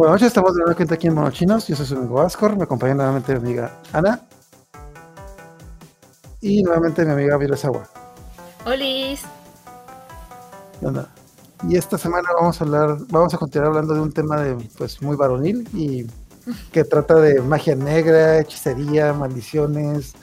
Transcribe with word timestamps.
Buenas 0.00 0.14
noches, 0.14 0.28
estamos 0.28 0.54
de 0.54 0.62
nuevo 0.64 0.94
aquí 0.94 1.08
en 1.08 1.14
Monochinos. 1.14 1.68
Yo 1.68 1.76
soy 1.76 1.84
su 1.84 1.94
amigo 1.94 2.22
Ascor, 2.22 2.56
me 2.56 2.62
acompaña 2.64 2.94
nuevamente 2.94 3.34
mi 3.34 3.38
amiga 3.38 3.78
Ana. 3.92 4.22
Y 6.40 6.62
nuevamente 6.62 7.04
mi 7.04 7.12
amiga 7.12 7.36
Viresawa. 7.36 7.86
Olis. 8.64 9.20
Y 11.68 11.76
esta 11.76 11.98
semana 11.98 12.30
vamos 12.32 12.58
a 12.58 12.64
hablar, 12.64 12.96
vamos 13.10 13.34
a 13.34 13.36
continuar 13.36 13.72
hablando 13.72 13.92
de 13.92 14.00
un 14.00 14.10
tema 14.10 14.40
de 14.40 14.54
pues 14.78 15.02
muy 15.02 15.16
varonil 15.16 15.68
y 15.74 16.06
que 16.72 16.82
trata 16.84 17.16
de 17.16 17.42
magia 17.42 17.74
negra, 17.74 18.38
hechicería, 18.38 19.12
maldiciones. 19.12 20.14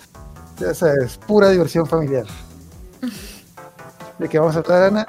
Ya 0.60 0.74
sabes, 0.74 1.20
pura 1.20 1.52
diversión 1.52 1.86
familiar. 1.86 2.26
¿De 4.18 4.28
qué 4.28 4.40
vamos 4.40 4.56
a 4.56 4.60
hablar, 4.60 4.86
Ana? 4.86 5.08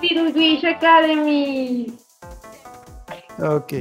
Wish 0.00 0.64
Academy. 0.64 1.98
Ok. 3.40 3.72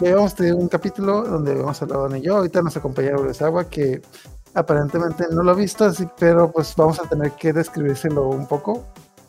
Ya 0.00 0.16
vamos 0.16 0.34
a 0.40 0.54
un 0.54 0.68
capítulo 0.68 1.22
donde 1.22 1.54
vamos 1.54 1.80
a 1.80 1.84
hablar 1.84 2.10
de 2.10 2.20
yo. 2.20 2.36
Ahorita 2.36 2.62
nos 2.62 2.76
acompaña 2.76 3.12
Agua 3.40 3.68
que 3.68 4.02
aparentemente 4.54 5.24
no 5.30 5.42
lo 5.42 5.52
ha 5.52 5.54
visto, 5.54 5.84
así, 5.84 6.08
pero 6.18 6.50
pues 6.50 6.74
vamos 6.76 6.98
a 6.98 7.08
tener 7.08 7.32
que 7.32 7.52
describírselo 7.52 8.28
un 8.28 8.46
poco. 8.46 8.84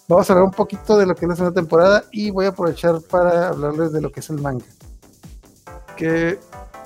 Vamos 0.08 0.28
a 0.28 0.34
hablar 0.34 0.46
un 0.46 0.54
poquito 0.54 0.98
de 0.98 1.06
lo 1.06 1.14
que 1.14 1.28
es 1.28 1.40
la 1.40 1.52
temporada 1.52 2.04
y 2.12 2.32
voy 2.32 2.48
a 2.48 2.50
aprovechar 2.50 3.00
para 3.12 3.50
hablarles 3.50 3.92
de 3.92 4.02
lo 4.02 4.12
que 4.12 4.22
es 4.22 4.30
el 4.32 4.42
manga. 4.42 4.66
Que 5.96 6.40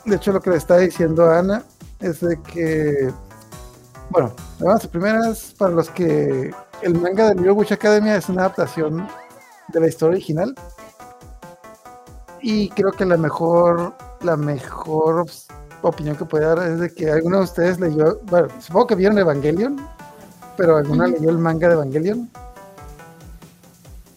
de 0.03 0.15
hecho 0.15 0.33
lo 0.33 0.41
que 0.41 0.49
le 0.49 0.57
está 0.57 0.77
diciendo 0.77 1.23
a 1.25 1.39
Ana 1.39 1.63
es 2.01 2.19
de 2.19 2.41
que, 2.41 3.13
bueno, 4.09 4.33
las 4.59 4.85
primeras, 4.87 5.55
para 5.57 5.71
los 5.71 5.89
que 5.89 6.53
el 6.81 6.99
manga 6.99 7.29
de 7.29 7.35
Little 7.35 7.53
Witch 7.53 7.71
Academia 7.71 8.17
es 8.17 8.27
una 8.27 8.41
adaptación 8.41 9.07
de 9.69 9.79
la 9.79 9.87
historia 9.87 10.17
original 10.17 10.53
y 12.43 12.67
creo 12.69 12.91
que 12.91 13.05
la 13.05 13.15
mejor, 13.15 13.95
la 14.21 14.35
mejor 14.35 15.25
opinión 15.81 16.17
que 16.17 16.25
puede 16.25 16.45
dar 16.45 16.59
es 16.59 16.79
de 16.79 16.93
que 16.93 17.09
alguno 17.09 17.37
de 17.37 17.43
ustedes 17.45 17.79
leyó, 17.79 18.19
bueno, 18.23 18.49
supongo 18.59 18.87
que 18.87 18.95
vieron 18.95 19.17
Evangelion, 19.17 19.87
pero 20.57 20.75
alguna 20.75 21.07
leyó 21.07 21.29
el 21.29 21.37
manga 21.37 21.69
de 21.69 21.75
Evangelion. 21.75 22.29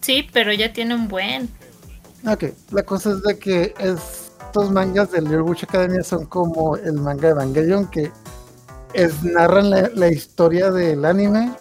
Sí, 0.01 0.27
pero 0.33 0.51
ya 0.51 0.73
tiene 0.73 0.93
un 0.93 1.07
buen. 1.07 1.49
Ok, 2.27 2.45
la 2.71 2.83
cosa 2.83 3.11
es 3.11 3.23
de 3.23 3.39
que 3.39 3.73
estos 3.79 4.71
mangas 4.71 5.11
de 5.11 5.21
Little 5.21 5.41
Witch 5.43 5.63
Academia 5.63 6.03
son 6.03 6.25
como 6.25 6.75
el 6.75 6.93
manga 6.93 7.27
de 7.27 7.29
Evangelion 7.29 7.87
que 7.87 8.11
es, 8.93 9.23
narran 9.23 9.69
la, 9.69 9.89
la 9.93 10.09
historia 10.09 10.69
del 10.69 11.05
anime, 11.05 11.53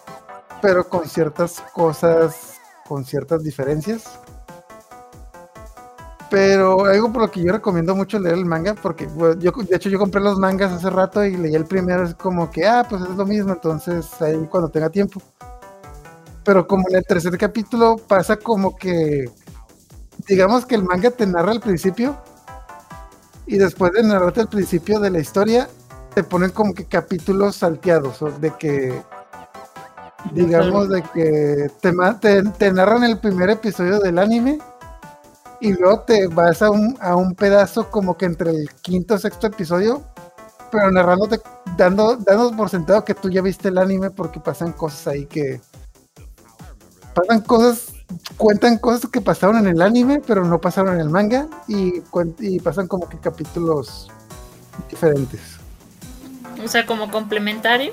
pero 0.61 0.89
con 0.89 1.09
ciertas 1.09 1.63
cosas, 1.73 2.55
con 2.89 3.05
ciertas 3.05 3.45
diferencias. 3.45 4.19
Pero 6.29 6.87
algo 6.87 7.13
por 7.13 7.23
lo 7.23 7.31
que 7.31 7.43
yo 7.43 7.53
recomiendo 7.53 7.95
mucho 7.95 8.19
leer 8.19 8.35
el 8.35 8.45
manga, 8.45 8.75
porque 8.75 9.09
yo, 9.39 9.53
de 9.53 9.77
hecho 9.77 9.89
yo 9.89 9.99
compré 9.99 10.21
los 10.21 10.39
mangas 10.39 10.73
hace 10.73 10.91
rato 10.91 11.25
y 11.25 11.37
leí 11.37 11.55
el 11.55 11.67
primero, 11.67 12.05
es 12.05 12.15
como 12.15 12.51
que, 12.51 12.67
ah, 12.67 12.85
pues 12.89 13.03
es 13.03 13.17
lo 13.17 13.25
mismo, 13.25 13.53
entonces 13.53 14.07
ahí 14.21 14.37
cuando 14.51 14.69
tenga 14.69 14.91
tiempo. 14.91 15.23
Pero 16.43 16.67
como 16.67 16.89
en 16.89 16.97
el 16.97 17.05
tercer 17.05 17.37
capítulo 17.39 17.97
pasa 17.97 18.37
como 18.37 18.77
que, 18.77 19.31
digamos 20.27 20.67
que 20.67 20.75
el 20.75 20.83
manga 20.83 21.11
te 21.11 21.27
narra 21.27 21.53
al 21.53 21.61
principio 21.61 22.17
y 23.47 23.59
después 23.59 23.93
de 23.93 24.03
narrarte 24.03 24.41
el 24.41 24.49
principio 24.49 24.99
de 24.99 25.11
la 25.11 25.21
historia, 25.21 25.69
te 26.15 26.25
ponen 26.25 26.51
como 26.51 26.75
que 26.75 26.87
capítulos 26.87 27.57
salteados, 27.57 28.19
de 28.41 28.53
que, 28.59 29.01
digamos, 30.33 30.89
de 30.89 31.03
que 31.03 31.71
te, 31.81 31.93
te, 32.21 32.43
te 32.43 32.73
narran 32.73 33.05
el 33.05 33.19
primer 33.19 33.51
episodio 33.51 34.01
del 34.01 34.19
anime 34.19 34.59
y 35.61 35.73
luego 35.73 36.01
te 36.01 36.27
vas 36.29 36.63
a 36.63 36.71
un, 36.71 36.97
a 37.01 37.17
un 37.17 37.35
pedazo 37.35 37.91
como 37.91 38.17
que 38.17 38.27
entre 38.27 38.51
el 38.51 38.71
quinto 38.83 39.15
y 39.15 39.19
sexto 39.19 39.47
episodio, 39.47 40.03
pero 40.71 40.91
narrándote, 40.91 41.41
dando, 41.77 42.17
dando 42.17 42.55
por 42.57 42.69
sentado 42.69 43.05
que 43.05 43.15
tú 43.15 43.31
ya 43.31 43.43
viste 43.43 43.69
el 43.69 43.79
anime 43.79 44.11
porque 44.11 44.41
pasan 44.41 44.73
cosas 44.73 45.07
ahí 45.07 45.27
que 45.27 45.61
pasan 47.15 47.41
cosas, 47.41 47.95
cuentan 48.37 48.79
cosas 48.79 49.11
que 49.11 49.21
pasaron 49.21 49.57
en 49.59 49.69
el 49.69 49.83
anime, 49.83 50.21
pero 50.27 50.45
no 50.45 50.61
pasaron 50.61 50.95
en 50.95 51.01
el 51.01 51.11
manga 51.11 51.49
y, 51.67 52.03
y 52.41 52.61
pasan 52.61 52.89
como 52.89 53.09
que 53.09 53.19
capítulos 53.19 54.09
diferentes. 54.91 55.41
O 56.63 56.69
sea, 56.69 56.85
como 56.87 57.11
complementario. 57.11 57.93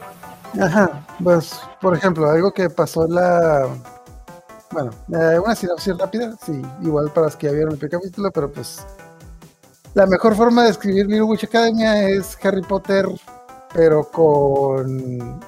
Ajá, 0.60 1.06
pues 1.24 1.60
por 1.82 1.96
ejemplo, 1.96 2.30
algo 2.30 2.54
que 2.54 2.70
pasó 2.70 3.08
la 3.08 3.68
bueno, 4.74 4.92
eh, 5.14 5.40
una 5.40 5.56
sinopsis 5.56 5.98
rápida, 5.98 6.36
sí, 6.46 6.62
igual 6.82 7.12
para 7.14 7.28
los 7.28 7.36
que 7.36 7.48
ya 7.48 7.54
vieron 7.54 7.74
el 7.74 7.80
primer 7.80 8.00
capítulo, 8.00 8.32
pero 8.32 8.52
pues 8.52 8.86
la 9.94 10.08
mejor 10.08 10.36
forma 10.36 10.64
de 10.64 10.72
escribir 10.72 11.06
Little 11.06 11.24
Witch 11.24 11.44
Academia 11.44 12.10
es 12.10 12.38
Harry 12.44 12.64
Potter, 12.64 13.06
pero 13.74 14.04
con 14.10 15.40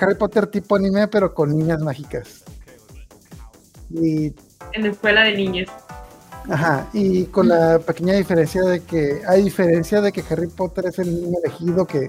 Harry 0.00 0.14
Potter 0.14 0.46
tipo 0.46 0.76
anime, 0.76 1.08
pero 1.08 1.34
con 1.34 1.56
niñas 1.56 1.80
mágicas. 1.80 2.44
Y 3.90 4.26
en 4.72 4.82
la 4.82 4.88
escuela 4.88 5.22
de 5.22 5.34
niños. 5.34 5.68
Ajá, 6.48 6.86
y 6.92 7.24
con 7.26 7.48
la 7.48 7.78
pequeña 7.80 8.14
diferencia 8.14 8.62
de 8.62 8.80
que 8.80 9.20
hay 9.26 9.42
diferencia 9.42 10.00
de 10.00 10.12
que 10.12 10.24
Harry 10.30 10.46
Potter 10.46 10.86
es 10.86 10.98
el 10.98 11.12
niño 11.12 11.36
elegido 11.44 11.86
que 11.86 12.08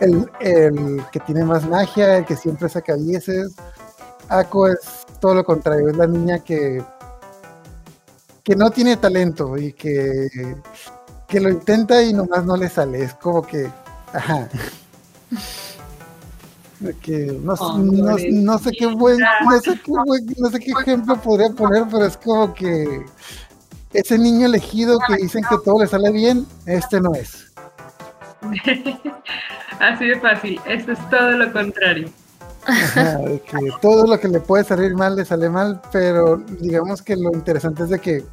el, 0.00 0.28
el 0.40 1.02
que 1.12 1.20
tiene 1.20 1.44
más 1.44 1.68
magia, 1.68 2.18
el 2.18 2.24
que 2.24 2.36
siempre 2.36 2.68
saca 2.68 2.96
dieces. 2.96 3.54
Ako 4.28 4.68
es 4.68 5.05
todo 5.20 5.34
lo 5.34 5.44
contrario, 5.44 5.88
es 5.88 5.96
la 5.96 6.06
niña 6.06 6.38
que, 6.40 6.82
que 8.42 8.56
no 8.56 8.70
tiene 8.70 8.96
talento 8.96 9.56
y 9.56 9.72
que, 9.72 10.28
que 11.26 11.40
lo 11.40 11.48
intenta 11.48 12.02
y 12.02 12.12
nomás 12.12 12.44
no 12.44 12.56
le 12.56 12.68
sale. 12.68 13.02
Es 13.02 13.14
como 13.14 13.42
que, 13.42 13.68
ajá. 14.12 14.48
Que 17.00 17.38
no, 17.42 17.54
no, 17.56 18.58
sé 18.58 18.70
qué 18.72 18.86
buen, 18.86 19.18
no 19.18 19.60
sé 19.60 19.80
qué 19.82 19.92
no 20.38 20.50
sé 20.50 20.60
qué 20.60 20.72
ejemplo 20.72 21.16
podría 21.16 21.48
poner, 21.50 21.84
pero 21.90 22.04
es 22.04 22.18
como 22.18 22.52
que 22.52 23.04
ese 23.94 24.18
niño 24.18 24.46
elegido 24.46 24.98
que 25.08 25.16
dicen 25.16 25.42
que 25.48 25.56
todo 25.64 25.80
le 25.80 25.86
sale 25.86 26.12
bien, 26.12 26.46
este 26.66 27.00
no 27.00 27.14
es. 27.14 27.50
Así 29.80 30.06
de 30.06 30.20
fácil, 30.20 30.60
esto 30.66 30.92
es 30.92 31.10
todo 31.10 31.30
lo 31.30 31.50
contrario 31.52 32.10
que 32.66 33.70
todo 33.80 34.06
lo 34.06 34.18
que 34.18 34.28
le 34.28 34.40
puede 34.40 34.64
salir 34.64 34.94
mal 34.94 35.16
le 35.16 35.24
sale 35.24 35.48
mal, 35.48 35.80
pero 35.92 36.38
digamos 36.60 37.02
que 37.02 37.16
lo 37.16 37.32
interesante 37.32 37.84
es 37.84 37.90
de 37.90 37.98
que 37.98 38.24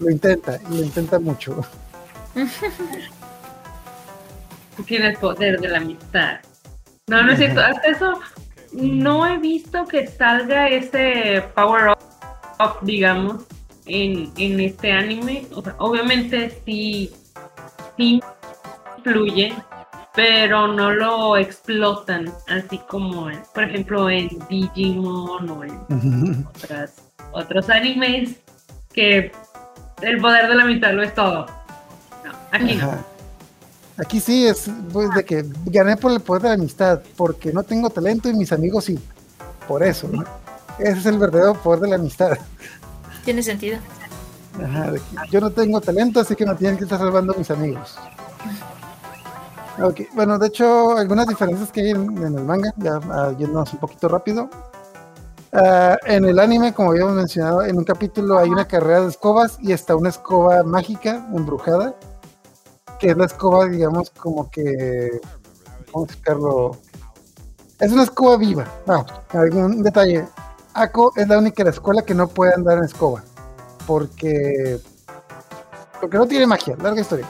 lo 0.00 0.10
intenta 0.10 0.58
y 0.70 0.78
lo 0.78 0.82
intenta 0.82 1.18
mucho. 1.18 1.64
Tiene 4.86 5.08
el 5.08 5.16
poder 5.18 5.60
de 5.60 5.68
la 5.68 5.78
amistad. 5.78 6.40
No, 7.06 7.22
no 7.22 7.32
es 7.32 7.38
cierto. 7.38 7.60
Hasta 7.60 7.88
eso 7.88 8.20
no 8.72 9.26
he 9.26 9.38
visto 9.38 9.86
que 9.86 10.06
salga 10.06 10.68
ese 10.68 11.44
power 11.54 11.96
up, 12.58 12.78
digamos, 12.82 13.44
en, 13.86 14.32
en 14.36 14.60
este 14.60 14.92
anime. 14.92 15.46
obviamente 15.78 16.62
sí, 16.64 17.12
sí 17.96 18.22
influye, 18.96 19.52
pero 20.14 20.68
no 20.68 20.90
lo 20.90 21.36
explotan, 21.36 22.32
así 22.48 22.78
como, 22.88 23.30
por 23.54 23.64
ejemplo, 23.64 24.10
en 24.10 24.28
Digimon 24.48 25.48
o 25.48 25.64
en 25.64 26.46
otros 27.32 27.70
animes, 27.70 28.36
que 28.92 29.32
el 30.02 30.20
poder 30.20 30.48
de 30.48 30.54
la 30.54 30.64
mitad 30.64 30.92
lo 30.92 31.02
es 31.02 31.14
todo. 31.14 31.46
No, 32.24 32.32
aquí 32.50 32.74
no. 32.74 33.12
Aquí 33.98 34.20
sí 34.20 34.46
es 34.46 34.70
pues, 34.92 35.10
de 35.14 35.24
que 35.24 35.44
gané 35.66 35.96
por 35.96 36.12
el 36.12 36.20
poder 36.20 36.42
de 36.42 36.48
la 36.48 36.54
amistad, 36.54 37.00
porque 37.16 37.52
no 37.52 37.62
tengo 37.62 37.88
talento 37.90 38.28
y 38.28 38.34
mis 38.34 38.52
amigos 38.52 38.84
sí. 38.84 38.98
Por 39.68 39.82
eso, 39.82 40.08
¿no? 40.08 40.24
Ese 40.78 40.98
es 40.98 41.06
el 41.06 41.18
verdadero 41.18 41.54
poder 41.54 41.80
de 41.80 41.88
la 41.88 41.96
amistad. 41.96 42.36
Tiene 43.24 43.42
sentido. 43.42 43.78
Ajá, 44.62 44.92
yo 45.30 45.40
no 45.40 45.50
tengo 45.50 45.80
talento, 45.80 46.20
así 46.20 46.34
que 46.34 46.44
me 46.44 46.54
tienen 46.54 46.76
que 46.76 46.84
estar 46.84 46.98
salvando 46.98 47.34
mis 47.34 47.50
amigos. 47.50 47.96
Okay. 49.80 50.06
Bueno, 50.14 50.38
de 50.38 50.48
hecho, 50.48 50.96
algunas 50.96 51.26
diferencias 51.26 51.72
que 51.72 51.80
hay 51.80 51.90
en, 51.90 52.18
el 52.18 52.44
manga, 52.44 52.72
ya 52.76 52.98
uh, 52.98 53.36
yéndonos 53.36 53.72
un 53.72 53.78
poquito 53.78 54.08
rápido. 54.08 54.50
Uh, 55.52 55.96
en 56.06 56.24
el 56.24 56.38
anime, 56.38 56.72
como 56.74 56.90
habíamos 56.90 57.14
mencionado, 57.14 57.62
en 57.62 57.76
un 57.78 57.84
capítulo 57.84 58.38
hay 58.38 58.50
una 58.50 58.66
carrera 58.66 59.00
de 59.00 59.08
escobas 59.08 59.58
y 59.60 59.72
está 59.72 59.96
una 59.96 60.10
escoba 60.10 60.62
mágica, 60.62 61.26
embrujada, 61.34 61.94
que 62.98 63.10
es 63.10 63.16
la 63.16 63.24
escoba, 63.24 63.66
digamos, 63.66 64.10
como 64.10 64.50
que. 64.50 65.20
¿Cómo 65.90 66.04
explicarlo? 66.04 66.76
Es 67.78 67.92
una 67.92 68.04
escoba 68.04 68.36
viva. 68.36 68.66
Ah, 68.86 69.04
algún 69.32 69.82
detalle. 69.82 70.26
Ako 70.74 71.12
es 71.16 71.28
la 71.28 71.38
única 71.38 71.56
de 71.56 71.64
la 71.64 71.74
escuela 71.74 72.02
que 72.02 72.14
no 72.14 72.28
puede 72.28 72.54
andar 72.54 72.78
en 72.78 72.84
escoba. 72.84 73.22
Porque. 73.86 74.78
Porque 76.00 76.16
no 76.16 76.26
tiene 76.26 76.46
magia. 76.46 76.76
Larga 76.76 77.00
historia 77.00 77.28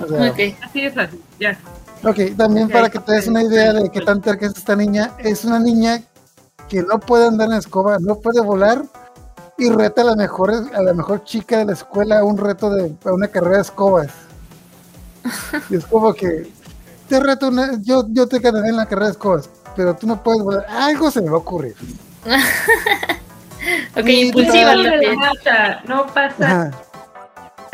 ok, 0.00 0.38
así 0.62 0.84
es 0.84 0.96
así, 0.96 1.20
ya. 1.38 1.58
Ok, 2.04 2.36
también 2.36 2.68
para 2.68 2.88
que 2.90 2.98
te 2.98 3.12
des 3.12 3.26
una 3.26 3.42
idea 3.42 3.72
de 3.72 3.90
qué 3.90 4.00
tan 4.00 4.20
terca 4.20 4.46
es 4.46 4.56
esta 4.56 4.76
niña, 4.76 5.12
es 5.18 5.44
una 5.44 5.58
niña 5.58 6.02
que 6.68 6.82
no 6.82 6.98
puede 7.00 7.26
andar 7.26 7.48
en 7.48 7.56
escoba, 7.56 7.98
no 8.00 8.16
puede 8.16 8.40
volar 8.40 8.82
y 9.58 9.70
reta 9.70 10.02
a 10.02 10.04
la 10.04 10.16
mejor, 10.16 10.52
a 10.74 10.82
la 10.82 10.92
mejor 10.92 11.24
chica 11.24 11.58
de 11.58 11.64
la 11.66 11.72
escuela 11.72 12.18
a 12.20 12.24
un 12.24 12.36
reto 12.36 12.70
de 12.70 12.94
a 13.04 13.12
una 13.12 13.28
carrera 13.28 13.56
de 13.56 13.62
escobas. 13.62 14.08
Y 15.70 15.76
es 15.76 15.86
como 15.86 16.12
que 16.14 16.52
te 17.08 17.18
reto 17.20 17.48
una, 17.48 17.80
yo, 17.82 18.04
yo 18.10 18.26
te 18.28 18.38
ganaré 18.38 18.68
en 18.68 18.76
la 18.76 18.86
carrera 18.86 19.06
de 19.06 19.12
escobas, 19.12 19.48
pero 19.74 19.94
tú 19.96 20.06
no 20.06 20.22
puedes 20.22 20.42
volar. 20.42 20.66
Algo 20.68 21.10
se 21.10 21.22
me 21.22 21.28
va 21.30 21.36
a 21.36 21.40
ocurrir. 21.40 21.74
Ok, 23.96 24.04
Sí, 24.04 24.20
impulsiva 24.28 24.74
No, 24.76 24.84
pasa, 25.18 25.80
no 25.86 26.06
pasa 26.06 26.44
Ajá, 26.44 26.70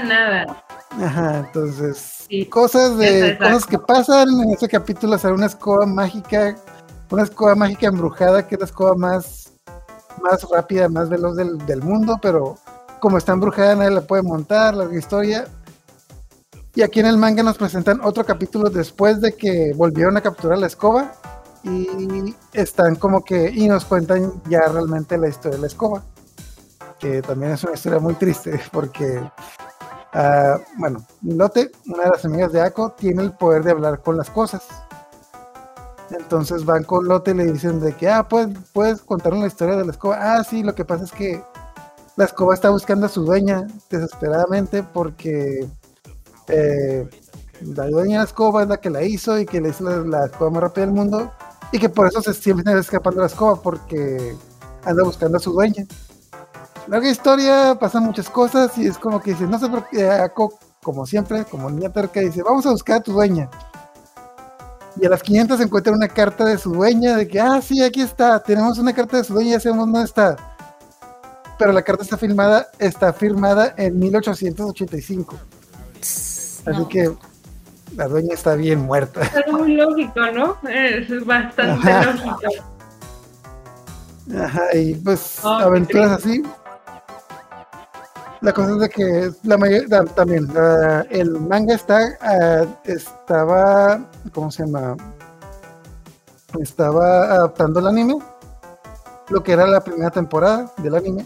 nada. 0.03 0.65
ajá, 1.03 1.39
entonces 1.41 2.22
Sí. 2.33 2.47
cosas 2.47 2.97
de 2.97 3.29
Exacto. 3.29 3.45
cosas 3.45 3.67
que 3.67 3.79
pasan 3.79 4.29
en 4.41 4.51
ese 4.53 4.67
capítulo 4.67 5.19
sale 5.19 5.35
una 5.35 5.47
escoba 5.47 5.85
mágica, 5.85 6.57
una 7.11 7.25
escoba 7.25 7.55
mágica 7.55 7.89
embrujada 7.89 8.47
que 8.49 8.55
es 8.55 8.61
la 8.61 8.65
escoba 8.65 8.95
más 8.95 9.53
más 10.23 10.43
rápida, 10.51 10.89
más 10.89 11.11
veloz 11.11 11.37
del, 11.37 11.59
del 11.67 11.83
mundo, 11.83 12.19
pero 12.23 12.57
como 13.01 13.19
está 13.19 13.33
embrujada 13.33 13.75
nadie 13.77 13.91
la 13.91 14.01
puede 14.01 14.23
montar, 14.23 14.75
larga 14.75 14.99
historia. 14.99 15.47
Y 16.75 16.81
aquí 16.81 17.01
en 17.01 17.07
el 17.07 17.19
manga 17.19 17.43
nos 17.43 17.59
presentan 17.59 18.01
otro 18.03 18.25
capítulo 18.25 18.71
después 18.71 19.21
de 19.21 19.35
que 19.35 19.75
volvieron 19.77 20.17
a 20.17 20.23
capturar 20.23 20.57
la 20.57 20.69
escoba 20.69 21.13
y 21.65 22.35
están 22.55 22.97
como 22.97 23.23
que 23.23 23.51
y 23.51 23.69
nos 23.69 23.85
cuentan 23.85 24.41
ya 24.49 24.61
realmente 24.69 25.19
la 25.19 25.29
historia 25.29 25.57
de 25.57 25.61
la 25.61 25.67
escoba, 25.67 26.03
que 26.99 27.21
también 27.21 27.53
es 27.53 27.65
una 27.65 27.75
historia 27.75 27.99
muy 27.99 28.15
triste 28.15 28.59
porque 28.73 29.21
Ah, 30.13 30.59
bueno, 30.77 31.05
Lotte, 31.23 31.73
una 31.87 32.05
de 32.05 32.11
las 32.11 32.25
amigas 32.25 32.53
de 32.53 32.61
Ako, 32.61 32.93
tiene 32.93 33.23
el 33.23 33.33
poder 33.33 33.65
de 33.65 33.71
hablar 33.71 34.01
con 34.03 34.17
las 34.17 34.29
cosas. 34.31 34.63
Entonces 36.11 36.65
van 36.65 36.85
con 36.85 37.07
Lotte 37.07 37.29
y 37.29 37.35
le 37.35 37.53
dicen 37.53 37.81
de 37.81 37.95
que, 37.95 38.09
ah, 38.11 38.29
pues, 38.29 38.49
puedes 38.73 39.01
contarnos 39.01 39.41
la 39.41 39.47
historia 39.47 39.77
de 39.77 39.85
la 39.87 39.93
escoba. 39.93 40.19
Ah, 40.21 40.45
sí, 40.45 40.63
lo 40.63 40.75
que 40.75 40.85
pasa 40.85 41.05
es 41.05 41.13
que 41.13 41.43
la 42.17 42.27
escoba 42.27 42.55
está 42.55 42.69
buscando 42.69 43.07
a 43.07 43.09
su 43.09 43.25
dueña 43.25 43.67
desesperadamente 43.91 44.83
porque 44.83 45.67
eh, 46.49 47.09
la 47.63 47.87
dueña 47.87 48.19
de 48.19 48.19
la 48.19 48.25
escoba 48.25 48.63
es 48.63 48.69
la 48.69 48.79
que 48.79 48.91
la 48.91 49.03
hizo 49.03 49.39
y 49.39 49.47
que 49.47 49.63
le 49.63 49.71
hizo 49.71 49.85
la, 49.85 49.97
la 50.19 50.27
escoba 50.27 50.51
más 50.51 50.63
rápida 50.65 50.85
del 50.85 50.95
mundo 50.95 51.33
y 51.73 51.79
que 51.79 51.89
por 51.89 52.07
eso 52.07 52.21
se 52.21 52.35
siempre 52.35 52.71
está 52.71 52.79
escapando 52.79 53.21
la 53.23 53.29
escoba 53.29 53.63
porque 53.63 54.37
anda 54.85 55.03
buscando 55.05 55.39
a 55.39 55.41
su 55.41 55.53
dueña 55.53 55.87
larga 56.89 57.09
historia, 57.09 57.77
pasan 57.79 58.05
muchas 58.05 58.29
cosas 58.29 58.77
y 58.79 58.87
es 58.87 58.99
como 58.99 59.21
que 59.21 59.33
dice, 59.33 59.45
no 59.47 59.59
sé 59.59 59.69
por 59.69 59.89
qué, 59.89 60.09
Ako, 60.11 60.59
como 60.83 61.07
siempre, 61.07 61.45
como 61.45 61.71
niña 61.71 61.91
terca, 61.91 62.21
dice, 62.21 62.43
vamos 62.43 62.67
a 62.67 62.71
buscar 62.71 62.97
a 62.97 63.01
tu 63.03 63.13
dueña. 63.13 63.49
Y 65.01 65.07
a 65.07 65.09
las 65.09 65.23
500 65.23 65.57
se 65.59 65.65
encuentra 65.65 65.93
una 65.93 66.09
carta 66.09 66.45
de 66.45 66.59
su 66.59 66.71
dueña, 66.73 67.17
de 67.17 67.27
que, 67.27 67.41
ah, 67.41 67.61
sí, 67.63 67.83
aquí 67.83 68.03
está, 68.03 68.43
tenemos 68.43 68.79
una 68.79 68.93
carta 68.93 69.17
de 69.17 69.25
su 69.25 69.33
dueña, 69.35 69.53
ya 69.53 69.61
sabemos 69.61 69.87
dónde 69.87 70.03
está. 70.05 70.37
Pero 71.59 71.73
la 71.73 71.83
carta 71.83 72.03
está 72.03 72.17
firmada, 72.19 72.67
está 72.79 73.13
firmada 73.13 73.75
en 73.77 73.99
1885. 73.99 75.37
Así 76.01 76.63
No. 76.67 76.89
que 76.89 77.13
la 77.97 78.09
dueña 78.09 78.35
está 78.35 78.55
bien 78.55 78.81
muerta. 78.81 79.21
Es 79.23 79.53
muy 79.53 79.77
lógico, 79.77 80.21
¿no? 80.35 80.57
Es 80.69 81.25
bastante 81.25 81.91
Ajá. 81.91 82.13
lógico. 82.13 82.39
Ajá, 84.39 84.63
y 84.75 84.95
pues 84.95 85.39
Oh, 85.43 85.49
aventuras 85.49 86.13
así. 86.13 86.43
La 88.43 88.53
cosa 88.53 88.77
es 88.85 88.91
que 88.91 89.31
la 89.45 89.57
mayoría 89.57 90.05
también 90.05 90.53
la- 90.53 91.03
el 91.11 91.31
manga 91.41 91.75
está 91.75 92.19
ah, 92.21 92.65
estaba 92.85 94.01
¿cómo 94.33 94.51
se 94.51 94.65
llama? 94.65 94.97
Estaba 96.61 97.25
adaptando 97.25 97.81
el 97.81 97.87
anime, 97.87 98.19
lo 99.31 99.43
que 99.43 99.53
era 99.53 99.67
la 99.67 99.81
primera 99.81 100.11
temporada 100.11 100.71
del 100.79 100.95
anime, 100.97 101.25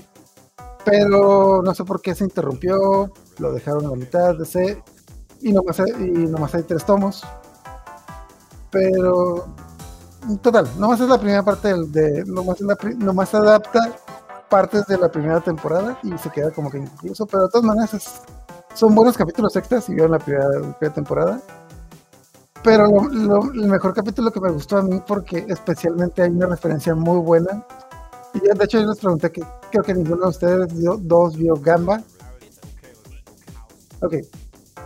pero 0.85 1.63
no 1.63 1.75
sé 1.75 1.85
por 1.85 2.01
qué 2.01 2.15
se 2.15 2.25
interrumpió, 2.25 3.11
lo 3.39 3.53
dejaron 3.53 3.87
a 3.87 3.91
la 3.91 3.97
mitad 3.97 4.35
de 4.37 4.45
ese 4.45 4.83
y 5.41 5.53
nomás, 5.53 5.81
hay- 5.81 5.93
y 5.99 6.27
nomás 6.27 6.55
hay 6.55 6.63
tres 6.63 6.85
tomos. 6.85 7.25
Pero 8.71 9.47
Total, 10.43 10.67
nomás 10.77 10.99
es 11.01 11.09
la 11.09 11.19
primera 11.21 11.45
parte 11.45 11.69
del, 11.69 11.93
de, 11.93 12.25
nomás, 12.25 12.61
la 12.61 12.77
nomás 12.97 13.33
adapta 13.33 13.79
partes 14.49 14.87
de 14.87 14.99
la 14.99 15.11
primera 15.11 15.41
temporada 15.41 15.99
y 16.03 16.17
se 16.19 16.31
queda 16.31 16.51
como 16.51 16.71
que 16.71 16.79
incluso, 16.79 17.27
pero 17.27 17.45
de 17.45 17.49
todas 17.51 17.65
maneras 17.67 17.95
es- 17.95 18.21
son 18.75 18.95
buenos 18.95 19.17
capítulos 19.17 19.55
extras 19.57 19.85
si 19.85 19.95
vieron 19.95 20.13
la 20.13 20.19
primera, 20.19 20.49
la 20.49 20.73
primera 20.79 20.95
temporada. 20.95 21.41
Pero 22.63 22.87
lo- 22.87 23.09
lo- 23.09 23.53
el 23.53 23.69
mejor 23.69 23.95
capítulo 23.95 24.31
que 24.31 24.41
me 24.41 24.51
gustó 24.51 24.79
a 24.79 24.83
mí 24.83 25.01
porque 25.07 25.45
especialmente 25.49 26.23
hay 26.23 26.31
una 26.31 26.47
referencia 26.47 26.95
muy 26.95 27.19
buena. 27.19 27.65
Y 28.35 28.41
de 28.41 28.65
hecho 28.65 28.81
yo 28.81 28.87
les 28.89 28.99
pregunté 28.99 29.31
que 29.31 29.43
creo 29.71 29.83
que 29.83 29.95
ninguno 29.95 30.23
de 30.25 30.29
ustedes 30.29 30.75
vio, 30.75 30.97
dos 31.01 31.37
vio 31.37 31.55
Gamba. 31.57 32.03
Ok, 34.03 34.15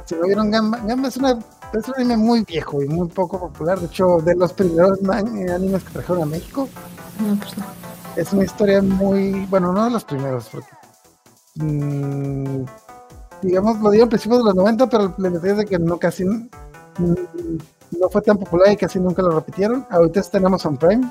si 0.05 0.15
no 0.15 0.27
vieron 0.27 0.51
Gamba, 0.51 0.79
Gamba 0.85 1.09
es 1.09 1.17
una 1.17 1.39
es 1.73 1.87
un 1.87 1.95
anime 1.97 2.17
muy 2.17 2.43
viejo 2.45 2.83
y 2.83 2.89
muy 2.89 3.09
poco 3.09 3.39
popular. 3.39 3.79
De 3.79 3.87
hecho, 3.87 4.19
de 4.19 4.35
los 4.35 4.53
primeros 4.53 4.99
animes 5.09 5.85
que 5.85 5.93
trajeron 5.93 6.23
a 6.23 6.27
México. 6.27 6.69
No, 7.21 7.37
pues 7.37 7.57
no. 7.57 7.65
Es 8.17 8.33
una 8.33 8.45
historia 8.45 8.83
muy. 8.83 9.47
Bueno, 9.47 9.73
no 9.73 9.85
de 9.85 9.91
los 9.91 10.05
primeros, 10.05 10.49
porque. 10.51 10.69
mm, 11.57 12.65
digamos, 13.43 13.81
lo 13.81 13.91
dieron 13.91 14.09
a 14.09 14.11
principios 14.11 14.39
de 14.39 14.45
los 14.45 14.55
90, 14.55 14.87
pero 14.89 15.15
el 15.17 15.33
detalle 15.33 15.53
es 15.53 15.57
de 15.59 15.65
que 15.67 15.79
no 15.79 15.99
casi. 15.99 16.25
mm, 16.25 16.45
no 17.99 18.09
fue 18.09 18.23
tan 18.23 18.39
popular 18.39 18.73
y 18.73 18.77
casi 18.77 18.99
nunca 18.99 19.23
lo 19.23 19.31
repitieron. 19.31 19.87
Ahorita 19.91 20.21
está 20.21 20.39
en 20.39 20.47
Amazon 20.47 20.77
Prime. 20.77 21.11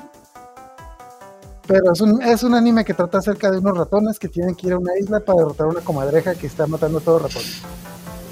Pero 1.66 1.92
es 1.92 2.00
un, 2.00 2.20
es 2.22 2.42
un 2.42 2.54
anime 2.54 2.84
que 2.84 2.94
trata 2.94 3.18
acerca 3.18 3.50
de 3.50 3.58
unos 3.58 3.76
ratones 3.76 4.18
que 4.18 4.28
tienen 4.28 4.54
que 4.54 4.66
ir 4.68 4.72
a 4.72 4.78
una 4.78 4.96
isla 4.98 5.20
para 5.20 5.38
derrotar 5.38 5.66
a 5.66 5.70
una 5.70 5.80
comadreja 5.82 6.34
que 6.34 6.46
está 6.46 6.66
matando 6.66 6.98
a 6.98 7.00
todos 7.00 7.22
los 7.22 7.32
ratones. 7.32 7.62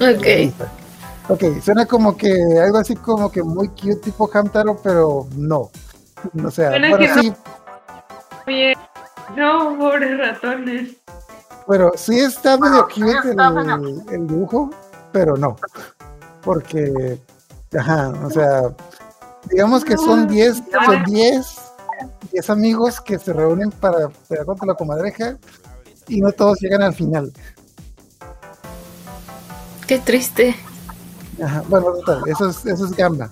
Ok. 0.00 0.68
Ok, 1.30 1.62
suena 1.62 1.84
como 1.84 2.16
que 2.16 2.32
algo 2.58 2.78
así 2.78 2.96
como 2.96 3.30
que 3.30 3.42
muy 3.42 3.68
cute 3.68 3.96
tipo 3.96 4.28
Hamtaro, 4.32 4.78
pero 4.82 5.26
no. 5.36 5.70
O 6.44 6.50
sea, 6.50 6.70
bueno, 6.70 6.98
sí, 7.20 7.32
No, 9.36 9.76
pobres 9.78 10.18
ratones. 10.18 10.96
pero 11.66 11.92
sí 11.96 12.18
está 12.18 12.56
medio 12.56 12.86
cute 12.88 13.30
el, 13.30 14.02
el 14.10 14.26
dibujo, 14.26 14.70
pero 15.12 15.36
no. 15.36 15.56
Porque, 16.42 17.20
ajá, 17.78 18.08
o 18.24 18.30
sea, 18.30 18.62
digamos 19.50 19.84
que 19.84 19.96
son 19.96 20.26
10, 20.26 20.62
son 20.86 21.04
10, 21.04 21.46
10 22.32 22.50
amigos 22.50 23.00
que 23.00 23.18
se 23.18 23.32
reúnen 23.32 23.70
para 23.70 24.08
pelear 24.28 24.46
contra 24.46 24.66
la 24.66 24.74
comadreja 24.74 25.36
y 26.08 26.20
no 26.20 26.32
todos 26.32 26.58
llegan 26.60 26.82
al 26.82 26.94
final. 26.94 27.32
Qué 29.86 29.98
triste. 29.98 30.54
Ajá, 31.42 31.62
bueno, 31.68 31.92
total, 31.92 32.22
eso 32.26 32.48
es, 32.48 32.64
eso 32.66 32.86
es 32.86 32.92
Gamba. 32.92 33.30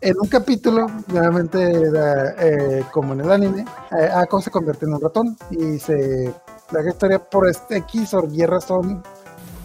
En 0.00 0.14
un 0.20 0.28
capítulo, 0.28 0.86
nuevamente 1.08 1.60
era, 1.60 2.34
eh, 2.38 2.84
como 2.92 3.14
en 3.14 3.20
el 3.20 3.32
anime, 3.32 3.64
eh, 3.90 4.08
Ako 4.14 4.40
se 4.40 4.50
convierte 4.50 4.86
en 4.86 4.94
un 4.94 5.00
ratón 5.00 5.36
y 5.50 5.78
se 5.80 6.32
la 6.70 6.88
historia 6.88 7.18
por 7.18 7.48
este 7.48 7.78
X 7.78 8.14
o 8.14 8.24
Y 8.30 8.46
razón. 8.46 9.02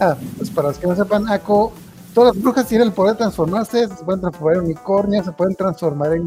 Ah, 0.00 0.16
pues 0.36 0.50
para 0.50 0.68
los 0.68 0.78
que 0.78 0.88
no 0.88 0.96
sepan, 0.96 1.28
Ako, 1.28 1.72
todas 2.14 2.34
las 2.34 2.42
brujas 2.42 2.66
tienen 2.66 2.88
el 2.88 2.94
poder 2.94 3.12
de 3.12 3.18
transformarse, 3.18 3.86
se 3.86 4.04
pueden 4.04 4.22
transformar 4.22 4.56
en 4.56 4.60
unicornios, 4.62 5.24
se 5.24 5.32
pueden 5.32 5.54
transformar 5.54 6.14
en, 6.14 6.26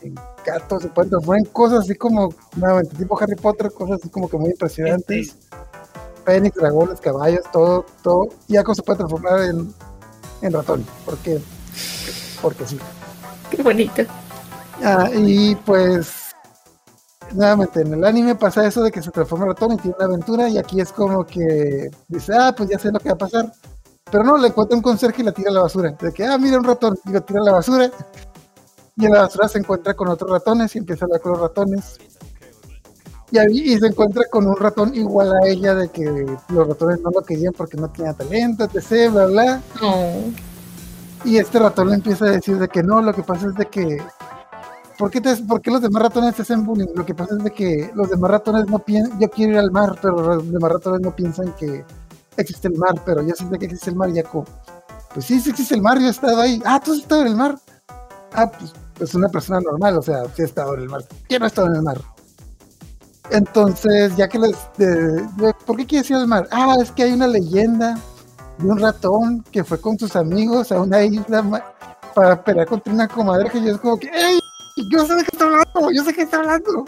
en 0.00 0.14
gatos, 0.46 0.82
se 0.82 0.88
pueden 0.88 1.10
transformar 1.10 1.40
en 1.40 1.52
cosas 1.52 1.80
así 1.80 1.94
como, 1.96 2.30
nuevamente, 2.56 2.96
tipo 2.96 3.20
Harry 3.20 3.36
Potter, 3.36 3.70
cosas 3.72 4.00
así 4.00 4.08
como 4.08 4.28
que 4.28 4.38
muy 4.38 4.50
impresionantes. 4.50 5.36
Fénix, 6.24 6.56
dragones, 6.56 7.00
caballos, 7.00 7.42
todo, 7.52 7.84
todo. 8.02 8.28
Y 8.48 8.56
Ako 8.56 8.74
se 8.74 8.82
puede 8.82 8.96
transformar 8.98 9.42
en, 9.42 9.72
en 10.40 10.52
ratón, 10.52 10.84
porque, 11.04 11.40
porque 12.40 12.66
sí. 12.66 12.78
Qué 13.50 13.62
bonito. 13.62 14.02
Ah, 14.84 15.08
y 15.14 15.54
pues, 15.54 16.08
nuevamente, 17.32 17.80
en 17.80 17.94
el 17.94 18.04
anime 18.04 18.34
pasa 18.34 18.66
eso 18.66 18.82
de 18.82 18.90
que 18.90 19.02
se 19.02 19.10
transforma 19.10 19.46
en 19.46 19.50
ratón 19.52 19.72
y 19.72 19.76
tiene 19.78 19.96
una 19.96 20.06
aventura, 20.06 20.48
y 20.48 20.58
aquí 20.58 20.80
es 20.80 20.92
como 20.92 21.24
que 21.24 21.90
dice, 22.08 22.32
ah, 22.38 22.54
pues 22.56 22.68
ya 22.70 22.78
sé 22.78 22.90
lo 22.92 22.98
que 23.00 23.08
va 23.08 23.14
a 23.14 23.18
pasar. 23.18 23.52
Pero 24.10 24.22
no, 24.22 24.36
le 24.38 24.48
encuentra 24.48 24.76
un 24.76 24.82
conserje 24.82 25.22
y 25.22 25.24
la 25.24 25.32
tira 25.32 25.50
a 25.50 25.54
la 25.54 25.62
basura. 25.62 25.90
De 26.00 26.12
que, 26.12 26.24
ah, 26.24 26.38
mira 26.38 26.58
un 26.58 26.64
ratón, 26.64 26.96
y 27.06 27.10
lo 27.10 27.22
tira 27.22 27.40
a 27.40 27.44
la 27.44 27.52
basura. 27.52 27.90
Y 28.96 29.04
en 29.06 29.12
la 29.12 29.22
basura 29.22 29.48
se 29.48 29.58
encuentra 29.58 29.94
con 29.94 30.08
otros 30.08 30.30
ratones 30.30 30.74
y 30.74 30.78
empieza 30.78 31.04
a 31.04 31.06
hablar 31.06 31.20
con 31.20 31.32
los 31.32 31.40
ratones. 31.40 31.98
Y, 33.32 33.38
ahí- 33.38 33.72
y 33.74 33.78
se 33.78 33.86
encuentra 33.88 34.22
con 34.30 34.46
un 34.46 34.56
ratón 34.56 34.94
igual 34.94 35.32
a 35.34 35.48
ella, 35.48 35.74
de 35.74 35.88
que 35.88 36.04
los 36.48 36.68
ratones 36.68 37.00
no 37.00 37.10
lo 37.10 37.22
querían 37.22 37.52
porque 37.52 37.76
no 37.76 37.88
tenía 37.90 38.12
talento, 38.12 38.64
etc., 38.72 39.10
bla, 39.10 39.26
bla. 39.26 39.62
No. 39.82 39.96
Y 41.24 41.38
este 41.38 41.58
ratón 41.58 41.88
le 41.88 41.94
empieza 41.96 42.26
a 42.26 42.30
decir 42.30 42.58
de 42.58 42.68
que 42.68 42.82
no, 42.82 43.00
lo 43.02 43.12
que 43.12 43.22
pasa 43.22 43.46
es 43.48 43.54
de 43.54 43.66
que. 43.66 43.98
¿Por 44.98 45.10
qué, 45.10 45.20
te- 45.20 45.36
por 45.36 45.60
qué 45.60 45.70
los 45.70 45.82
demás 45.82 46.02
ratones 46.04 46.34
te 46.36 46.42
hacen 46.42 46.64
bullying? 46.64 46.86
Lo 46.94 47.04
que 47.04 47.14
pasa 47.14 47.34
es 47.36 47.44
de 47.44 47.50
que 47.50 47.90
los 47.94 48.08
demás 48.08 48.30
ratones 48.30 48.66
no 48.66 48.78
piensan. 48.78 49.18
Yo 49.20 49.28
quiero 49.28 49.52
ir 49.52 49.58
al 49.58 49.70
mar, 49.70 49.98
pero 50.00 50.16
los 50.36 50.50
demás 50.50 50.72
ratones 50.72 51.00
no 51.02 51.14
piensan 51.14 51.52
que 51.58 51.84
existe 52.36 52.68
el 52.68 52.76
mar, 52.78 52.94
pero 53.04 53.22
yo 53.22 53.34
sé 53.34 53.44
que 53.58 53.66
existe 53.66 53.90
el 53.90 53.96
mar, 53.96 54.08
y 54.10 54.22
como, 54.22 54.44
Pues 55.12 55.26
sí, 55.26 55.38
sí 55.40 55.50
existe 55.50 55.74
el 55.74 55.82
mar, 55.82 55.98
yo 55.98 56.06
he 56.06 56.10
estado 56.10 56.40
ahí. 56.40 56.62
Ah, 56.64 56.80
tú 56.82 56.92
has 56.92 56.98
estado 56.98 57.22
en 57.22 57.28
el 57.28 57.36
mar. 57.36 57.58
Ah, 58.32 58.50
pues, 58.50 58.72
pues 58.96 59.14
una 59.14 59.28
persona 59.28 59.60
normal, 59.60 59.98
o 59.98 60.02
sea, 60.02 60.24
sí 60.34 60.42
he 60.42 60.44
estado 60.46 60.74
en 60.74 60.80
el 60.82 60.88
mar. 60.88 61.02
¿Quién 61.28 61.40
no 61.40 61.44
ha 61.44 61.48
estado 61.48 61.68
en 61.68 61.76
el 61.76 61.82
mar? 61.82 62.00
Entonces, 63.30 64.16
ya 64.16 64.28
que 64.28 64.38
les... 64.38 64.56
de- 64.78 65.26
¿Por 65.66 65.76
qué 65.76 65.86
quieres 65.86 66.08
ir 66.10 66.16
al 66.16 66.28
mar? 66.28 66.48
Ah, 66.52 66.74
es 66.80 66.90
que 66.92 67.02
hay 67.02 67.12
una 67.12 67.26
leyenda 67.26 67.98
de 68.58 68.66
un 68.66 68.78
ratón 68.78 69.44
que 69.50 69.64
fue 69.64 69.80
con 69.80 69.98
sus 69.98 70.16
amigos 70.16 70.72
a 70.72 70.80
una 70.80 71.02
isla 71.02 71.64
para 72.14 72.42
pelear 72.42 72.66
contra 72.66 72.92
una 72.92 73.08
comadre 73.08 73.50
que 73.50 73.62
yo 73.62 73.74
es 73.74 73.80
como 73.80 73.98
que, 73.98 74.08
¡Ey! 74.08 74.38
Yo 74.90 75.06
sé 75.06 75.14
de 75.14 75.22
qué 75.22 75.30
está 75.32 75.44
hablando, 75.44 75.90
yo 75.92 76.04
sé 76.04 76.12
qué 76.14 76.22
está 76.22 76.36
hablando. 76.38 76.84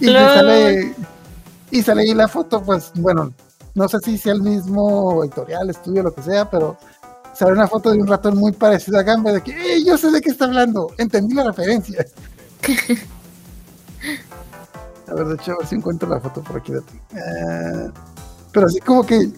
Y 0.00 0.06
sale, 0.06 0.94
y 1.70 1.82
sale 1.82 2.02
ahí 2.02 2.14
la 2.14 2.28
foto, 2.28 2.62
pues, 2.62 2.92
bueno, 2.94 3.32
no 3.74 3.88
sé 3.88 3.98
si 4.00 4.18
sea 4.18 4.32
el 4.32 4.42
mismo 4.42 5.22
editorial, 5.24 5.70
estudio, 5.70 6.02
lo 6.02 6.14
que 6.14 6.22
sea, 6.22 6.48
pero 6.48 6.76
sale 7.34 7.52
una 7.52 7.68
foto 7.68 7.90
de 7.90 7.98
un 7.98 8.06
ratón 8.06 8.36
muy 8.36 8.52
parecido 8.52 8.98
a 8.98 9.02
Gamba 9.02 9.32
de 9.32 9.42
que, 9.42 9.52
¡Ey! 9.52 9.84
Yo 9.84 9.96
sé 9.98 10.10
de 10.10 10.20
qué 10.20 10.30
está 10.30 10.46
hablando, 10.46 10.90
entendí 10.98 11.34
la 11.34 11.44
referencia. 11.44 12.04
A 15.10 15.14
ver, 15.14 15.26
de 15.26 15.34
hecho, 15.34 15.52
a 15.52 15.56
ver 15.58 15.66
si 15.66 15.74
encuentro 15.74 16.08
la 16.08 16.20
foto 16.20 16.40
por 16.40 16.58
aquí 16.58 16.72
de 16.72 16.80
ti. 16.82 17.00
Ah, 17.14 17.90
pero 18.52 18.66
así 18.66 18.78
como 18.78 19.04
que, 19.04 19.28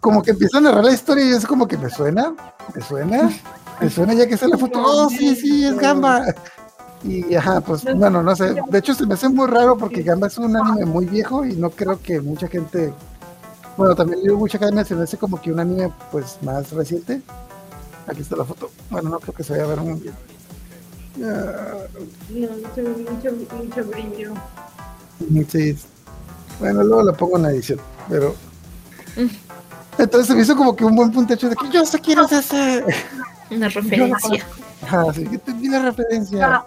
como 0.00 0.22
que 0.22 0.30
empieza 0.30 0.58
a 0.58 0.60
narrar 0.62 0.84
la 0.84 0.92
historia 0.92 1.24
y 1.24 1.30
es 1.32 1.46
como 1.46 1.68
que 1.68 1.76
me 1.76 1.90
suena, 1.90 2.34
me 2.74 2.82
suena, 2.82 3.30
me 3.80 3.90
suena 3.90 4.14
ya 4.14 4.26
que 4.26 4.36
sale 4.36 4.52
la 4.52 4.58
foto. 4.58 4.80
Oh, 4.84 5.08
sí, 5.08 5.36
sí, 5.36 5.66
es 5.66 5.76
Gamba. 5.76 6.24
Y 7.02 7.34
ajá, 7.34 7.60
pues 7.60 7.84
bueno, 7.94 8.22
no 8.22 8.36
sé. 8.36 8.54
De 8.68 8.78
hecho, 8.78 8.94
se 8.94 9.06
me 9.06 9.14
hace 9.14 9.28
muy 9.28 9.46
raro 9.46 9.76
porque 9.76 10.02
Gamba 10.02 10.26
es 10.26 10.36
un 10.38 10.54
anime 10.56 10.84
muy 10.84 11.06
viejo 11.06 11.44
y 11.44 11.54
no 11.56 11.70
creo 11.70 12.00
que 12.00 12.20
mucha 12.20 12.48
gente. 12.48 12.92
Bueno, 13.76 13.94
también 13.94 14.20
Little 14.20 14.34
Witch 14.34 14.56
Academia 14.56 14.84
se 14.84 14.94
me 14.94 15.04
hace 15.04 15.16
como 15.16 15.40
que 15.40 15.52
un 15.52 15.60
anime 15.60 15.92
pues 16.10 16.38
más 16.42 16.70
reciente. 16.72 17.22
Aquí 18.06 18.22
está 18.22 18.36
la 18.36 18.44
foto. 18.44 18.70
Bueno, 18.90 19.10
no 19.10 19.20
creo 19.20 19.34
que 19.34 19.44
se 19.44 19.52
vaya 19.52 19.64
a 19.64 19.68
ver 19.68 19.80
muy 19.80 20.00
bien. 20.00 20.14
No, 21.16 21.26
mucho, 22.28 22.82
mucho, 23.10 23.32
mucho 23.56 23.84
brillo. 23.84 24.34
Sí. 25.48 25.76
Bueno, 26.58 26.82
luego 26.82 27.02
la 27.02 27.12
pongo 27.12 27.36
en 27.36 27.42
la 27.42 27.50
edición, 27.52 27.80
pero. 28.08 28.34
Entonces 30.02 30.26
se 30.28 30.34
me 30.34 30.42
hizo 30.42 30.56
como 30.56 30.74
que 30.74 30.84
un 30.84 30.94
buen 30.96 31.10
puntecho 31.12 31.48
de 31.48 31.56
que 31.56 31.68
yo 31.70 31.84
sé 31.84 32.00
quién 32.00 32.18
es 32.20 32.32
ese. 32.32 32.84
Una 33.50 33.68
referencia. 33.68 34.44
Ajá, 34.82 35.12
sí, 35.12 35.22
entendí 35.30 35.68
la 35.68 35.80
referencia. 35.80 36.64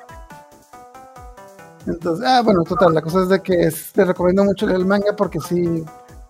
Entonces, 1.85 2.25
ah, 2.25 2.41
bueno, 2.41 2.63
total, 2.63 2.93
la 2.93 3.01
cosa 3.01 3.23
es 3.23 3.29
de 3.29 3.41
que 3.41 3.63
es- 3.67 3.91
te 3.91 4.05
recomiendo 4.05 4.43
mucho 4.45 4.69
el 4.69 4.85
manga 4.85 5.13
porque 5.17 5.39
sí, 5.41 5.83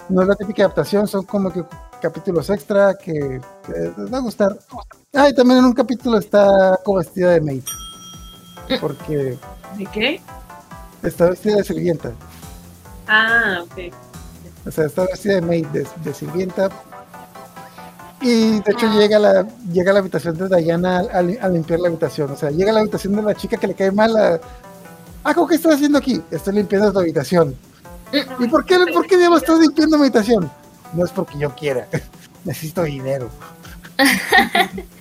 no 0.10 0.22
es 0.22 0.28
la 0.28 0.36
típica 0.36 0.64
adaptación, 0.64 1.08
son 1.08 1.26
como 1.26 1.52
que 1.52 1.64
capítulos 2.02 2.50
extra 2.50 2.96
que, 2.96 3.40
que 3.66 3.72
les 3.98 4.12
va 4.14 4.18
a 4.18 4.22
gustar. 4.22 4.58
Ah, 5.14 5.30
y 5.30 5.36
también 5.36 5.60
en 5.60 5.66
un 5.66 5.74
capítulo 5.74 6.18
está 6.18 6.80
como 6.84 6.98
vestida 7.00 7.32
de 7.32 7.42
maid. 7.42 7.64
Porque 8.82 9.38
¿De 9.78 9.86
qué? 9.94 10.22
está 11.04 11.30
vestida 11.30 11.58
de 11.58 11.64
sirvienta. 11.64 12.12
Ah, 13.08 13.60
ok. 13.64 13.94
O 14.66 14.72
sea, 14.72 14.86
está 14.86 15.04
vestida 15.06 15.36
de 15.36 15.42
maid, 15.42 15.68
de, 15.68 15.86
de 16.04 16.14
sirvienta. 16.14 16.70
Y 18.24 18.60
de 18.62 18.72
hecho 18.72 18.88
llega 18.94 19.18
a 19.18 19.20
la, 19.20 19.48
llega 19.72 19.92
a 19.92 19.94
la 19.96 20.00
habitación 20.00 20.38
de 20.38 20.62
Diana 20.62 21.00
a, 21.12 21.22
li- 21.22 21.38
a 21.42 21.50
limpiar 21.50 21.80
la 21.82 21.90
habitación. 21.90 22.32
O 22.32 22.36
sea, 22.38 22.50
llega 22.52 22.72
a 22.72 22.74
la 22.74 22.80
habitación 22.80 23.16
de 23.16 23.22
la 23.22 23.36
chica 23.36 23.58
que 23.58 23.68
le 23.68 23.74
cae 23.76 23.92
mal. 23.92 24.16
a- 24.18 24.40
ah, 25.24 25.34
¿cómo 25.34 25.48
que 25.48 25.56
estás 25.56 25.76
haciendo 25.76 25.98
aquí? 25.98 26.22
Estoy 26.32 26.56
limpiando 26.56 26.92
tu 26.94 27.00
habitación. 27.00 27.56
¿Y 28.40 28.48
por 28.48 28.64
qué, 28.66 28.78
por 28.94 29.08
qué 29.08 29.18
diablos 29.18 29.42
estás 29.42 29.60
limpiando 29.60 29.98
mi 29.98 30.04
habitación? 30.04 30.50
No 30.94 31.04
es 31.06 31.12
porque 31.12 31.38
yo 31.38 31.54
quiera. 31.56 31.88
Necesito 32.46 32.84
dinero. 32.84 33.30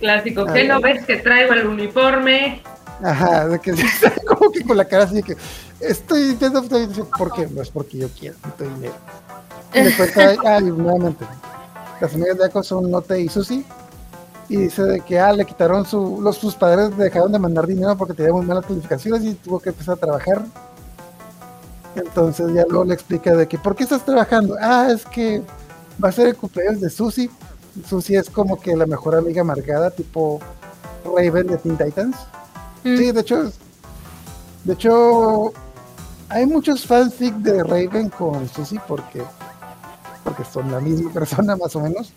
Clásico. 0.00 0.46
¿Qué 0.46 0.64
no 0.64 0.80
ves 0.80 1.04
que 1.04 1.16
traigo 1.16 1.54
el 1.54 1.66
uniforme? 1.66 2.62
Ajá, 3.02 3.48
de 3.48 3.58
que 3.58 3.70
está 3.72 4.12
como 4.26 4.50
que 4.50 4.64
con 4.64 4.76
la 4.76 4.84
cara 4.84 5.04
así 5.04 5.16
de 5.16 5.22
que 5.22 5.36
estoy 5.80 6.36
habitación. 6.40 7.06
¿Por 7.16 7.32
qué? 7.32 7.46
No 7.48 7.62
es 7.62 7.70
porque 7.70 7.98
yo 7.98 8.08
quiero, 8.18 8.36
necesito 8.44 8.64
dinero. 8.74 8.94
Y 9.74 9.80
le 9.82 9.96
cuenta, 9.96 10.34
ah, 10.46 10.58
y 10.60 10.64
nuevamente, 10.64 11.24
las 12.00 12.14
amigas 12.14 12.38
de 12.38 12.44
Ako 12.46 12.62
son 12.62 12.90
Note 12.90 13.20
y 13.20 13.28
Susi. 13.28 13.64
Y 14.48 14.56
dice 14.56 14.82
de 14.82 15.00
que 15.00 15.20
ah, 15.20 15.32
le 15.32 15.44
quitaron 15.44 15.84
su, 15.84 16.20
los, 16.22 16.36
sus 16.36 16.54
padres 16.54 16.96
dejaron 16.96 17.32
de 17.32 17.38
mandar 17.38 17.66
dinero 17.66 17.96
porque 17.98 18.14
tenía 18.14 18.32
muy 18.32 18.46
malas 18.46 18.64
calificaciones 18.64 19.22
y 19.22 19.34
tuvo 19.34 19.60
que 19.60 19.70
empezar 19.70 19.94
a 19.94 19.98
trabajar. 19.98 20.44
Entonces 21.94 22.54
ya 22.54 22.64
luego 22.68 22.84
le 22.84 22.94
explica 22.94 23.34
de 23.34 23.46
que 23.46 23.58
¿por 23.58 23.76
qué 23.76 23.82
estás 23.82 24.04
trabajando? 24.04 24.56
Ah, 24.60 24.88
es 24.90 25.04
que 25.04 25.42
va 26.02 26.08
a 26.08 26.12
ser 26.12 26.28
el 26.28 26.36
cumpleaños 26.36 26.80
de 26.80 26.88
Susi. 26.88 27.30
Susi 27.86 28.16
es 28.16 28.30
como 28.30 28.58
que 28.58 28.74
la 28.74 28.86
mejor 28.86 29.16
amiga 29.16 29.42
amargada, 29.42 29.90
tipo 29.90 30.40
Raven 31.04 31.46
de 31.46 31.58
Teen 31.58 31.76
Titans. 31.76 32.16
Mm. 32.84 32.96
Sí, 32.96 33.12
de 33.12 33.20
hecho, 33.20 33.52
de 34.64 34.72
hecho, 34.72 35.52
hay 36.28 36.46
muchos 36.46 36.86
fanfic 36.86 37.34
de 37.36 37.62
Raven 37.62 38.10
con 38.10 38.48
Susie 38.48 38.80
porque, 38.86 39.22
porque 40.24 40.44
son 40.44 40.70
la 40.70 40.80
misma 40.80 41.10
persona 41.14 41.56
más 41.56 41.74
o 41.76 41.80
menos. 41.80 42.12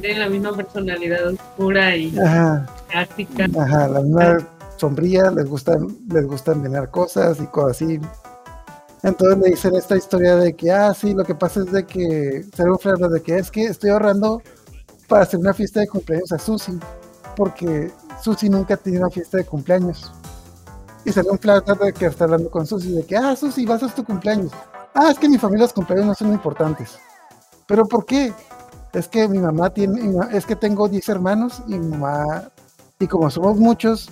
Tienen 0.00 0.20
la 0.20 0.28
misma 0.28 0.52
personalidad 0.54 1.28
oscura 1.28 1.96
y 1.96 2.16
Ajá, 2.18 2.66
clásica. 2.88 3.46
ajá, 3.58 3.88
la 3.88 4.00
misma 4.00 4.38
sombría, 4.76 5.30
les 5.30 5.46
gusta, 5.46 5.76
les 6.08 6.26
gusta 6.26 6.52
envenenar 6.52 6.90
cosas 6.90 7.38
y 7.40 7.46
cosas 7.46 7.82
así. 7.82 8.00
Entonces 9.02 9.38
le 9.38 9.50
dicen 9.50 9.74
esta 9.76 9.96
historia 9.96 10.36
de 10.36 10.54
que, 10.54 10.72
ah, 10.72 10.92
sí, 10.92 11.14
lo 11.14 11.24
que 11.24 11.34
pasa 11.34 11.60
es 11.60 11.70
de 11.70 11.86
que, 11.86 12.44
un 12.58 12.78
flashback 12.78 13.10
de 13.12 13.22
que 13.22 13.38
es 13.38 13.50
que 13.50 13.64
estoy 13.66 13.90
ahorrando 13.90 14.42
para 15.06 15.22
hacer 15.22 15.38
una 15.38 15.54
fiesta 15.54 15.80
de 15.80 15.86
cumpleaños 15.86 16.32
a 16.32 16.38
Susi, 16.38 16.78
porque 17.36 17.90
Susi 18.22 18.48
nunca 18.48 18.74
ha 18.74 18.76
tenido 18.76 19.02
una 19.04 19.10
fiesta 19.10 19.38
de 19.38 19.44
cumpleaños. 19.44 20.10
Y 21.04 21.12
sale 21.12 21.30
un 21.30 21.38
flashback 21.38 21.78
de 21.78 21.92
que 21.92 22.06
está 22.06 22.24
hablando 22.24 22.50
con 22.50 22.66
Susi, 22.66 22.90
de 22.92 23.04
que, 23.04 23.16
ah, 23.16 23.36
Susi, 23.36 23.64
vas 23.64 23.82
a 23.82 23.86
hacer 23.86 23.96
tu 23.96 24.04
cumpleaños. 24.04 24.50
Ah, 24.92 25.10
es 25.10 25.18
que 25.18 25.26
en 25.26 25.32
mi 25.32 25.38
familia 25.38 25.64
los 25.64 25.72
cumpleaños 25.72 26.06
no 26.06 26.14
son 26.14 26.32
importantes. 26.32 26.98
¿Pero 27.66 27.86
por 27.86 28.04
qué? 28.06 28.32
Es 28.92 29.08
que 29.08 29.28
mi 29.28 29.38
mamá 29.38 29.70
tiene, 29.70 30.00
es 30.32 30.46
que 30.46 30.56
tengo 30.56 30.88
10 30.88 31.08
hermanos 31.08 31.62
y 31.66 31.74
mi 31.74 31.88
mamá, 31.88 32.50
y 32.98 33.06
como 33.06 33.30
somos 33.30 33.56
muchos, 33.56 34.08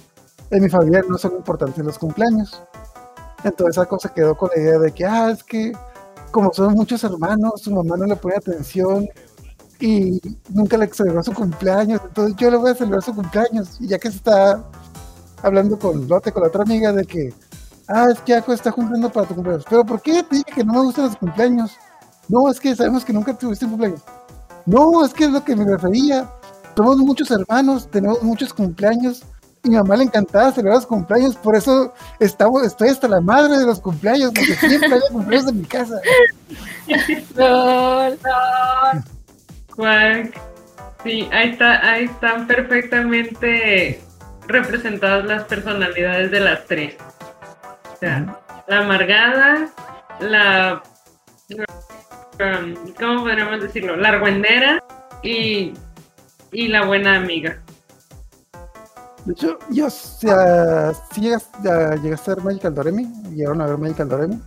en 0.50 0.62
mi 0.62 0.68
familia 0.68 1.02
no 1.08 1.16
son 1.16 1.32
importantes 1.36 1.84
los 1.84 1.98
cumpleaños. 1.98 2.62
Entonces 3.44 3.76
esa 3.76 3.86
cosa 3.86 4.12
quedó 4.12 4.34
con 4.36 4.50
la 4.54 4.60
idea 4.60 4.78
de 4.78 4.92
que, 4.92 5.04
ah, 5.06 5.30
es 5.30 5.42
que 5.42 5.72
como 6.30 6.52
son 6.52 6.74
muchos 6.74 7.04
hermanos, 7.04 7.62
su 7.62 7.70
mamá 7.70 7.96
no 7.96 8.06
le 8.06 8.16
pone 8.16 8.34
atención 8.36 9.06
y 9.80 10.20
nunca 10.50 10.76
le 10.76 10.88
celebró 10.88 11.22
su 11.22 11.32
cumpleaños, 11.32 12.00
entonces 12.04 12.36
yo 12.36 12.50
le 12.50 12.56
voy 12.56 12.70
a 12.72 12.74
celebrar 12.74 13.02
su 13.02 13.14
cumpleaños. 13.14 13.80
Y 13.80 13.88
ya 13.88 13.98
que 13.98 14.10
se 14.10 14.16
está 14.16 14.64
hablando 15.42 15.78
con 15.78 16.08
Lotte, 16.08 16.32
con 16.32 16.42
la 16.42 16.48
otra 16.48 16.62
amiga, 16.62 16.92
de 16.92 17.04
que, 17.04 17.32
ah, 17.88 18.08
es 18.12 18.20
que 18.20 18.34
Ako 18.34 18.52
está 18.52 18.72
cumpliendo 18.72 19.10
para 19.10 19.28
tu 19.28 19.34
cumpleaños. 19.34 19.64
Pero 19.68 19.84
¿por 19.84 20.00
qué 20.02 20.22
te 20.22 20.36
dije 20.36 20.52
que 20.54 20.64
no 20.64 20.72
me 20.72 20.80
gustan 20.80 21.06
los 21.06 21.16
cumpleaños? 21.16 21.76
No, 22.28 22.50
es 22.50 22.58
que 22.58 22.74
sabemos 22.74 23.04
que 23.04 23.12
nunca 23.12 23.34
tuviste 23.34 23.64
un 23.64 23.72
cumpleaños. 23.72 24.00
No, 24.66 25.04
es 25.04 25.12
que 25.12 25.24
es 25.24 25.30
lo 25.30 25.44
que 25.44 25.56
me 25.56 25.64
refería. 25.64 26.28
Somos 26.76 26.98
muchos 26.98 27.30
hermanos, 27.30 27.88
tenemos 27.90 28.22
muchos 28.22 28.52
cumpleaños. 28.52 29.22
Y 29.62 29.70
mi 29.70 29.76
mamá 29.76 29.96
le 29.96 30.04
encantaba 30.04 30.52
celebrar 30.52 30.76
los 30.76 30.86
cumpleaños, 30.86 31.36
por 31.36 31.56
eso 31.56 31.94
estamos, 32.20 32.64
estoy 32.64 32.90
hasta 32.90 33.08
la 33.08 33.22
madre 33.22 33.56
de 33.56 33.64
los 33.64 33.80
cumpleaños, 33.80 34.30
porque 34.34 34.54
siempre 34.56 34.92
hay 34.92 35.00
cumpleaños 35.10 35.50
en 35.50 35.60
mi 35.60 35.64
casa. 35.64 36.00
Lol. 37.34 38.18
Cuac. 39.74 40.38
Sí, 41.02 41.28
ahí 41.32 41.50
está, 41.50 41.90
ahí 41.90 42.04
están 42.04 42.46
perfectamente 42.46 44.02
representadas 44.46 45.24
las 45.24 45.44
personalidades 45.44 46.30
de 46.30 46.40
las 46.40 46.66
tres. 46.66 46.96
O 47.94 47.96
sea, 47.98 48.38
la 48.68 48.78
amargada, 48.78 49.68
la 50.20 50.82
um, 52.40 52.74
¿cómo 52.98 53.22
podríamos 53.22 53.60
decirlo? 53.60 53.96
La 53.96 54.10
argüendera 54.10 54.82
y, 55.22 55.72
y 56.52 56.68
la 56.68 56.86
buena 56.86 57.16
amiga. 57.16 57.58
De 59.24 59.32
hecho, 59.32 59.58
yo, 59.70 59.86
o 59.86 59.90
sea, 59.90 60.92
si 61.12 61.22
llegas, 61.22 61.48
ya 61.62 61.94
llegaste 61.96 62.30
a 62.30 62.34
ver 62.34 62.44
Magical 62.44 62.74
Doremi, 62.74 63.06
llegaron 63.30 63.62
a 63.62 63.66
ver 63.66 63.78
Magical 63.78 64.08
Doremi. 64.08 64.38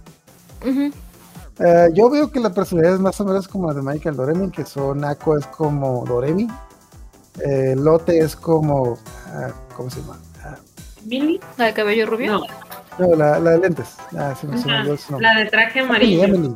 Eh, 1.59 1.89
yo 1.93 2.09
veo 2.11 2.31
que 2.31 2.39
la 2.39 2.51
personalidad 2.51 2.93
es 2.95 2.99
más 2.99 3.19
o 3.19 3.25
menos 3.25 3.47
como 3.47 3.67
la 3.67 3.73
de 3.73 3.81
Michael 3.81 4.15
Doremi, 4.15 4.51
que 4.51 4.63
son 4.65 5.03
Ako 5.03 5.37
es 5.39 5.47
como 5.47 6.05
Doremi, 6.05 6.47
eh, 7.43 7.73
Lotte 7.75 8.09
es 8.09 8.35
como, 8.35 8.99
ah, 9.33 9.49
¿cómo 9.75 9.89
se 9.89 10.01
llama? 10.01 10.19
Ah, 10.43 10.55
¿Milly? 11.05 11.39
¿La 11.57 11.65
de 11.65 11.73
cabello 11.73 12.05
rubio? 12.05 12.41
No, 12.99 13.07
no, 13.07 13.15
la, 13.15 13.39
la 13.39 13.51
de 13.51 13.59
lentes. 13.59 13.95
Ah, 14.15 14.35
se 14.39 14.45
me, 14.45 14.59
se 14.59 14.67
me 14.67 14.73
ajá, 14.73 14.81
olvidó 14.81 14.97
su 14.97 15.11
nombre. 15.13 15.27
la 15.27 15.39
de 15.39 15.45
traje 15.47 15.79
amarillo. 15.79 16.23
Emily. 16.23 16.45
Emily. 16.45 16.55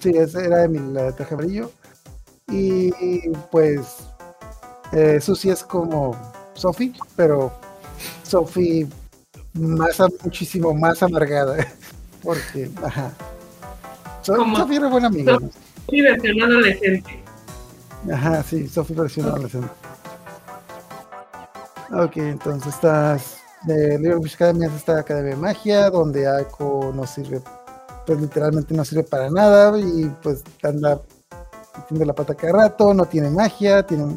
Sí, 0.00 0.10
esa 0.10 0.42
era 0.44 0.64
Emily, 0.64 0.92
la 0.92 1.02
de 1.04 1.12
traje 1.12 1.34
amarillo. 1.34 1.70
Y 2.48 3.30
pues 3.50 3.96
eh, 4.92 5.20
Susie 5.20 5.52
es 5.52 5.62
como 5.62 6.16
Sophie, 6.54 6.92
pero 7.16 7.52
Sophie 8.22 8.86
más 9.54 10.00
muchísimo 10.24 10.72
más 10.74 11.02
amargada. 11.02 11.56
Porque, 12.22 12.70
ajá. 12.84 13.12
So- 14.22 14.36
Sophie 14.56 14.76
era 14.76 14.88
buena 14.88 15.06
amiga. 15.08 15.38
So- 15.38 15.50
Sí, 15.88 16.00
versión 16.02 16.42
adolescente. 16.42 17.22
Ajá, 18.12 18.42
sí, 18.42 18.66
Sophie 18.68 18.96
versión 18.96 19.26
adolescente. 19.26 19.68
Ok, 21.92 22.16
entonces 22.16 22.74
estás. 22.74 23.36
de 23.62 23.96
Little 23.98 24.16
Witch 24.16 24.34
Academy 24.34 24.66
es 24.66 24.72
esta 24.72 24.98
academia 24.98 25.30
de 25.30 25.40
magia, 25.40 25.90
donde 25.90 26.26
Ako 26.26 26.92
no 26.94 27.06
sirve, 27.06 27.40
pues 28.06 28.20
literalmente 28.20 28.74
no 28.74 28.84
sirve 28.84 29.02
para 29.02 29.30
nada 29.30 29.76
y 29.78 30.06
pues 30.22 30.42
anda 30.62 31.00
metiendo 31.76 32.04
la 32.04 32.14
pata 32.14 32.34
cada 32.34 32.52
rato, 32.52 32.94
no 32.94 33.04
tiene 33.04 33.30
magia, 33.30 33.84
tiene, 33.84 34.14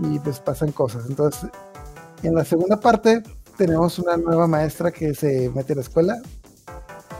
y 0.00 0.18
pues 0.18 0.40
pasan 0.40 0.72
cosas. 0.72 1.06
Entonces, 1.08 1.48
en 2.22 2.34
la 2.34 2.44
segunda 2.44 2.78
parte 2.78 3.22
tenemos 3.56 3.98
una 3.98 4.16
nueva 4.16 4.46
maestra 4.46 4.90
que 4.90 5.14
se 5.14 5.50
mete 5.54 5.72
a 5.72 5.76
la 5.76 5.82
escuela, 5.82 6.20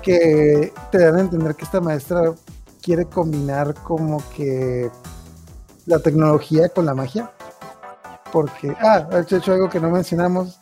que 0.03 0.73
te 0.91 0.99
dan 0.99 1.17
a 1.17 1.21
entender 1.21 1.55
que 1.55 1.65
esta 1.65 1.81
maestra 1.81 2.35
quiere 2.83 3.07
combinar 3.07 3.75
como 3.75 4.23
que 4.37 4.91
la 5.87 5.99
tecnología 6.01 6.69
con 6.69 6.87
la 6.87 6.95
magia. 6.95 7.31
Porque, 8.33 8.75
ah, 8.81 9.01
de 9.01 9.37
hecho 9.37 9.53
algo 9.53 9.71
que 9.71 9.79
no 9.79 9.91
mencionamos, 9.91 10.59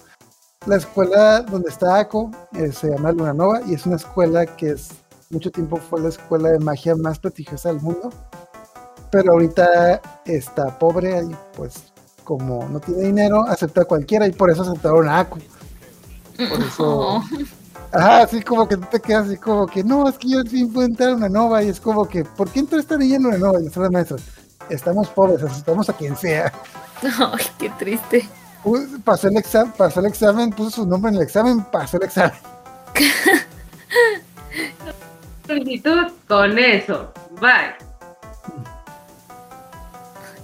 la 0.67 0.77
escuela 0.77 1.41
donde 1.41 1.71
está 1.71 1.99
Ako 1.99 2.31
eh, 2.53 2.71
se 2.71 2.91
llama 2.91 3.13
Luna 3.13 3.33
Nova 3.33 3.63
y 3.67 3.75
es 3.75 3.87
una 3.87 3.97
escuela 3.97 4.47
que 4.47 4.73
es 4.73 4.91
mucho 5.33 5.51
tiempo 5.51 5.77
fue 5.79 6.01
la 6.01 6.11
escuela 6.11 6.51
de 6.51 6.59
magia 6.59 6.95
más 6.95 7.19
prestigiosa 7.19 7.71
del 7.71 7.81
mundo. 7.81 8.11
Pero 9.11 9.33
ahorita 9.33 10.01
está 10.25 10.79
pobre 10.79 11.23
y 11.23 11.37
pues 11.57 11.93
como 12.25 12.69
no 12.69 12.81
tiene 12.81 13.03
dinero, 13.05 13.45
acepta 13.47 13.83
a 13.83 13.85
cualquiera 13.85 14.27
y 14.27 14.33
por 14.33 14.51
eso 14.51 14.63
aceptaron 14.63 15.09
a 15.09 15.21
Ako. 15.21 15.39
Por 16.37 16.63
eso. 16.63 16.85
Oh. 16.85 17.23
Ajá, 17.93 18.23
así 18.23 18.41
como 18.41 18.67
que 18.67 18.79
tú 18.79 18.87
te 18.91 19.01
quedas 19.01 19.27
así 19.27 19.37
como 19.37 19.67
que 19.67 19.85
no, 19.85 20.09
es 20.09 20.17
que 20.17 20.31
yo 20.31 20.39
al 20.39 20.49
fin 20.49 20.73
puedo 20.73 20.87
entrar 20.87 21.11
a 21.11 21.15
una 21.15 21.29
nova 21.29 21.63
y 21.63 21.69
es 21.69 21.79
como 21.79 22.09
que, 22.09 22.25
¿por 22.25 22.49
qué 22.51 22.61
entró 22.61 22.79
esta 22.79 22.97
niña 22.97 23.17
en 23.17 23.27
una 23.27 23.37
nova? 23.37 23.61
Y 23.61 23.65
las 23.65 23.91
maestras, 23.91 24.23
estamos 24.71 25.09
pobres, 25.09 25.43
aceptamos 25.43 25.91
a 25.91 25.93
quien 25.93 26.17
sea. 26.17 26.51
Ay, 27.03 27.45
qué 27.59 27.69
triste. 27.79 28.27
Pues, 28.65 28.89
pasó 29.05 29.29
el 29.29 29.37
examen, 29.37 29.75
pasó 29.77 30.01
el 30.01 30.07
examen, 30.07 30.51
puso 30.51 30.71
su 30.71 30.87
nombre 30.87 31.11
en 31.11 31.17
el 31.17 31.23
examen, 31.23 31.63
pasó 31.71 31.99
el 31.99 32.05
examen. 32.05 32.33
Solicitud 35.47 36.13
con 36.29 36.59
eso. 36.59 37.13
Bye. 37.41 37.75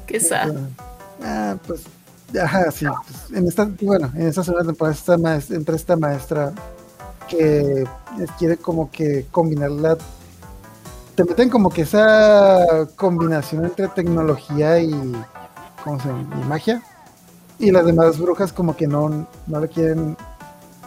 Qué 0.06 0.20
sad. 0.20 0.54
Ah, 1.22 1.56
pues, 1.66 1.84
ajá, 2.40 2.70
sí. 2.70 2.86
pues, 2.86 3.38
en 3.38 3.46
esta, 3.46 3.68
bueno, 3.80 4.10
en 4.14 4.28
esta 4.28 4.42
segunda 4.42 4.66
temporada 4.66 4.94
esta 4.94 5.18
maestra, 5.18 5.56
entra 5.56 5.76
esta 5.76 5.96
maestra 5.96 6.52
que 7.28 7.84
quiere 8.38 8.56
como 8.56 8.90
que 8.90 9.26
combinarla. 9.30 9.98
Te 11.14 11.24
meten 11.24 11.50
como 11.50 11.70
que 11.70 11.82
esa 11.82 12.88
combinación 12.96 13.64
entre 13.64 13.88
tecnología 13.88 14.80
y, 14.80 14.90
¿cómo 15.84 16.00
se 16.00 16.08
llama? 16.08 16.40
y 16.40 16.48
magia. 16.48 16.82
Y 17.58 17.70
las 17.70 17.84
demás 17.84 18.18
brujas 18.18 18.52
como 18.52 18.76
que 18.76 18.86
no, 18.86 19.26
no 19.46 19.60
le 19.60 19.68
quieren. 19.68 20.16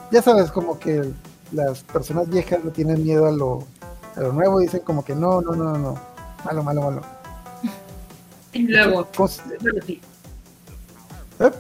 Ya 0.10 0.22
sabes, 0.22 0.52
como 0.52 0.80
que 0.80 1.12
las 1.52 1.84
personas 1.84 2.30
viejas 2.30 2.64
le 2.64 2.72
tienen 2.72 3.04
miedo 3.04 3.28
a 3.28 3.32
lo, 3.32 3.68
a 4.16 4.20
lo 4.22 4.34
nuevo 4.34 4.60
dicen 4.60 4.82
como 4.82 5.04
que 5.04 5.16
no, 5.16 5.42
no, 5.42 5.54
no, 5.56 5.78
no. 5.78 6.00
Malo, 6.46 6.64
malo, 6.64 6.82
malo. 6.82 7.02
Y 8.54 8.68
luego, 8.68 9.08
¿Cómo 9.16 9.28
se- 9.30 9.42
bueno, 9.62 9.80
sí. 9.86 10.02
¿Eh? 11.40 11.52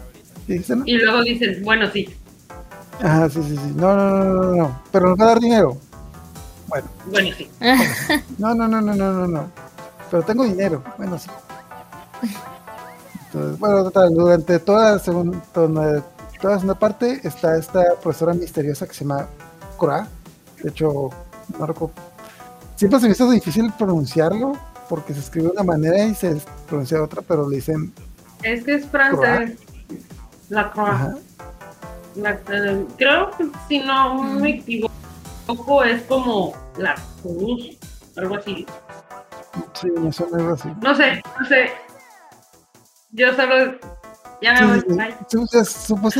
¿Qué 0.47 0.53
dicen, 0.53 0.79
no? 0.79 0.85
Y 0.85 0.97
luego 0.97 1.23
dicen, 1.23 1.63
bueno, 1.63 1.89
sí. 1.91 2.13
Ajá, 3.01 3.29
sí, 3.29 3.41
sí, 3.43 3.55
sí. 3.55 3.73
No, 3.75 3.95
no, 3.95 4.05
no, 4.05 4.33
no, 4.33 4.33
no, 4.33 4.47
no. 4.57 4.81
Pero 4.91 5.09
nos 5.09 5.19
va 5.19 5.23
a 5.23 5.27
dar 5.27 5.39
dinero. 5.39 5.77
Bueno, 6.67 6.87
Bueno, 7.05 7.29
sí. 7.37 7.49
no, 8.37 8.53
no, 8.53 8.67
no, 8.67 8.81
no, 8.81 8.93
no, 8.93 9.13
no, 9.13 9.27
no. 9.27 9.45
Pero 10.09 10.23
tengo 10.23 10.43
dinero. 10.43 10.83
Bueno, 10.97 11.17
sí. 11.17 11.29
Entonces, 13.27 13.59
bueno, 13.59 13.83
total, 13.85 14.13
durante 14.13 14.59
toda 14.59 14.99
segunda, 14.99 15.39
toda 15.53 16.03
toda 16.41 16.55
segunda 16.55 16.75
parte 16.77 17.21
está 17.23 17.57
esta 17.57 17.81
profesora 18.01 18.33
misteriosa 18.33 18.85
que 18.87 18.93
se 18.93 19.05
llama 19.05 19.27
Cora. 19.77 20.07
De 20.61 20.69
hecho, 20.69 21.09
no 21.57 21.65
recuerdo. 21.65 21.93
Siempre 22.81 22.99
se 22.99 23.05
me 23.05 23.11
hizo 23.11 23.29
difícil 23.29 23.71
pronunciarlo 23.77 24.53
porque 24.89 25.13
se 25.13 25.19
escribe 25.19 25.45
de 25.49 25.51
una 25.51 25.61
manera 25.61 26.03
y 26.03 26.15
se 26.15 26.35
pronuncia 26.67 26.97
de 26.97 27.03
otra, 27.03 27.21
pero 27.21 27.47
le 27.47 27.57
dicen. 27.57 27.93
Es 28.41 28.63
que 28.63 28.73
es 28.73 28.87
francés. 28.87 29.59
La 30.49 30.71
Croix. 30.71 31.15
La- 32.15 32.31
eh, 32.49 32.85
creo 32.97 33.29
que 33.37 33.45
si 33.67 33.79
no 33.81 34.15
me 34.23 34.49
equivoco 34.55 35.83
es 35.83 36.01
como 36.05 36.53
la 36.79 36.95
cruz, 37.21 37.77
algo 38.17 38.35
así. 38.37 38.65
Sí, 39.79 39.87
me 39.91 40.11
suena 40.11 40.37
algo 40.37 40.53
así. 40.55 40.69
No 40.81 40.95
sé, 40.95 41.21
no 41.39 41.45
sé. 41.47 41.69
Yo 43.11 43.31
solo. 43.35 43.75
Ya 44.41 44.53
me 44.65 44.79
Sí, 44.81 44.87
voy. 44.87 44.97
sí. 45.29 45.37
Supuse, 45.37 45.65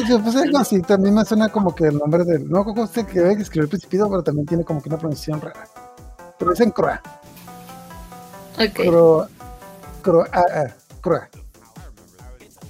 supuse, 0.06 0.44
algo 0.44 0.60
así. 0.60 0.80
También 0.84 1.16
me 1.16 1.26
suena 1.26 1.50
como 1.50 1.74
que 1.74 1.86
el 1.86 1.98
nombre 1.98 2.24
del. 2.24 2.48
No, 2.48 2.64
como 2.64 2.84
usted 2.84 3.08
que 3.08 3.20
debe 3.20 3.42
escribir 3.42 3.64
el 3.64 3.70
principito, 3.70 4.08
pero 4.12 4.22
también 4.24 4.46
tiene 4.46 4.64
como 4.64 4.80
que 4.80 4.90
una 4.90 5.00
pronunciación 5.00 5.42
rara. 5.42 5.68
Pero 6.42 6.52
dicen 6.54 6.72
Croa. 6.72 7.00
Ok. 8.56 8.74
Croa. 8.74 9.30
Croa. 10.02 10.28
ah, 10.34 10.44
ah, 10.56 10.68
Croa. 11.00 11.30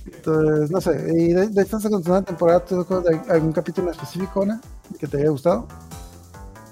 Entonces, 0.06 0.70
no 0.72 0.82
sé. 0.82 0.92
Y 1.16 1.32
de, 1.32 1.48
de 1.48 1.62
esta 1.62 1.80
segunda 1.80 2.22
temporada, 2.22 2.66
¿tú 2.66 2.84
de 2.84 3.22
algún 3.30 3.54
capítulo 3.54 3.88
en 3.88 3.94
específico, 3.94 4.44
Ana, 4.44 4.60
que 5.00 5.08
te 5.08 5.20
haya 5.20 5.30
gustado? 5.30 5.70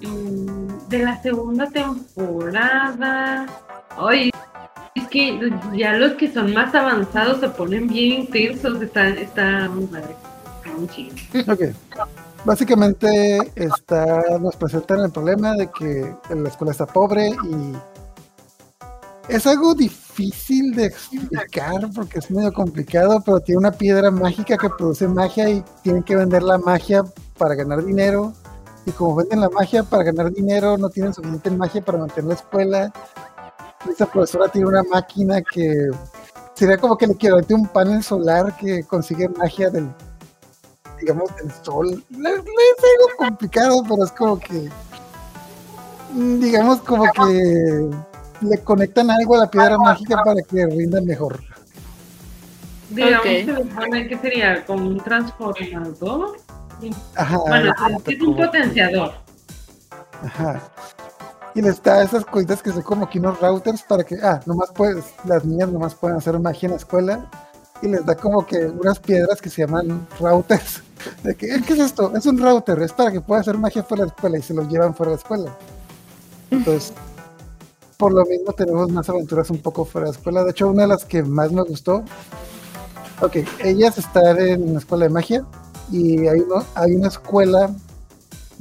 Mm, 0.02 0.90
De 0.90 1.00
la 1.00 1.22
segunda 1.22 1.70
temporada. 1.70 3.46
Ay, 3.98 4.30
es 4.96 5.08
que 5.08 5.40
ya 5.78 5.94
los 5.94 6.14
que 6.16 6.30
son 6.34 6.54
más 6.54 6.76
avanzados 6.76 7.40
se 7.40 7.48
ponen 7.48 7.88
bien 7.88 8.24
intensos. 8.24 8.82
Está, 8.82 9.08
está 9.08 9.70
muy 9.70 9.86
padre. 9.86 10.18
Está 10.58 10.78
muy 10.78 10.88
chido. 10.90 11.16
Ok. 11.48 11.62
Básicamente 12.46 13.52
está, 13.56 14.38
nos 14.40 14.56
presentan 14.56 15.02
el 15.02 15.12
problema 15.12 15.54
de 15.54 15.70
que 15.72 16.16
la 16.34 16.50
escuela 16.50 16.72
está 16.72 16.86
pobre 16.86 17.30
y 17.30 17.74
es 19.28 19.46
algo 19.46 19.76
difícil 19.76 20.74
de 20.74 20.86
explicar 20.86 21.88
porque 21.94 22.20
es 22.20 22.32
medio 22.32 22.52
complicado, 22.52 23.22
pero 23.24 23.40
tiene 23.42 23.60
una 23.60 23.72
piedra 23.72 24.10
mágica 24.10 24.58
que 24.58 24.70
produce 24.70 25.08
magia 25.08 25.50
y 25.50 25.64
tienen 25.84 26.02
que 26.02 26.16
vender 26.16 26.42
la 26.42 26.58
magia 26.58 27.04
para 27.38 27.56
ganar 27.56 27.86
dinero. 27.86 28.34
Y 28.86 28.92
como 28.92 29.16
venden 29.16 29.42
la 29.42 29.50
magia 29.50 29.84
para 29.84 30.04
ganar 30.04 30.32
dinero, 30.32 30.78
no 30.78 30.90
tienen 30.90 31.14
suficiente 31.14 31.52
magia 31.52 31.84
para 31.84 32.00
mantener 32.00 32.30
la 32.30 32.34
escuela. 32.36 32.94
Esta 33.88 34.06
profesora 34.06 34.48
tiene 34.48 34.68
una 34.68 34.84
máquina 34.84 35.42
que 35.42 35.92
sería 36.56 36.78
como 36.78 36.98
que 36.98 37.06
le 37.06 37.30
a 37.30 37.56
un 37.56 37.68
panel 37.68 38.02
solar 38.02 38.56
que 38.58 38.84
consigue 38.84 39.30
magia 39.30 39.70
del 39.70 39.90
digamos, 41.00 41.36
del 41.38 41.52
sol. 41.64 42.04
Le- 42.10 42.18
le 42.30 42.36
Es 42.38 42.44
algo 42.44 43.18
complicado, 43.18 43.84
pero 43.88 44.04
es 44.04 44.12
como 44.12 44.40
que, 44.40 44.70
mm, 46.14 46.40
digamos, 46.40 46.82
como 46.82 47.04
que 47.12 47.90
le 48.42 48.58
conectan 48.64 49.10
algo 49.12 49.36
a 49.36 49.40
la 49.40 49.50
piedra 49.52 49.78
mágica 49.78 50.22
para 50.24 50.42
que 50.42 50.66
rinda 50.66 51.02
mejor. 51.02 51.42
Digamos 52.90 53.20
Ok. 53.20 53.24
que 53.24 53.46
se 53.46 53.56
supone 53.56 54.08
que 54.08 54.18
sería 54.18 54.66
como 54.66 54.88
un 54.88 54.98
transformador. 55.00 56.38
Ajá. 57.16 57.38
Bueno, 57.38 57.70
exacto, 57.72 58.12
es 58.12 58.22
un 58.22 58.34
como- 58.34 58.46
potenciador. 58.46 59.12
Ajá. 60.24 60.62
Y 61.56 61.62
les 61.62 61.82
da 61.84 62.04
esas 62.04 62.24
cositas 62.26 62.62
que 62.62 62.72
son 62.72 62.82
como 62.84 63.10
que 63.10 63.20
unos 63.20 63.40
routers 63.42 63.82
para 63.84 64.04
que, 64.04 64.16
ah, 64.24 64.40
nomás 64.46 64.70
puedes, 64.74 65.06
las 65.26 65.44
niñas 65.44 65.70
nomás 65.70 65.96
pueden 65.96 66.18
hacer 66.18 66.38
magia 66.40 66.68
en 66.68 66.72
la 66.72 66.78
escuela. 66.78 67.30
Y 67.82 67.88
les 67.88 68.06
da 68.06 68.16
como 68.16 68.46
que 68.46 68.58
unas 68.66 69.00
piedras 69.00 69.42
que 69.42 69.50
se 69.50 69.62
llaman 69.66 70.08
routers. 70.20 70.82
"Eh, 71.24 71.34
¿qué 71.36 71.56
es 71.74 71.80
esto? 71.80 72.12
Es 72.16 72.26
un 72.26 72.38
router, 72.38 72.82
es 72.82 72.92
para 72.92 73.12
que 73.12 73.22
pueda 73.22 73.40
hacer 73.42 73.58
magia 73.58 73.84
fuera 73.84 74.04
de 74.04 74.08
la 74.10 74.14
escuela 74.16 74.38
y 74.38 74.42
se 74.42 74.54
los 74.54 74.68
llevan 74.68 74.94
fuera 74.94 75.12
de 75.12 75.16
la 75.16 75.22
escuela. 75.22 75.58
Entonces, 76.52 76.94
por 77.98 78.12
lo 78.14 78.26
mismo 78.26 78.52
tenemos 78.54 78.90
más 78.92 79.08
aventuras 79.10 79.50
un 79.50 79.60
poco 79.60 79.86
fuera 79.86 80.08
de 80.08 80.12
la 80.14 80.18
escuela. 80.18 80.44
De 80.44 80.52
hecho, 80.52 80.68
una 80.68 80.82
de 80.84 80.88
las 80.90 81.06
que 81.06 81.24
más 81.24 81.52
me 81.54 81.62
gustó, 81.64 82.04
ok, 83.22 83.38
ellas 83.64 83.98
están 83.98 84.40
en 84.40 84.70
una 84.72 84.80
escuela 84.80 85.06
de 85.06 85.10
magia 85.12 85.46
y 85.92 86.28
hay, 86.28 86.40
uno, 86.42 86.66
hay 86.76 86.96
una 86.96 87.08
escuela, 87.08 87.72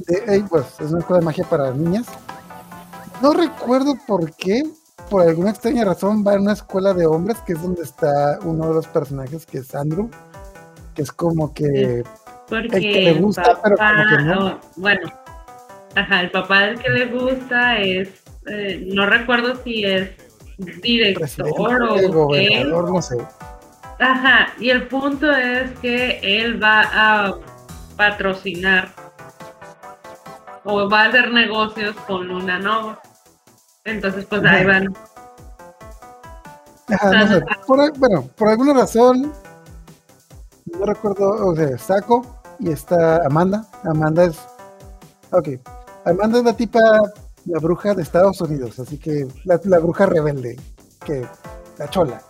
de, 0.07 0.35
eh, 0.37 0.45
pues 0.49 0.65
es 0.79 0.91
una 0.91 0.99
escuela 0.99 1.19
de 1.19 1.25
magia 1.25 1.43
para 1.49 1.71
niñas. 1.73 2.05
No 3.21 3.33
recuerdo 3.33 3.95
por 4.07 4.31
qué, 4.33 4.63
por 5.09 5.27
alguna 5.27 5.49
extraña 5.49 5.85
razón 5.85 6.23
va 6.25 6.33
a 6.33 6.39
una 6.39 6.53
escuela 6.53 6.93
de 6.93 7.05
hombres, 7.05 7.37
que 7.45 7.53
es 7.53 7.61
donde 7.61 7.81
está 7.81 8.39
uno 8.43 8.67
de 8.67 8.73
los 8.75 8.87
personajes, 8.87 9.45
que 9.45 9.59
es 9.59 9.73
Andrew, 9.75 10.09
que 10.95 11.01
es 11.01 11.11
como 11.11 11.53
que... 11.53 12.03
Porque 12.47 12.77
El 12.77 12.81
que 12.81 13.01
le 13.01 13.13
gusta, 13.13 13.59
pero 13.63 13.75
como 13.77 14.17
que 14.17 14.23
no. 14.23 14.47
oh, 14.47 14.59
bueno, 14.77 15.11
ajá, 15.95 16.21
el 16.21 16.31
papá 16.31 16.61
del 16.61 16.79
que 16.79 16.89
le 16.89 17.05
gusta 17.05 17.77
es, 17.77 18.09
eh, 18.47 18.87
no 18.91 19.05
recuerdo 19.05 19.55
si 19.63 19.85
es 19.85 20.09
director 20.81 21.83
o 21.83 22.11
gobernador, 22.11 22.91
no 22.91 23.01
sé. 23.01 23.17
Ajá, 23.99 24.53
y 24.59 24.69
el 24.69 24.87
punto 24.87 25.31
es 25.31 25.69
que 25.79 26.19
él 26.23 26.61
va 26.61 26.81
a 26.91 27.35
patrocinar 27.97 28.89
o 30.63 30.89
va 30.89 31.03
a 31.03 31.05
hacer 31.09 31.31
negocios 31.31 31.95
con 32.07 32.27
Luna 32.27 32.59
Nova. 32.59 32.99
Entonces, 33.85 34.25
pues 34.25 34.43
ahí 34.43 34.61
Ajá. 34.63 34.67
van. 34.67 34.93
Ajá, 36.91 37.11
no 37.11 37.27
sé. 37.27 37.45
Por, 37.67 37.97
bueno, 37.99 38.23
por 38.35 38.49
alguna 38.49 38.73
razón, 38.73 39.31
no 40.65 40.85
recuerdo, 40.85 41.47
o 41.47 41.55
sea, 41.55 41.77
Saco 41.77 42.25
y 42.59 42.71
está 42.71 43.25
Amanda. 43.25 43.65
Amanda 43.83 44.25
es. 44.25 44.37
Ok. 45.31 45.49
Amanda 46.05 46.39
es 46.39 46.45
la 46.45 46.53
tipa, 46.53 46.79
la 47.45 47.59
bruja 47.59 47.93
de 47.93 48.01
Estados 48.01 48.41
Unidos, 48.41 48.79
así 48.79 48.97
que 48.97 49.27
la, 49.45 49.59
la 49.63 49.79
bruja 49.79 50.05
rebelde, 50.07 50.59
que 51.05 51.25
la 51.77 51.89
chola. 51.89 52.21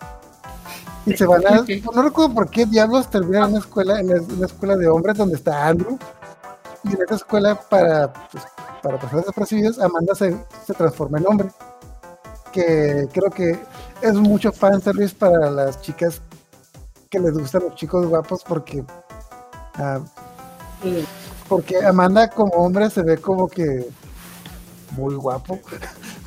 Y 1.06 1.16
se 1.16 1.24
van 1.26 1.46
a. 1.46 1.60
Ok. 1.60 1.68
No 1.94 2.02
recuerdo 2.02 2.34
por 2.34 2.50
qué 2.50 2.66
diablos 2.66 3.08
terminan 3.10 3.44
en 3.44 3.50
una 3.50 3.58
escuela, 3.60 4.00
en 4.00 4.08
la- 4.08 4.22
una 4.22 4.46
escuela 4.46 4.76
de 4.76 4.88
hombres 4.88 5.16
donde 5.16 5.36
está 5.36 5.66
Andrew. 5.68 5.98
Y 6.84 6.88
en 6.94 6.98
esa 7.02 7.14
escuela, 7.16 7.54
para, 7.68 8.12
pues, 8.30 8.44
para 8.82 8.98
pasar 8.98 9.20
desapercibidos, 9.20 9.78
Amanda 9.78 10.14
se, 10.14 10.36
se 10.66 10.74
transforma 10.74 11.18
en 11.18 11.26
hombre. 11.26 11.48
Que 12.52 13.06
creo 13.12 13.30
que 13.30 13.58
es 14.02 14.14
mucho 14.14 14.50
fanservice 14.52 15.14
para 15.14 15.50
las 15.50 15.80
chicas 15.82 16.20
que 17.10 17.18
les 17.20 17.32
gustan 17.34 17.62
los 17.64 17.74
chicos 17.74 18.06
guapos 18.06 18.42
porque 18.44 18.82
ah, 19.74 20.00
Sí. 20.82 21.04
porque 21.48 21.76
Amanda 21.84 22.28
como 22.30 22.52
hombre 22.54 22.88
se 22.90 23.02
ve 23.02 23.18
como 23.18 23.46
que 23.48 23.86
muy 24.92 25.14
guapo 25.14 25.60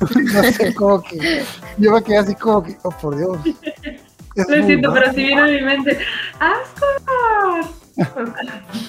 no 0.00 0.42
sé 0.52 0.72
como 0.74 1.02
que 1.02 1.44
yo 1.78 1.90
me 1.92 2.02
quedé 2.04 2.18
así 2.18 2.34
como 2.36 2.62
que 2.62 2.78
oh 2.84 2.90
por 2.90 3.16
Dios 3.16 3.38
es 4.36 4.48
Lo 4.48 4.64
siento, 4.64 4.92
pero 4.92 5.06
guapo. 5.06 5.14
si 5.14 5.24
viene 5.24 5.40
a 5.42 5.46
mi 5.46 5.60
mente, 5.62 5.98
¡Asco! 6.38 6.86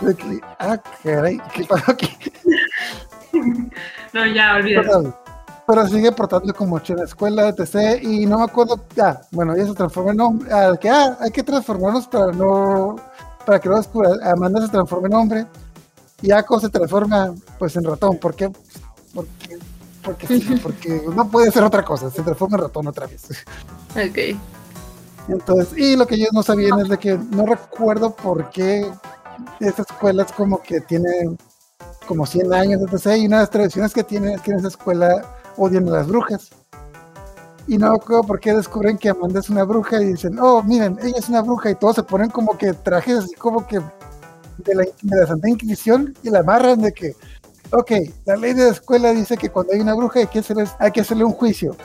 De 0.00 0.14
que, 0.14 0.40
ah 0.58 0.78
caray 1.02 1.40
qué 1.54 1.64
pasó 1.64 1.92
aquí 1.92 2.08
No, 4.16 4.26
ya, 4.26 4.54
olvídalo. 4.54 5.14
Pero 5.66 5.88
sigue 5.88 6.10
portando 6.10 6.54
como 6.54 6.78
en 6.78 6.96
la 6.96 7.04
escuela 7.04 7.48
etc 7.48 8.00
y 8.02 8.24
no 8.24 8.38
me 8.38 8.44
acuerdo 8.44 8.80
ah 9.02 9.20
bueno 9.32 9.52
ella 9.52 9.66
se 9.66 9.74
transforma 9.74 10.12
en 10.12 10.20
hombre 10.20 10.48
ah, 10.52 10.72
que 10.80 10.88
ah, 10.88 11.18
hay 11.20 11.30
que 11.30 11.42
transformarnos 11.42 12.06
para 12.06 12.32
no 12.32 12.96
para 13.44 13.58
que 13.60 13.68
no 13.68 13.76
descubra 13.76 14.10
Amanda 14.22 14.62
se 14.62 14.68
transforma 14.68 15.08
en 15.08 15.14
hombre 15.14 15.46
y 16.22 16.30
Ako 16.30 16.60
se 16.60 16.68
transforma 16.68 17.34
pues 17.58 17.74
en 17.76 17.84
ratón 17.84 18.16
¿por 18.18 18.34
qué? 18.36 18.48
porque 19.12 19.58
porque 20.04 20.26
sí, 20.28 20.60
porque 20.62 21.02
no 21.14 21.28
puede 21.28 21.50
ser 21.50 21.64
otra 21.64 21.82
cosa 21.84 22.10
se 22.10 22.22
transforma 22.22 22.58
en 22.58 22.62
ratón 22.62 22.86
otra 22.86 23.08
vez 23.08 23.44
Ok. 23.90 24.38
entonces 25.28 25.76
y 25.76 25.96
lo 25.96 26.06
que 26.06 26.14
ellos 26.14 26.32
no 26.32 26.44
sabían 26.44 26.78
es 26.78 26.88
de 26.88 26.96
que 26.96 27.18
no 27.18 27.44
recuerdo 27.44 28.14
por 28.14 28.50
qué 28.50 28.88
esa 29.58 29.82
escuela 29.82 30.22
es 30.22 30.30
como 30.30 30.62
que 30.62 30.80
tiene 30.80 31.36
como 32.06 32.24
100 32.26 32.52
años 32.54 32.80
etc 32.82 33.16
y 33.18 33.26
una 33.26 33.36
de 33.36 33.42
las 33.42 33.50
tradiciones 33.50 33.92
que 33.92 34.04
tiene 34.04 34.34
es 34.34 34.40
que 34.40 34.52
en 34.52 34.58
esa 34.58 34.68
escuela 34.68 35.36
odian 35.56 35.88
a 35.88 35.92
las 35.92 36.06
brujas 36.06 36.50
y 37.68 37.78
no 37.78 37.92
recuerdo 37.94 38.22
por 38.22 38.40
qué 38.40 38.52
descubren 38.52 38.96
que 38.96 39.08
Amanda 39.08 39.40
es 39.40 39.50
una 39.50 39.64
bruja 39.64 40.00
y 40.00 40.12
dicen, 40.12 40.38
oh, 40.38 40.62
miren, 40.62 40.98
ella 41.02 41.16
es 41.18 41.28
una 41.28 41.42
bruja 41.42 41.70
y 41.70 41.74
todos 41.74 41.96
se 41.96 42.02
ponen 42.04 42.30
como 42.30 42.56
que 42.56 42.72
trajes 42.72 43.18
así 43.18 43.34
como 43.34 43.66
que 43.66 43.80
de 44.58 44.74
la, 44.74 44.84
de 44.84 45.20
la 45.20 45.26
Santa 45.26 45.48
Inquisición 45.48 46.14
y 46.22 46.30
la 46.30 46.40
amarran 46.40 46.80
de 46.80 46.92
que, 46.92 47.16
ok, 47.72 47.92
la 48.24 48.36
ley 48.36 48.52
de 48.52 48.66
la 48.66 48.70
escuela 48.70 49.12
dice 49.12 49.36
que 49.36 49.50
cuando 49.50 49.72
hay 49.72 49.80
una 49.80 49.94
bruja 49.94 50.20
hay 50.20 50.26
que 50.28 50.38
hacerle, 50.38 50.64
hay 50.78 50.92
que 50.92 51.00
hacerle 51.00 51.24
un 51.24 51.32
juicio. 51.32 51.76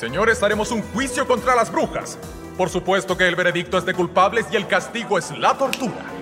Señores, 0.00 0.42
haremos 0.42 0.72
un 0.72 0.82
juicio 0.92 1.26
contra 1.26 1.54
las 1.54 1.70
brujas. 1.70 2.18
Por 2.56 2.68
supuesto 2.68 3.16
que 3.16 3.28
el 3.28 3.36
veredicto 3.36 3.78
es 3.78 3.86
de 3.86 3.94
culpables 3.94 4.46
y 4.50 4.56
el 4.56 4.66
castigo 4.66 5.18
es 5.18 5.36
la 5.38 5.56
tortura. 5.56 6.17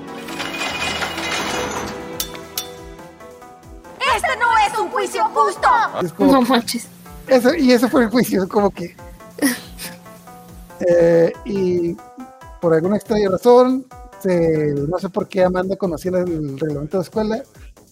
¡Este 4.16 4.29
no 4.38 4.46
es 4.72 4.79
un 4.79 4.90
juicio 4.90 5.24
justo! 5.35 5.68
Es 6.02 6.12
como, 6.12 6.33
No 6.33 6.42
manches. 6.42 6.87
Eso, 7.29 7.55
y 7.55 7.72
eso 7.72 7.88
fue 7.88 8.05
el 8.05 8.11
juicio, 8.11 8.48
como 8.48 8.70
que. 8.70 8.96
Eh, 10.81 11.33
y 11.46 11.96
por 12.61 12.74
alguna 12.74 12.96
extraña 12.96 13.31
razón, 13.31 13.87
se- 14.20 14.74
no 14.74 14.98
sé 14.98 15.09
por 15.09 15.26
qué 15.26 15.42
Amanda 15.44 15.74
conocía 15.76 16.11
el 16.18 16.59
reglamento 16.59 16.98
de 16.98 17.02
escuela 17.02 17.42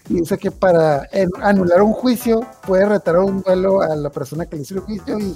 y 0.08 0.20
dice 0.20 0.37
que 0.37 0.50
para 0.50 1.08
en- 1.12 1.30
anular 1.42 1.80
un 1.80 1.94
juicio 1.94 2.46
puede 2.66 2.84
retar 2.84 3.16
un 3.18 3.40
duelo 3.42 3.80
a 3.80 3.96
la 3.96 4.10
persona 4.10 4.44
que 4.44 4.56
le 4.56 4.62
hizo 4.62 4.74
el 4.74 4.80
juicio 4.80 5.18
y 5.18 5.34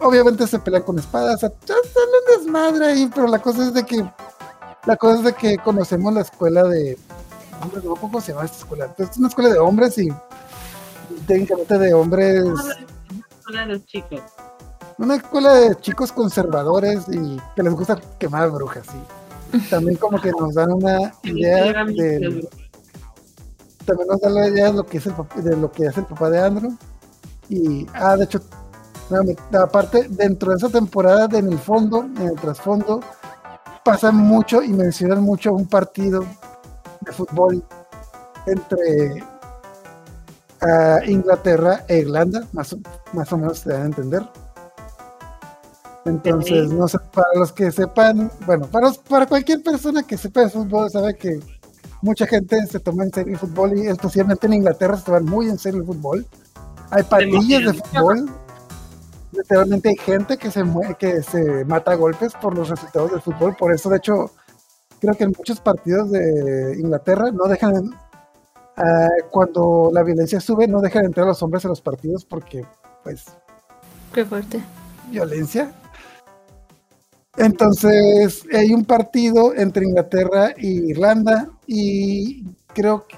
obviamente 0.00 0.48
se 0.48 0.58
pelean 0.58 0.82
con 0.82 0.98
espadas, 0.98 1.36
o 1.36 1.38
sea, 1.38 1.48
ya 1.64 1.74
están 1.84 2.02
en 2.02 2.44
desmadre 2.44 2.86
ahí, 2.86 3.10
pero 3.14 3.28
la 3.28 3.38
cosa 3.38 3.66
es 3.68 3.72
de 3.74 3.84
que 3.86 4.04
la 4.86 4.96
cosa 4.96 5.18
es 5.18 5.24
de 5.24 5.32
que 5.34 5.58
conocemos 5.58 6.12
la 6.12 6.22
escuela 6.22 6.64
de 6.64 6.98
hombre, 7.62 7.80
no, 7.84 7.94
¿cómo 7.96 8.20
se 8.20 8.32
llama 8.32 8.44
esta 8.44 8.58
escuela? 8.58 8.88
Pues, 8.96 9.10
es 9.10 9.16
una 9.18 9.28
escuela 9.28 9.50
de 9.50 9.58
hombres 9.58 9.98
y 9.98 10.08
técnicamente 11.26 11.78
de 11.78 11.94
hombres 11.94 12.44
Hola, 13.48 13.66
los 13.66 13.84
chicos. 13.86 14.20
una 14.98 15.16
escuela 15.16 15.52
de 15.54 15.74
chicos 15.76 16.12
conservadores 16.12 17.00
y 17.08 17.40
que 17.56 17.62
les 17.62 17.74
gusta 17.74 18.00
quemar 18.18 18.50
brujas, 18.50 18.86
sí. 18.90 19.58
También 19.68 19.96
como 19.96 20.20
que 20.20 20.30
nos 20.30 20.54
dan 20.54 20.72
una 20.72 21.12
idea 21.24 21.84
de 21.84 22.48
también 23.84 24.08
nos 24.08 24.20
dan 24.20 24.34
la 24.34 24.48
idea 24.48 24.66
de 24.66 24.72
lo 24.74 24.86
que 24.86 24.98
es 24.98 25.06
el 25.06 25.14
pap- 25.14 25.34
de 25.34 25.56
lo 25.56 25.72
que 25.72 25.88
hace 25.88 26.00
el 26.00 26.06
papá 26.06 26.30
de 26.30 26.40
Andrew. 26.40 26.76
Y 27.48 27.86
ah, 27.94 28.16
de 28.16 28.24
hecho, 28.24 28.40
aparte, 29.60 30.06
dentro 30.08 30.52
de 30.52 30.58
esa 30.58 30.68
temporada, 30.68 31.26
de 31.26 31.38
en 31.38 31.48
el 31.52 31.58
fondo, 31.58 32.04
en 32.04 32.28
el 32.28 32.34
trasfondo, 32.36 33.00
pasan 33.84 34.16
mucho 34.16 34.62
y 34.62 34.68
mencionan 34.68 35.22
mucho 35.22 35.52
un 35.52 35.66
partido 35.66 36.24
de 37.00 37.12
fútbol 37.12 37.64
entre 38.46 39.22
ah, 40.62 41.00
Inglaterra 41.06 41.84
e 41.88 41.98
Irlanda, 41.98 42.46
más 42.52 42.72
o, 42.72 42.78
más 43.12 43.32
o 43.32 43.38
menos 43.38 43.58
se 43.58 43.70
dan 43.70 43.82
a 43.82 43.86
entender. 43.86 44.22
Entonces, 46.06 46.70
no 46.72 46.88
sé, 46.88 46.98
para 47.12 47.28
los 47.38 47.52
que 47.52 47.70
sepan, 47.70 48.30
bueno, 48.46 48.66
para, 48.66 48.88
los- 48.88 48.98
para 48.98 49.26
cualquier 49.26 49.62
persona 49.62 50.02
que 50.02 50.16
sepa 50.16 50.40
de 50.42 50.50
fútbol, 50.50 50.90
sabe 50.90 51.14
que 51.14 51.40
mucha 52.02 52.26
gente 52.26 52.66
se 52.66 52.80
toma 52.80 53.04
en 53.04 53.12
serio 53.12 53.34
el 53.34 53.38
fútbol 53.38 53.76
y 53.78 53.86
especialmente 53.86 54.46
en 54.46 54.54
Inglaterra 54.54 54.96
se 54.96 55.04
toman 55.04 55.26
muy 55.26 55.48
en 55.48 55.58
serio 55.58 55.80
el 55.80 55.86
fútbol. 55.86 56.26
Hay 56.90 57.02
pandillas 57.04 57.60
de 57.66 57.74
fútbol. 57.74 58.30
Literalmente 59.32 59.90
hay 59.90 59.96
gente 59.96 60.36
que 60.38 60.50
se 60.50 60.64
que 60.98 61.22
se 61.22 61.64
mata 61.64 61.92
a 61.92 61.94
golpes 61.94 62.32
por 62.40 62.56
los 62.56 62.68
resultados 62.68 63.12
del 63.12 63.20
fútbol. 63.20 63.54
Por 63.56 63.72
eso, 63.72 63.88
de 63.90 63.98
hecho, 63.98 64.30
creo 65.00 65.14
que 65.14 65.24
en 65.24 65.32
muchos 65.36 65.60
partidos 65.60 66.10
de 66.10 66.76
Inglaterra 66.78 67.30
no 67.32 67.44
dejan, 67.44 67.90
ah, 68.76 69.08
cuando 69.30 69.90
la 69.92 70.02
violencia 70.02 70.40
sube, 70.40 70.66
no 70.68 70.80
dejan 70.80 71.04
entrar 71.06 71.24
a 71.26 71.30
los 71.30 71.42
hombres 71.42 71.64
a 71.64 71.68
los 71.68 71.80
partidos 71.80 72.24
porque, 72.24 72.64
pues, 73.04 73.24
Qué 74.12 74.24
fuerte. 74.24 74.60
violencia. 75.10 75.72
Entonces, 77.36 78.42
hay 78.52 78.74
un 78.74 78.84
partido 78.84 79.54
entre 79.54 79.86
Inglaterra 79.86 80.50
e 80.56 80.66
Irlanda 80.66 81.48
y 81.66 82.44
creo 82.74 83.06
que 83.06 83.16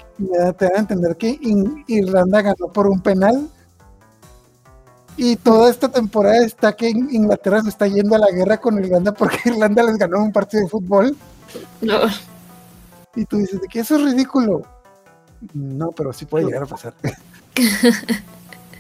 te 0.59 0.67
da 0.67 0.73
a 0.77 0.81
entender 0.81 1.17
que 1.17 1.39
In- 1.41 1.85
Irlanda 1.89 2.43
ganó 2.43 2.69
por 2.73 2.87
un 2.87 3.01
penal. 3.01 3.49
Y 5.17 5.37
toda 5.37 5.71
esta 5.71 5.89
temporada 5.91 6.45
está 6.45 6.73
que 6.75 6.91
In- 6.91 7.09
Inglaterra 7.13 7.63
se 7.63 7.71
está 7.71 7.87
yendo 7.87 8.15
a 8.15 8.19
la 8.19 8.31
guerra 8.31 8.59
con 8.59 8.79
Irlanda 8.83 9.13
porque 9.13 9.39
Irlanda 9.47 9.83
les 9.83 9.97
ganó 9.97 10.23
un 10.23 10.33
partido 10.33 10.63
de 10.65 10.69
fútbol. 10.69 11.17
No. 11.81 12.01
Y 13.15 13.25
tú 13.27 13.37
dices 13.39 13.61
de 13.61 13.69
que 13.69 13.81
eso 13.81 13.97
es 13.97 14.03
ridículo. 14.13 14.63
No, 15.55 15.91
pero 15.93 16.13
sí 16.13 16.25
puede 16.27 16.47
llegar 16.47 16.63
a 16.63 16.67
pasar. 16.67 16.95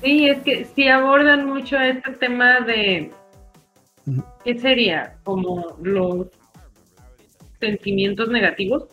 Sí, 0.03 0.29
es 0.29 0.43
que 0.43 0.65
sí 0.75 0.89
abordan 0.89 1.47
mucho 1.47 1.79
este 1.79 2.11
tema 2.15 2.59
de. 2.61 3.13
¿qué 4.45 4.59
sería? 4.59 5.15
Como 5.23 5.77
los 5.81 6.27
sentimientos 7.61 8.29
negativos. 8.29 8.85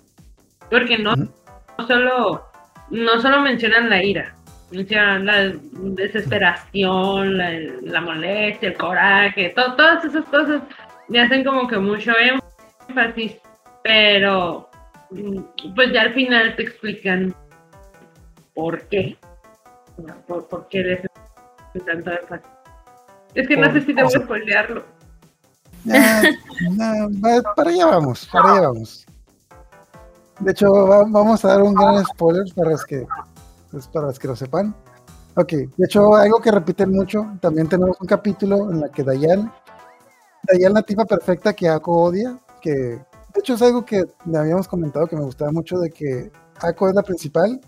Porque 0.70 1.00
no, 1.00 1.16
no 1.16 1.88
solo, 1.88 2.46
no 2.92 3.20
solo 3.22 3.42
mencionan 3.42 3.90
la 3.90 4.04
ira, 4.04 4.36
mencionan 4.70 5.26
la 5.26 5.52
desesperación, 5.74 7.38
la, 7.40 7.50
la 7.82 8.02
molestia, 8.02 8.70
el 8.70 8.78
coraje, 8.78 9.50
to- 9.56 9.74
todas 9.76 10.06
esas 10.06 10.26
cosas 10.26 10.62
le 11.08 11.22
hacen 11.22 11.44
como 11.44 11.68
que 11.68 11.80
mucho 11.80 12.12
énfasis, 12.88 13.32
pero 13.84 14.70
mm, 15.12 15.40
pues 15.76 15.94
ya 15.94 16.02
al 16.02 16.14
final 16.14 16.56
te 16.56 16.64
explican 16.64 17.34
por 18.54 18.82
qué. 18.88 19.18
¿Por, 20.28 20.48
por 20.48 20.68
qué 20.70 20.80
les 20.80 21.86
tanto 21.86 22.12
énfasis? 22.12 22.46
Es 23.36 23.48
que 23.48 23.58
no 23.58 23.72
sé 23.72 23.82
si 23.82 23.94
debo 23.94 24.10
spoilearlo. 24.10 24.84
Ah, 25.92 26.22
no, 26.72 27.10
va- 27.22 27.54
para 27.56 27.70
allá 27.70 27.86
vamos, 27.86 28.28
para 28.32 28.52
allá 28.52 28.62
vamos. 28.70 29.06
De 30.40 30.52
hecho, 30.52 30.72
va- 30.72 31.06
vamos 31.08 31.44
a 31.44 31.50
dar 31.50 31.62
un 31.62 31.74
gran 31.74 32.04
spoiler 32.06 32.44
para 32.56 32.72
los 32.72 32.86
que, 32.86 33.06
pues, 33.72 33.88
para 33.88 34.08
los 34.08 34.18
que 34.20 34.28
lo 34.30 34.36
sepan. 34.36 34.74
Ok, 35.36 35.52
de 35.52 35.86
hecho, 35.86 36.16
algo 36.16 36.40
que 36.42 36.52
repiten 36.52 36.92
mucho, 36.92 37.26
también 37.42 37.68
tenemos 37.70 37.96
un 38.00 38.08
capítulo 38.08 38.72
en 38.72 38.82
la 38.82 38.90
que 38.90 39.04
Dayan, 39.04 39.52
Dayan 40.44 40.74
la 40.74 40.82
tipa 40.82 41.06
perfecta 41.06 41.54
que 41.54 41.70
Ako 41.70 42.04
odia, 42.04 42.38
que 42.62 43.00
de 43.34 43.40
hecho 43.40 43.54
es 43.54 43.62
algo 43.62 43.86
que 43.86 44.06
le 44.26 44.38
habíamos 44.38 44.68
comentado 44.68 45.08
que 45.08 45.16
me 45.16 45.24
gustaba 45.24 45.52
mucho 45.52 45.78
de 45.80 45.90
que 45.90 46.32
Ako 46.62 46.90
es 46.90 46.96
la 46.96 47.04
principal, 47.04 47.60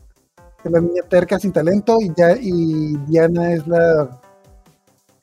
es 0.64 0.72
la 0.72 0.82
niña 0.82 1.04
terca 1.10 1.40
sin 1.40 1.52
talento 1.52 1.98
y, 2.02 2.12
ya, 2.16 2.36
y 2.40 2.96
Diana 3.08 3.54
es 3.54 3.68
la, 3.68 4.20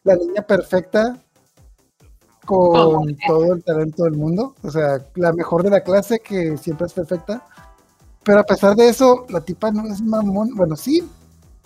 la 0.05 0.17
niña 0.17 0.43
perfecta 0.43 1.17
con 2.45 3.15
todo 3.27 3.53
el 3.55 3.63
talento 3.63 4.05
del 4.05 4.15
mundo, 4.17 4.55
o 4.63 4.71
sea, 4.71 4.99
la 5.17 5.33
mejor 5.33 5.63
de 5.63 5.71
la 5.71 5.83
clase 5.83 6.19
que 6.21 6.57
siempre 6.57 6.87
es 6.87 6.95
perfecta. 6.95 7.45
Pero 8.25 8.41
a 8.41 8.45
pesar 8.45 8.75
de 8.75 8.89
eso, 8.89 9.27
la 9.29 9.41
tipa 9.43 9.71
no 9.71 9.87
es 9.87 10.01
mamón. 10.01 10.55
Bueno, 10.55 10.75
sí, 10.77 11.07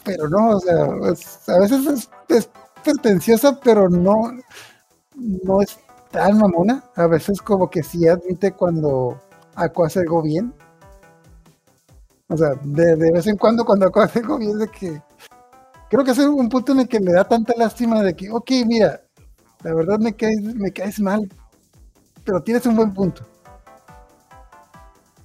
pero 0.05 0.29
no, 0.29 0.57
o 0.57 0.61
sea, 0.61 0.87
es- 1.13 1.49
a 1.49 1.59
veces 1.61 1.87
es, 1.87 2.11
es 2.29 2.51
pretenciosa, 2.85 3.59
pero 3.63 3.89
no, 3.89 4.33
no 5.17 5.63
es 5.63 5.79
tan 6.13 6.39
mamona. 6.39 6.85
A 6.95 7.07
veces 7.09 7.43
como 7.43 7.69
que 7.69 7.83
sí 7.83 8.07
admite 8.07 8.53
cuando 8.53 9.21
Aqua 9.57 9.89
hace 9.89 10.01
algo 10.01 10.23
bien. 10.23 10.55
O 12.29 12.37
sea, 12.37 12.55
de, 12.63 12.97
de 12.97 13.13
vez 13.13 13.27
en 13.27 13.37
cuando 13.37 13.65
cuando 13.65 13.87
Aqua 13.87 14.05
hace 14.05 14.21
algo 14.21 14.39
bien 14.39 14.59
de 14.59 14.69
que... 14.69 15.03
Creo 15.91 16.05
que 16.05 16.13
es 16.13 16.19
un 16.19 16.49
punto 16.49 16.73
en 16.73 16.81
el 16.81 16.89
que 16.89 17.01
me 17.01 17.13
da 17.13 17.25
tanta 17.25 17.53
lástima 17.57 18.03
de 18.03 18.15
que, 18.17 18.31
ok, 18.31 18.51
mira, 18.67 19.03
la 19.63 19.75
verdad 19.75 19.99
me 19.99 20.15
caes, 20.15 20.41
me 20.41 20.73
caes 20.73 20.99
mal, 20.99 21.29
pero 22.25 22.43
tienes 22.43 22.65
un 22.65 22.77
buen 22.77 22.95
punto. 22.95 23.23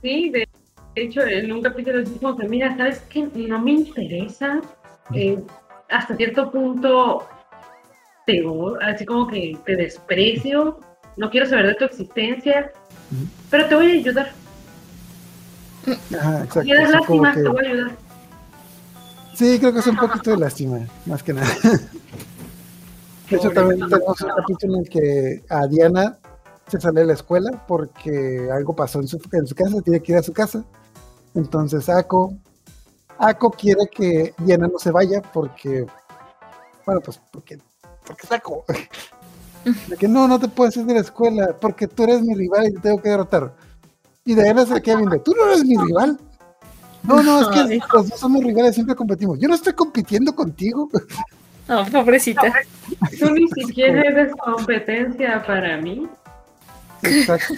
Sí, 0.02 0.30
de 0.30 0.46
hecho, 0.96 1.22
en 1.22 1.54
un 1.54 1.62
capítulo 1.62 2.00
decimos 2.00 2.38
que, 2.38 2.50
mira, 2.50 2.76
¿sabes 2.76 3.00
qué? 3.10 3.30
No 3.34 3.60
me 3.62 3.72
interesa. 3.72 4.60
eh, 5.14 5.42
hasta 5.90 6.18
cierto 6.18 6.52
punto, 6.52 7.26
te, 8.28 8.46
o- 8.46 8.78
así 8.82 9.06
como 9.06 9.28
que 9.28 9.58
te 9.66 9.76
desprecio, 9.76 10.80
no 11.16 11.30
quiero 11.32 11.48
saber 11.50 11.68
de 11.68 11.76
tu 11.76 11.86
existencia, 11.86 12.72
pero 13.50 13.68
te 13.68 13.76
voy 13.76 13.90
a 13.90 13.94
ayudar. 13.94 14.32
Ajá, 16.20 16.44
exacto. 16.44 16.74
Lástima, 16.74 17.34
que- 17.34 17.42
te 17.42 17.48
voy 17.50 17.66
a 17.66 17.70
ayudar. 17.70 17.92
Sí, 19.34 19.58
creo 19.60 19.72
que 19.74 19.80
es 19.80 19.88
un 19.88 19.96
poquito 19.98 20.32
de 20.32 20.38
lástima, 20.38 20.80
más 21.06 21.24
que 21.24 21.34
nada. 21.34 21.48
De 23.30 23.36
hecho, 23.38 23.50
también 23.52 23.88
tenemos 23.90 24.22
un 24.22 24.30
capítulo 24.30 24.74
en 24.76 24.80
el 24.84 24.90
que 24.90 25.44
a 25.50 25.68
Diana 25.68 26.18
se 26.68 26.80
sale 26.82 27.02
de 27.02 27.06
la 27.08 27.14
escuela 27.14 27.52
porque 27.68 28.50
algo 28.52 28.76
pasó 28.76 29.00
en 29.00 29.08
su, 29.08 29.20
en 29.32 29.48
su 29.48 29.56
casa, 29.56 29.82
tiene 29.82 30.02
que 30.02 30.12
ir 30.14 30.18
a 30.18 30.24
su 30.24 30.34
casa. 30.34 30.64
Entonces, 31.36 31.88
Ako, 31.88 32.34
Ako 33.18 33.52
quiere 33.52 33.82
que 33.92 34.34
Diana 34.40 34.68
no 34.68 34.80
se 34.80 34.92
vaya 34.92 35.22
porque, 35.22 35.86
bueno, 36.86 37.00
pues 37.02 37.22
porque, 37.32 37.58
porque 38.08 38.26
es 38.26 38.32
Ako. 38.40 38.66
De 39.88 39.98
que 39.98 40.08
no, 40.08 40.28
no 40.28 40.40
te 40.40 40.48
puedes 40.48 40.78
ir 40.78 40.86
de 40.86 40.94
la 40.94 41.02
escuela 41.02 41.56
porque 41.60 41.88
tú 41.88 42.04
eres 42.04 42.22
mi 42.22 42.34
rival 42.34 42.68
y 42.68 42.74
te 42.74 42.80
tengo 42.80 43.02
que 43.02 43.10
derrotar. 43.10 43.54
Y 44.24 44.34
Diana 44.34 44.66
se 44.66 44.82
queda 44.82 44.98
viendo, 44.98 45.20
tú 45.20 45.34
no 45.36 45.46
eres 45.46 45.66
mi 45.66 45.78
rival. 45.78 46.18
No, 47.04 47.24
no, 47.24 47.42
es 47.42 47.48
que 47.48 47.80
los 47.94 48.10
dos 48.10 48.20
somos 48.20 48.44
rivales, 48.44 48.76
siempre 48.76 48.96
competimos. 48.96 49.40
Yo 49.40 49.48
no 49.48 49.56
estoy 49.56 49.74
compitiendo 49.74 50.34
contigo. 50.36 50.90
Oh, 51.70 51.86
pobrecita. 51.92 52.42
Tú 53.20 53.30
ni 53.32 53.48
siquiera 53.50 54.02
eres 54.02 54.34
competencia 54.36 55.44
para 55.46 55.78
mí. 55.78 56.08
Exacto. 57.04 57.56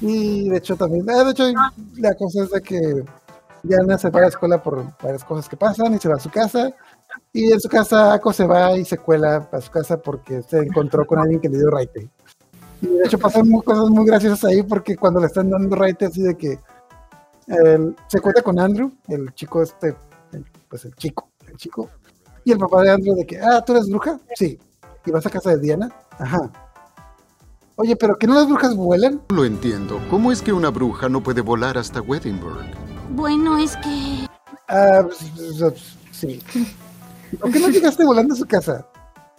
Y 0.00 0.48
de 0.48 0.56
hecho 0.56 0.76
también, 0.76 1.08
ah, 1.10 1.24
de 1.24 1.30
hecho 1.32 1.44
la 1.96 2.14
cosa 2.14 2.44
es 2.44 2.50
de 2.50 2.62
que 2.62 3.04
Diana 3.62 3.98
se 3.98 4.08
va 4.08 4.20
a 4.20 4.22
la 4.22 4.28
escuela 4.28 4.62
por 4.62 4.84
varias 5.02 5.24
cosas 5.24 5.48
que 5.48 5.56
pasan 5.56 5.94
y 5.94 5.98
se 5.98 6.08
va 6.08 6.16
a 6.16 6.20
su 6.20 6.30
casa. 6.30 6.72
Y 7.32 7.52
en 7.52 7.60
su 7.60 7.68
casa 7.68 8.12
Ako 8.14 8.32
se 8.32 8.46
va 8.46 8.76
y 8.76 8.84
se 8.84 8.98
cuela 8.98 9.48
a 9.52 9.60
su 9.60 9.70
casa 9.70 9.96
porque 10.00 10.42
se 10.42 10.58
encontró 10.58 11.06
con 11.06 11.18
alguien 11.18 11.40
que 11.40 11.48
le 11.48 11.58
dio 11.58 11.70
raite. 11.70 12.08
Y 12.82 12.86
de 12.86 13.04
hecho 13.04 13.18
pasan 13.18 13.48
muy- 13.48 13.62
cosas 13.62 13.88
muy 13.90 14.04
graciosas 14.06 14.44
ahí 14.44 14.62
porque 14.62 14.96
cuando 14.96 15.20
le 15.20 15.26
están 15.26 15.50
dando 15.50 15.76
raite 15.76 16.06
así 16.06 16.22
de 16.22 16.36
que 16.36 16.58
él 17.46 17.94
se 18.08 18.20
cuenta 18.20 18.42
con 18.42 18.58
Andrew, 18.58 18.90
el 19.08 19.32
chico 19.34 19.62
este, 19.62 19.94
el- 20.32 20.44
pues 20.68 20.84
el 20.84 20.94
chico, 20.94 21.28
el 21.46 21.56
chico. 21.56 21.88
Y 22.44 22.52
el 22.52 22.58
papá 22.58 22.82
de 22.82 22.90
Andrew 22.90 23.14
de 23.14 23.26
que, 23.26 23.38
ah, 23.40 23.62
¿tú 23.64 23.72
eres 23.72 23.88
bruja? 23.88 24.18
Sí. 24.34 24.58
¿Y 25.04 25.10
vas 25.10 25.26
a 25.26 25.30
casa 25.30 25.50
de 25.50 25.58
Diana? 25.58 25.90
Ajá. 26.18 26.50
Oye, 27.76 27.96
pero 27.96 28.16
que 28.16 28.26
no 28.26 28.34
las 28.34 28.46
brujas 28.46 28.74
vuelan? 28.74 29.22
Lo 29.30 29.44
entiendo. 29.44 30.00
¿Cómo 30.10 30.32
es 30.32 30.42
que 30.42 30.52
una 30.52 30.70
bruja 30.70 31.08
no 31.08 31.22
puede 31.22 31.40
volar 31.40 31.78
hasta 31.78 32.00
Weddingburg? 32.00 32.64
Bueno, 33.10 33.58
es 33.58 33.76
que... 33.78 34.26
Ah, 34.68 35.02
pues, 35.04 35.18
pues, 35.34 35.56
pues, 35.58 35.96
sí. 36.12 36.42
¿Por 37.38 37.52
qué 37.52 37.60
no 37.60 37.68
llegaste 37.70 38.04
volando 38.04 38.34
a 38.34 38.36
su 38.36 38.46
casa? 38.46 38.86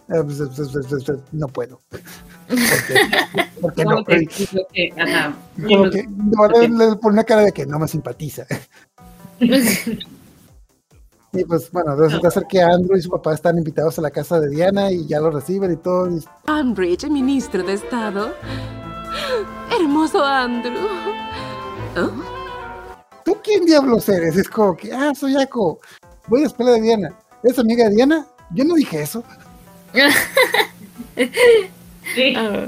Ah, 0.09 0.21
pues, 0.23 0.41
pues, 0.55 0.69
pues, 0.89 1.05
no 1.31 1.47
puedo. 1.47 1.79
¿Por 1.89 2.57
qué? 2.57 3.45
¿Por 3.61 3.73
qué 3.73 3.85
no? 3.85 4.03
Que 4.03 4.19
digo 4.19 4.67
que, 4.73 4.89
ajá, 5.01 5.33
Como 5.55 5.89
que 5.89 6.05
no, 6.07 6.47
le, 6.47 6.67
le 6.67 6.95
pone 6.97 7.13
una 7.13 7.23
cara 7.23 7.43
de 7.43 7.51
que 7.51 7.65
no 7.65 7.79
me 7.79 7.87
simpatiza. 7.87 8.45
Y 11.33 11.45
pues 11.45 11.71
bueno, 11.71 11.95
resulta 11.95 12.29
ser 12.29 12.45
que 12.45 12.61
Andrew 12.61 12.97
y 12.97 13.01
su 13.01 13.09
papá 13.09 13.33
están 13.33 13.57
invitados 13.57 13.97
a 13.97 14.01
la 14.01 14.11
casa 14.11 14.37
de 14.39 14.49
Diana 14.49 14.91
y 14.91 15.07
ya 15.07 15.21
lo 15.21 15.31
reciben 15.31 15.71
y 15.71 15.77
todo. 15.77 16.09
y- 16.09 16.21
Ambridge, 16.45 17.07
ministro 17.09 17.63
de 17.63 17.73
Estado. 17.73 18.33
Hermoso 19.79 20.21
Andrew. 20.23 20.75
¿Oh? 21.95 22.11
¿Tú 23.23 23.37
quién 23.41 23.65
diablos 23.65 24.09
eres? 24.09 24.35
Es 24.35 24.49
como 24.49 24.75
que, 24.75 24.91
ah, 24.91 25.13
soy 25.15 25.37
Ako. 25.37 25.79
Voy 26.27 26.39
a 26.39 26.43
la 26.43 26.47
escuela 26.49 26.71
de 26.73 26.81
Diana. 26.81 27.17
¿Eres 27.43 27.59
amiga 27.59 27.85
de 27.85 27.95
Diana? 27.95 28.25
Yo 28.53 28.63
no 28.63 28.75
dije 28.75 29.01
eso. 29.01 29.23
Sí, 32.15 32.33
Ah, 32.35 32.67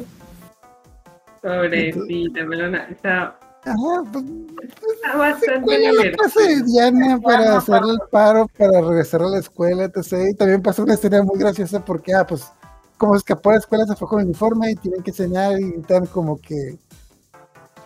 pobrecita, 1.41 2.45
melona. 2.45 2.87
Está, 2.89 3.37
Ajá, 3.65 4.03
pues 4.11 4.25
está 4.61 5.11
se 5.11 5.17
bastante 5.17 5.93
la 5.93 6.17
casa 6.17 6.41
de. 6.41 6.63
Diana 6.63 7.19
para 7.19 7.57
hacerle 7.57 7.93
el 7.93 7.99
paro, 8.11 8.47
para 8.57 8.81
regresar 8.81 9.21
a 9.21 9.27
la 9.27 9.39
escuela, 9.39 9.85
etc. 9.85 10.29
Y 10.31 10.35
también 10.35 10.61
pasó 10.61 10.83
una 10.83 10.95
escena 10.95 11.23
muy 11.23 11.39
graciosa 11.39 11.83
porque, 11.83 12.13
ah, 12.13 12.25
pues, 12.27 12.51
como 12.97 13.15
escapó 13.15 13.49
de 13.49 13.55
la 13.55 13.59
escuela, 13.59 13.85
se 13.85 13.95
fue 13.95 14.07
con 14.07 14.19
el 14.19 14.27
uniforme 14.27 14.71
y 14.71 14.75
tienen 14.75 15.01
que 15.01 15.11
enseñar 15.11 15.59
y 15.59 15.63
necesitan 15.65 16.05
como 16.07 16.39
que 16.39 16.77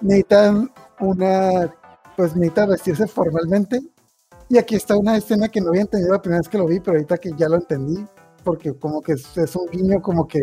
necesitan 0.01 0.71
una, 0.99 1.73
pues 2.15 2.35
necesitan 2.35 2.69
vestirse 2.69 3.07
formalmente. 3.07 3.81
Y 4.49 4.57
aquí 4.57 4.75
está 4.75 4.95
una 4.97 5.17
escena 5.17 5.49
que 5.49 5.59
no 5.61 5.69
había 5.69 5.81
entendido 5.81 6.13
la 6.13 6.21
primera 6.21 6.39
vez 6.39 6.47
que 6.49 6.57
lo 6.57 6.65
vi, 6.67 6.79
pero 6.79 6.93
ahorita 6.97 7.17
que 7.17 7.31
ya 7.37 7.49
lo 7.49 7.55
entendí, 7.55 8.05
porque 8.43 8.73
como 8.73 9.01
que 9.01 9.13
es, 9.13 9.37
es 9.37 9.55
un 9.55 9.65
guiño 9.69 10.01
como 10.01 10.25
que 10.27 10.39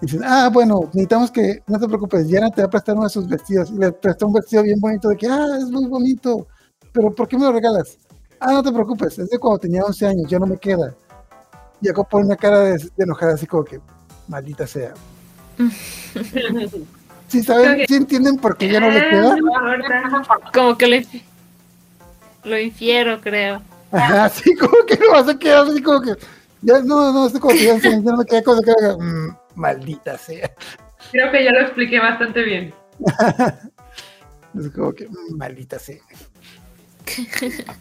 dicen, 0.00 0.20
ah, 0.24 0.48
bueno, 0.52 0.80
necesitamos 0.92 1.30
que, 1.32 1.62
no 1.66 1.78
te 1.80 1.88
preocupes, 1.88 2.28
Diana 2.28 2.50
te 2.50 2.62
va 2.62 2.66
a 2.66 2.70
prestar 2.70 2.94
uno 2.94 3.04
de 3.04 3.10
sus 3.10 3.26
vestidos. 3.28 3.70
Y 3.70 3.78
le 3.78 3.90
prestó 3.92 4.26
un 4.28 4.34
vestido 4.34 4.62
bien 4.62 4.78
bonito 4.78 5.08
de 5.08 5.16
que, 5.16 5.26
ah, 5.26 5.44
es 5.58 5.64
muy 5.70 5.86
bonito, 5.88 6.46
pero 6.92 7.10
¿por 7.10 7.26
qué 7.26 7.36
me 7.36 7.44
lo 7.46 7.52
regalas? 7.52 7.98
Ah, 8.38 8.52
no 8.52 8.62
te 8.62 8.70
preocupes, 8.70 9.18
es 9.18 9.28
de 9.30 9.38
cuando 9.38 9.58
tenía 9.58 9.82
11 9.84 10.06
años, 10.06 10.30
ya 10.30 10.38
no 10.38 10.46
me 10.46 10.58
queda. 10.58 10.94
Y 11.80 11.88
Ako 11.88 12.04
pone 12.04 12.26
una 12.26 12.36
cara 12.36 12.60
de, 12.60 12.78
de 12.78 12.90
enojada, 13.04 13.34
así 13.34 13.46
como 13.46 13.64
que, 13.64 13.80
maldita 14.28 14.66
sea. 14.66 14.94
¿Sí 17.28 17.42
saben, 17.42 17.76
que- 17.78 17.86
sí 17.88 17.94
entienden 17.96 18.36
por 18.36 18.56
qué 18.56 18.68
ya 18.70 18.78
no 18.78 18.88
le 18.88 19.00
Ah, 19.00 19.10
queda? 19.10 19.36
importa. 19.38 20.40
como 20.54 20.78
que 20.78 20.86
infi- 20.86 21.22
lo 22.46 22.58
infiero, 22.58 23.20
creo. 23.20 23.60
Ajá, 23.92 24.28
sí, 24.30 24.54
como 24.56 24.84
que 24.86 24.96
no 24.96 25.10
vas 25.12 25.28
a 25.28 25.38
quedar 25.38 25.66
así 25.68 25.82
como 25.82 26.00
que, 26.00 26.14
ya, 26.62 26.80
no, 26.80 27.12
no, 27.12 27.26
estoy 27.26 27.40
como 27.40 27.54
que 27.54 27.64
ya, 27.64 27.76
ya 27.78 27.90
no 28.00 28.16
me 28.16 28.24
queda 28.24 28.42
cosa 28.42 28.62
que 28.62 28.70
haga, 28.72 28.96
"Mm, 28.96 29.36
maldita 29.54 30.16
sea. 30.18 30.50
Creo 31.12 31.30
que 31.30 31.44
ya 31.44 31.52
lo 31.52 31.60
expliqué 31.60 32.00
bastante 32.00 32.42
bien. 32.42 32.74
Es 34.58 34.70
como 34.70 34.92
que, 34.94 35.06
"Mm, 35.08 35.36
maldita 35.36 35.78
sea. 35.78 35.98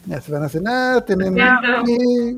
Ya 0.06 0.22
se 0.22 0.32
van 0.32 0.44
a 0.44 0.50
cenar, 0.50 1.04
tienen 1.06 1.36
Ya. 1.36 1.60
que- 1.86 2.38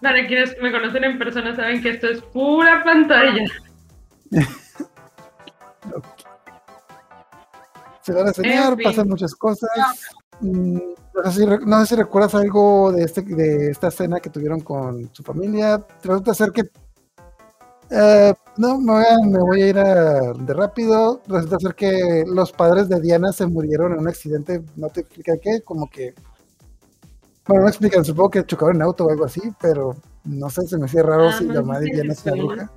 Para 0.00 0.26
quienes 0.26 0.54
me 0.60 0.70
conocen 0.70 1.04
en 1.04 1.18
persona 1.18 1.56
saben 1.56 1.82
que 1.82 1.90
esto 1.90 2.08
es 2.08 2.20
pura 2.22 2.82
pantalla. 2.84 3.44
se 8.02 8.12
van 8.12 8.28
a 8.28 8.32
cenar, 8.32 8.72
En 8.72 8.78
fin. 8.78 8.84
pasan 8.84 9.08
muchas 9.08 9.34
cosas. 9.34 9.70
No 10.42 11.30
sé, 11.30 11.40
si, 11.40 11.46
re- 11.46 11.64
no 11.64 11.80
sé 11.80 11.86
si 11.86 11.94
recuerdas 11.96 12.34
algo 12.34 12.90
de, 12.92 13.04
este, 13.04 13.22
de 13.22 13.70
esta 13.70 13.88
escena 13.88 14.18
que 14.20 14.30
tuvieron 14.30 14.60
con 14.60 15.08
su 15.14 15.22
familia. 15.22 15.84
Resulta 16.02 16.34
ser 16.34 16.50
que. 16.52 16.62
eh, 17.90 18.34
no, 18.56 18.78
me 18.78 18.92
voy, 18.92 19.04
a, 19.04 19.26
me 19.26 19.38
voy 19.38 19.62
a 19.62 19.66
ir 19.68 19.78
a- 19.78 20.32
de 20.32 20.54
rápido. 20.54 21.20
Resulta 21.28 21.58
ser 21.58 21.74
que 21.74 22.24
los 22.26 22.50
padres 22.52 22.88
de 22.88 23.00
Diana 23.00 23.32
se 23.32 23.46
murieron 23.46 23.92
en 23.92 24.00
un 24.00 24.08
accidente. 24.08 24.62
No 24.76 24.88
te 24.88 25.00
explican 25.02 25.38
qué, 25.42 25.60
como 25.62 25.88
que. 25.90 26.14
Bueno, 27.46 27.62
no 27.64 27.68
explican, 27.68 28.04
supongo 28.04 28.30
que 28.30 28.46
chocaron 28.46 28.76
en 28.76 28.82
auto 28.82 29.04
o 29.06 29.10
algo 29.10 29.24
así, 29.24 29.40
pero 29.60 29.96
no 30.24 30.48
sé, 30.48 30.62
se 30.66 30.78
me 30.78 30.84
hacía 30.86 31.02
raro 31.02 31.28
Ah, 31.28 31.32
si 31.38 31.44
no 31.46 31.54
la 31.54 31.62
madre 31.62 31.86
de 31.86 31.90
Diana 31.96 32.12
es 32.12 32.24
una 32.24 32.32
bruja. 32.54 32.70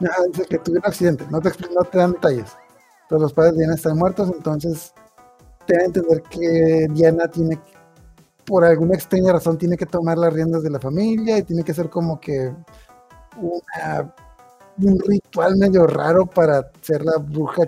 Ajá, 0.00 0.22
dice 0.28 0.44
que 0.46 0.58
tuvieron 0.58 0.82
un 0.84 0.90
accidente, 0.90 1.24
no 1.30 1.40
te, 1.40 1.50
no 1.74 1.82
te 1.84 1.98
dan 1.98 2.12
detalles. 2.12 2.56
Entonces 3.02 3.22
los 3.22 3.32
padres 3.34 3.52
de 3.52 3.58
Diana 3.58 3.74
están 3.74 3.96
muertos, 3.98 4.30
entonces 4.34 4.92
te 5.66 5.74
dan 5.74 5.82
a 5.82 5.86
entender 5.86 6.22
que 6.22 6.86
Diana 6.90 7.28
tiene, 7.28 7.58
por 8.44 8.64
alguna 8.64 8.94
extraña 8.94 9.32
razón, 9.32 9.58
tiene 9.58 9.76
que 9.76 9.86
tomar 9.86 10.18
las 10.18 10.32
riendas 10.32 10.62
de 10.62 10.70
la 10.70 10.80
familia 10.80 11.38
y 11.38 11.42
tiene 11.42 11.64
que 11.64 11.74
ser 11.74 11.90
como 11.90 12.20
que 12.20 12.52
un 14.78 15.00
ritual 15.06 15.56
medio 15.56 15.86
raro 15.86 16.26
para 16.26 16.70
ser 16.80 17.04
la 17.04 17.18
bruja 17.18 17.64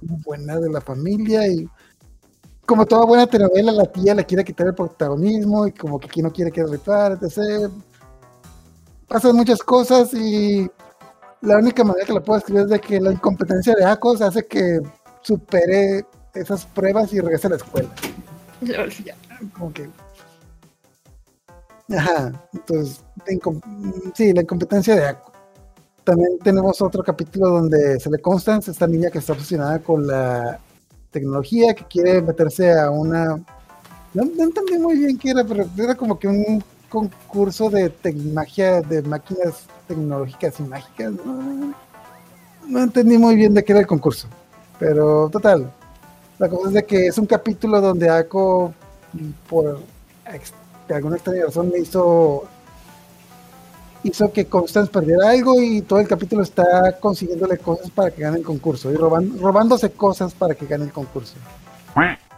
buena 0.00 0.58
de 0.58 0.70
la 0.70 0.80
familia 0.80 1.46
y 1.46 1.68
como 2.70 2.86
toda 2.86 3.04
buena 3.04 3.26
telenovela, 3.26 3.72
la 3.72 3.84
tía 3.84 4.14
le 4.14 4.24
quiere 4.24 4.44
quitar 4.44 4.68
el 4.68 4.74
protagonismo 4.74 5.66
y 5.66 5.72
como 5.72 5.98
que 5.98 6.06
aquí 6.06 6.22
no 6.22 6.32
quiere 6.32 6.52
que 6.52 6.64
ritual, 6.64 7.18
etc. 7.20 7.68
Pasan 9.08 9.34
muchas 9.34 9.60
cosas 9.60 10.14
y 10.14 10.70
la 11.40 11.56
única 11.56 11.82
manera 11.82 12.06
que 12.06 12.12
la 12.12 12.22
puedo 12.22 12.38
escribir 12.38 12.62
es 12.62 12.70
de 12.70 12.80
que 12.80 13.00
la 13.00 13.10
incompetencia 13.10 13.74
de 13.74 13.84
Akos 13.84 14.20
hace 14.20 14.46
que 14.46 14.78
supere 15.22 16.06
esas 16.34 16.66
pruebas 16.66 17.12
y 17.12 17.20
regresa 17.20 17.48
a 17.48 17.50
la 17.50 17.56
escuela. 17.56 17.88
Lol. 18.60 18.92
Como 19.56 19.72
que. 19.72 19.88
Ajá, 21.96 22.32
entonces, 22.52 23.02
sí, 24.14 24.32
la 24.32 24.42
incompetencia 24.42 24.94
de 24.94 25.08
Ako. 25.08 25.32
También 26.04 26.38
tenemos 26.38 26.80
otro 26.80 27.02
capítulo 27.02 27.48
donde 27.48 27.98
se 28.00 28.10
le 28.10 28.18
Constance, 28.18 28.70
esta 28.70 28.86
niña 28.86 29.10
que 29.10 29.18
está 29.18 29.32
obsesionada 29.32 29.80
con 29.80 30.06
la 30.06 30.60
tecnología, 31.10 31.74
que 31.74 31.84
quiere 31.84 32.22
meterse 32.22 32.72
a 32.72 32.90
una. 32.90 33.36
No, 34.14 34.24
no 34.24 34.42
entendí 34.44 34.78
muy 34.78 34.98
bien 34.98 35.18
qué 35.18 35.30
era, 35.30 35.44
pero 35.44 35.66
era 35.76 35.94
como 35.94 36.18
que 36.18 36.28
un 36.28 36.62
concurso 36.88 37.70
de 37.70 37.90
tecmagia, 37.90 38.82
de 38.82 39.02
máquinas 39.02 39.66
tecnológicas 39.86 40.58
y 40.60 40.62
mágicas. 40.64 41.12
No, 41.24 41.74
no 42.66 42.82
entendí 42.82 43.18
muy 43.18 43.36
bien 43.36 43.54
de 43.54 43.64
qué 43.64 43.72
era 43.72 43.80
el 43.80 43.86
concurso. 43.86 44.28
Pero 44.78 45.28
total, 45.28 45.70
la 46.40 46.48
cosa 46.48 46.68
es 46.68 46.74
de 46.74 46.84
que 46.86 47.06
es 47.06 47.18
un 47.18 47.26
capítulo 47.26 47.82
donde 47.82 48.08
Ako, 48.08 48.72
por 49.48 49.78
alguna 50.88 51.16
extraña 51.16 51.44
razón, 51.44 51.70
hizo 51.78 52.44
hizo 54.02 54.32
que 54.32 54.46
Constance 54.46 54.90
perdiera 54.90 55.28
algo 55.28 55.60
y 55.60 55.82
todo 55.82 56.00
el 56.00 56.08
capítulo 56.08 56.42
está 56.42 56.98
consiguiéndole 56.98 57.58
cosas 57.58 57.90
para 57.90 58.10
que 58.10 58.22
gane 58.22 58.38
el 58.38 58.42
concurso 58.42 58.90
y 58.90 58.96
robándose 58.96 59.90
cosas 59.90 60.32
para 60.32 60.54
que 60.54 60.64
gane 60.64 60.84
el 60.84 60.92
concurso. 60.92 61.34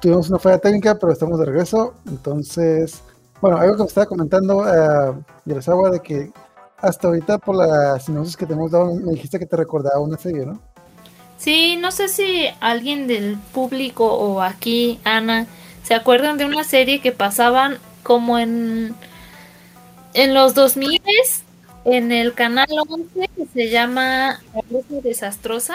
Tuvimos 0.01 0.29
una 0.29 0.41
falla 0.41 0.59
técnica, 0.59 0.97
pero 0.99 1.12
estamos 1.12 1.38
de 1.38 1.47
regreso. 1.47 1.95
Entonces, 2.09 3.05
bueno, 3.41 3.59
algo 3.59 3.77
que 3.77 3.83
me 3.83 3.87
estaba 3.87 4.07
comentando 4.07 4.57
uh, 4.59 5.23
Yerazawa 5.45 5.91
de 5.91 6.01
que 6.01 6.33
hasta 6.79 7.07
ahorita 7.07 7.38
por 7.38 7.55
las 7.55 8.05
sinopsis 8.05 8.37
que 8.37 8.47
te 8.47 8.55
hemos 8.55 8.73
dado 8.73 8.93
me 8.97 9.12
dijiste 9.12 9.38
que 9.38 9.47
te 9.47 9.57
recordaba 9.57 10.01
una 10.01 10.19
serie, 10.19 10.45
¿no? 10.45 10.72
Sí, 11.42 11.74
no 11.76 11.90
sé 11.90 12.07
si 12.07 12.46
alguien 12.61 13.09
del 13.09 13.37
público 13.52 14.07
o 14.07 14.42
aquí, 14.42 15.00
Ana, 15.02 15.48
se 15.83 15.92
acuerdan 15.92 16.38
de 16.38 16.44
una 16.44 16.62
serie 16.62 17.00
que 17.00 17.11
pasaban 17.11 17.78
como 18.05 18.38
en, 18.38 18.94
en 20.14 20.35
los 20.35 20.55
2000 20.55 21.02
en 21.85 22.12
el 22.12 22.35
canal 22.35 22.68
11 22.88 23.28
que 23.37 23.46
se 23.52 23.70
llama 23.70 24.40
La 24.55 24.62
Bruja 24.70 25.02
Desastrosa. 25.02 25.74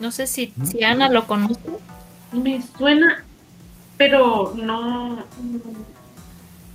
No 0.00 0.10
sé 0.10 0.26
si, 0.26 0.52
si 0.64 0.82
Ana 0.82 1.08
lo 1.08 1.28
conoce. 1.28 1.60
Me 2.32 2.60
suena, 2.76 3.24
pero 3.98 4.52
no. 4.56 5.24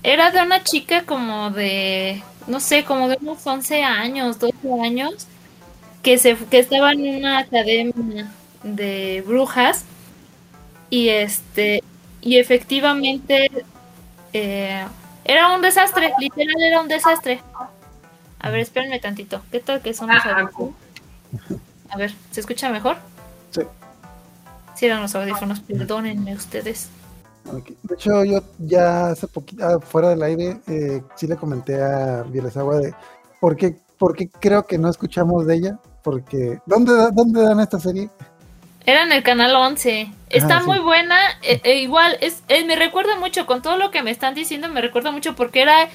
Era 0.01 0.31
de 0.31 0.41
una 0.41 0.63
chica 0.63 1.03
como 1.03 1.49
de, 1.49 2.23
no 2.47 2.61
sé, 2.61 2.85
como 2.85 3.09
de 3.09 3.17
unos 3.19 3.45
11 3.45 3.83
años, 3.83 4.39
12 4.39 4.55
años, 4.81 5.27
que, 6.03 6.17
se, 6.19 6.35
que 6.37 6.59
estaba 6.59 6.91
en 6.93 7.17
una 7.17 7.39
academia 7.39 8.31
de 8.63 9.23
brujas 9.25 9.85
y 10.89 11.09
este 11.09 11.83
y 12.21 12.37
efectivamente 12.37 13.49
eh, 14.33 14.85
era 15.25 15.55
un 15.55 15.61
desastre, 15.61 16.13
literal 16.19 16.61
era 16.61 16.81
un 16.81 16.87
desastre. 16.87 17.41
A 18.39 18.49
ver, 18.49 18.59
espérenme 18.61 18.99
tantito. 18.99 19.41
¿Qué 19.51 19.59
tal 19.61 19.81
que 19.81 19.93
son 19.93 20.11
los 20.11 20.25
Ah, 20.25 20.31
audífonos? 20.31 20.75
A 21.89 21.97
ver, 21.97 22.13
¿se 22.31 22.41
escucha 22.41 22.69
mejor? 22.69 22.97
Sí. 23.51 23.61
Sí, 24.75 24.85
eran 24.87 25.01
los 25.01 25.15
audífonos, 25.15 25.61
perdónenme 25.61 26.35
ustedes. 26.35 26.89
De 27.45 27.95
hecho, 27.95 28.23
yo 28.23 28.41
ya 28.57 29.07
hace 29.07 29.27
poquito, 29.27 29.81
fuera 29.81 30.09
del 30.09 30.23
aire, 30.23 30.61
eh, 30.67 31.03
sí 31.15 31.27
le 31.27 31.35
comenté 31.37 31.81
a 31.81 32.23
Violesagua 32.23 32.77
de 32.77 32.93
por 33.39 33.55
qué, 33.57 33.77
por 33.97 34.15
qué 34.15 34.29
creo 34.29 34.65
que 34.65 34.77
no 34.77 34.89
escuchamos 34.89 35.45
de 35.45 35.55
ella. 35.55 35.79
Porque, 36.03 36.59
¿dónde, 36.65 36.93
da- 36.95 37.11
dónde 37.11 37.41
dan 37.43 37.59
esta 37.61 37.79
serie? 37.79 38.11
Era 38.85 39.03
en 39.03 39.13
el 39.13 39.23
canal 39.23 39.55
11. 39.55 40.11
Está 40.29 40.61
sí. 40.61 40.65
muy 40.65 40.79
buena. 40.79 41.17
eh, 41.41 41.61
eh, 41.63 41.79
igual, 41.79 42.17
es, 42.21 42.43
eh, 42.49 42.65
me 42.65 42.75
recuerda 42.75 43.17
mucho, 43.17 43.45
con 43.45 43.61
todo 43.61 43.77
lo 43.77 43.91
que 43.91 44.03
me 44.03 44.11
están 44.11 44.35
diciendo, 44.35 44.67
me 44.69 44.81
recuerda 44.81 45.11
mucho 45.11 45.35
porque 45.35 45.61
era 45.61 45.89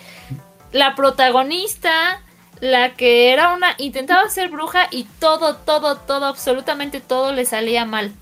la 0.72 0.94
protagonista, 0.94 2.22
la 2.60 2.94
que 2.94 3.32
era 3.32 3.54
una, 3.54 3.74
intentaba 3.78 4.28
ser 4.30 4.48
bruja 4.50 4.88
y 4.90 5.04
todo, 5.20 5.56
todo, 5.56 5.96
todo, 5.98 6.26
absolutamente 6.26 7.00
todo 7.00 7.32
le 7.32 7.44
salía 7.44 7.84
mal. 7.84 8.12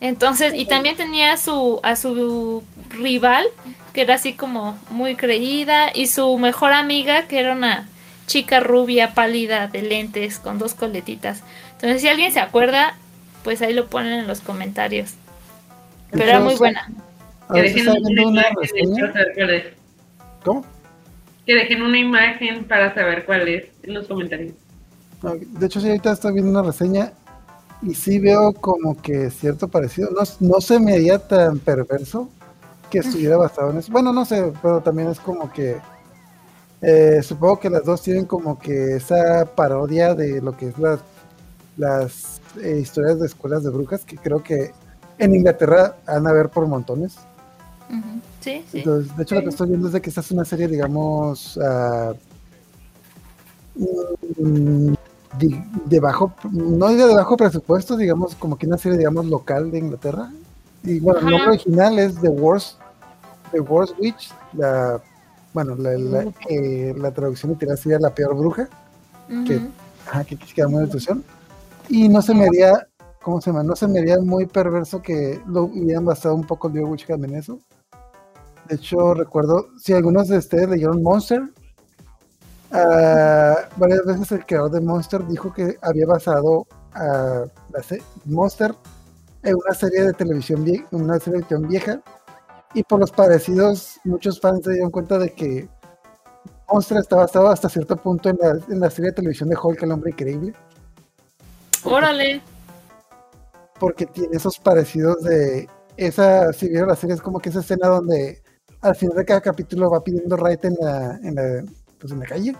Entonces, 0.00 0.54
y 0.54 0.66
también 0.66 0.96
tenía 0.96 1.32
a 1.32 1.36
su, 1.36 1.80
a 1.82 1.96
su 1.96 2.62
rival, 2.90 3.46
que 3.92 4.02
era 4.02 4.14
así 4.14 4.34
como 4.34 4.78
muy 4.90 5.16
creída, 5.16 5.90
y 5.94 6.06
su 6.06 6.38
mejor 6.38 6.72
amiga, 6.72 7.26
que 7.26 7.40
era 7.40 7.52
una 7.52 7.88
chica 8.28 8.60
rubia, 8.60 9.14
pálida, 9.14 9.66
de 9.66 9.82
lentes, 9.82 10.38
con 10.38 10.58
dos 10.58 10.74
coletitas. 10.74 11.42
Entonces, 11.72 12.02
si 12.02 12.08
alguien 12.08 12.30
se 12.30 12.38
acuerda, 12.38 12.94
pues 13.42 13.60
ahí 13.62 13.72
lo 13.72 13.88
ponen 13.88 14.12
en 14.12 14.28
los 14.28 14.40
comentarios. 14.40 15.14
Pero 16.12 16.24
era 16.24 16.38
muy 16.38 16.54
buena. 16.54 16.88
Que 17.52 17.62
dejen 17.62 17.88
una 17.88 18.22
imagen 18.22 18.56
reseña. 18.60 19.00
para 19.00 19.12
saber 19.12 19.34
cuál 19.34 19.50
es. 19.50 19.64
¿Cómo? 20.44 20.64
Que 21.46 21.54
dejen 21.54 21.82
una 21.82 21.98
imagen 21.98 22.64
para 22.64 22.94
saber 22.94 23.24
cuál 23.24 23.48
es 23.48 23.64
en 23.82 23.94
los 23.94 24.06
comentarios. 24.06 24.52
De 25.22 25.66
hecho, 25.66 25.80
sí, 25.80 25.88
ahorita 25.88 26.12
estoy 26.12 26.34
viendo 26.34 26.50
una 26.50 26.62
reseña 26.62 27.12
y 27.82 27.94
sí 27.94 28.18
veo 28.18 28.52
como 28.52 29.00
que 29.00 29.30
cierto 29.30 29.68
parecido. 29.68 30.10
No, 30.10 30.20
no 30.40 30.60
se 30.60 30.78
me 30.78 30.92
haría 30.92 31.18
tan 31.18 31.58
perverso 31.58 32.28
que 32.90 32.98
estuviera 32.98 33.36
basado 33.36 33.70
en 33.70 33.78
eso. 33.78 33.90
Bueno, 33.90 34.12
no 34.12 34.24
sé, 34.24 34.52
pero 34.62 34.80
también 34.80 35.08
es 35.08 35.18
como 35.18 35.50
que 35.52 35.76
eh, 36.80 37.20
supongo 37.22 37.58
que 37.58 37.70
las 37.70 37.84
dos 37.84 38.02
tienen 38.02 38.24
como 38.24 38.58
que 38.58 38.96
esa 38.96 39.46
parodia 39.54 40.14
de 40.14 40.40
lo 40.40 40.56
que 40.56 40.68
es 40.68 40.78
las, 40.78 41.00
las 41.76 42.40
eh, 42.62 42.78
historias 42.80 43.18
de 43.18 43.26
escuelas 43.26 43.64
de 43.64 43.70
brujas, 43.70 44.04
que 44.04 44.16
creo 44.16 44.42
que 44.42 44.72
en 45.18 45.34
Inglaterra 45.34 45.96
van 46.06 46.26
a 46.26 46.32
ver 46.32 46.48
por 46.48 46.66
montones. 46.66 47.16
Sí, 48.40 48.64
sí. 48.70 48.78
Entonces, 48.78 49.16
de 49.16 49.22
hecho, 49.22 49.34
lo 49.34 49.42
que 49.42 49.48
estoy 49.48 49.68
viendo 49.68 49.88
es 49.88 49.92
de 49.92 50.00
que 50.00 50.10
esta 50.10 50.20
es 50.20 50.30
una 50.30 50.44
serie, 50.44 50.68
digamos, 50.68 51.58
ah, 51.62 52.12
mm, 53.74 54.92
de, 55.38 55.64
de 55.86 56.00
bajo, 56.00 56.32
no 56.52 56.88
de 56.88 57.14
bajo 57.14 57.36
presupuesto, 57.36 57.96
digamos, 57.96 58.34
como 58.36 58.56
que 58.56 58.66
una 58.66 58.78
serie, 58.78 58.98
digamos, 58.98 59.26
local 59.26 59.70
de 59.70 59.78
Inglaterra. 59.78 60.30
Y 60.84 61.00
bueno, 61.00 61.20
el 61.20 61.26
Ajá. 61.26 61.30
nombre 61.30 61.50
original 61.54 61.98
es 61.98 62.20
The 62.20 62.28
Worst, 62.28 62.78
The 63.52 63.60
Worst 63.60 63.94
Witch, 63.98 64.30
la, 64.52 65.00
bueno, 65.58 65.74
la, 65.74 65.90
la, 65.98 66.32
eh, 66.48 66.94
la 66.96 67.10
traducción 67.10 67.50
literal 67.50 67.76
sería 67.76 67.98
la 67.98 68.14
peor 68.14 68.36
bruja, 68.36 68.68
que, 69.44 69.60
ajá, 70.06 70.22
que 70.22 70.36
queda 70.36 70.68
muy 70.68 70.84
traducción. 70.84 71.24
Y 71.88 72.08
no 72.08 72.22
se 72.22 72.32
me 72.32 72.46
haría, 72.46 72.86
¿cómo 73.20 73.40
se 73.40 73.50
llama? 73.50 73.64
No 73.64 73.74
se 73.74 73.88
me 73.88 73.98
haría 73.98 74.20
muy 74.20 74.46
perverso 74.46 75.02
que 75.02 75.40
lo 75.48 75.64
hubieran 75.64 76.04
basado 76.04 76.36
un 76.36 76.46
poco 76.46 76.68
el 76.68 76.74
The 76.74 76.84
Witch 76.84 77.10
Hunt 77.10 77.24
en 77.24 77.34
eso. 77.34 77.58
De 78.68 78.76
hecho, 78.76 79.14
recuerdo, 79.14 79.66
si 79.80 79.94
algunos 79.94 80.28
de 80.28 80.38
ustedes 80.38 80.68
leyeron 80.68 81.02
Monster, 81.02 81.42
ah, 82.70 83.56
varias 83.76 84.04
veces 84.04 84.30
el 84.30 84.46
creador 84.46 84.70
de 84.70 84.80
Monster 84.80 85.26
dijo 85.26 85.52
que 85.52 85.76
había 85.82 86.06
basado 86.06 86.68
a 86.94 87.46
Monster 88.26 88.76
en 89.42 89.56
una 89.56 89.74
serie 89.74 90.04
de 90.04 90.12
televisión 90.12 90.64
vie- 90.64 90.86
una 90.92 91.18
serie 91.18 91.40
de 91.40 91.46
televisión 91.46 91.68
vieja 91.68 92.00
y 92.74 92.82
por 92.82 93.00
los 93.00 93.10
parecidos 93.10 93.98
muchos 94.04 94.40
fans 94.40 94.64
se 94.64 94.72
dieron 94.72 94.90
cuenta 94.90 95.18
de 95.18 95.32
que 95.32 95.68
Monster 96.70 96.98
está 96.98 97.16
basado 97.16 97.48
hasta 97.48 97.68
cierto 97.68 97.96
punto 97.96 98.28
en 98.28 98.38
la, 98.40 98.58
en 98.68 98.80
la 98.80 98.90
serie 98.90 99.10
de 99.10 99.16
televisión 99.16 99.48
de 99.48 99.56
Hulk 99.56 99.82
el 99.82 99.92
hombre 99.92 100.10
increíble 100.10 100.54
Órale. 101.84 102.42
porque 103.78 104.06
tiene 104.06 104.36
esos 104.36 104.58
parecidos 104.58 105.22
de 105.22 105.68
esa, 105.96 106.52
si 106.52 106.68
vieron 106.68 106.88
la 106.88 106.96
serie, 106.96 107.14
es 107.14 107.20
como 107.20 107.40
que 107.40 107.48
esa 107.48 107.60
escena 107.60 107.88
donde 107.88 108.42
al 108.80 108.94
final 108.94 109.16
de 109.16 109.24
cada 109.24 109.40
capítulo 109.40 109.90
va 109.90 110.02
pidiendo 110.02 110.36
right 110.36 110.64
en 110.64 110.76
la, 110.80 111.18
en 111.22 111.34
la, 111.34 111.64
pues 111.98 112.12
en 112.12 112.20
la 112.20 112.26
calle. 112.26 112.56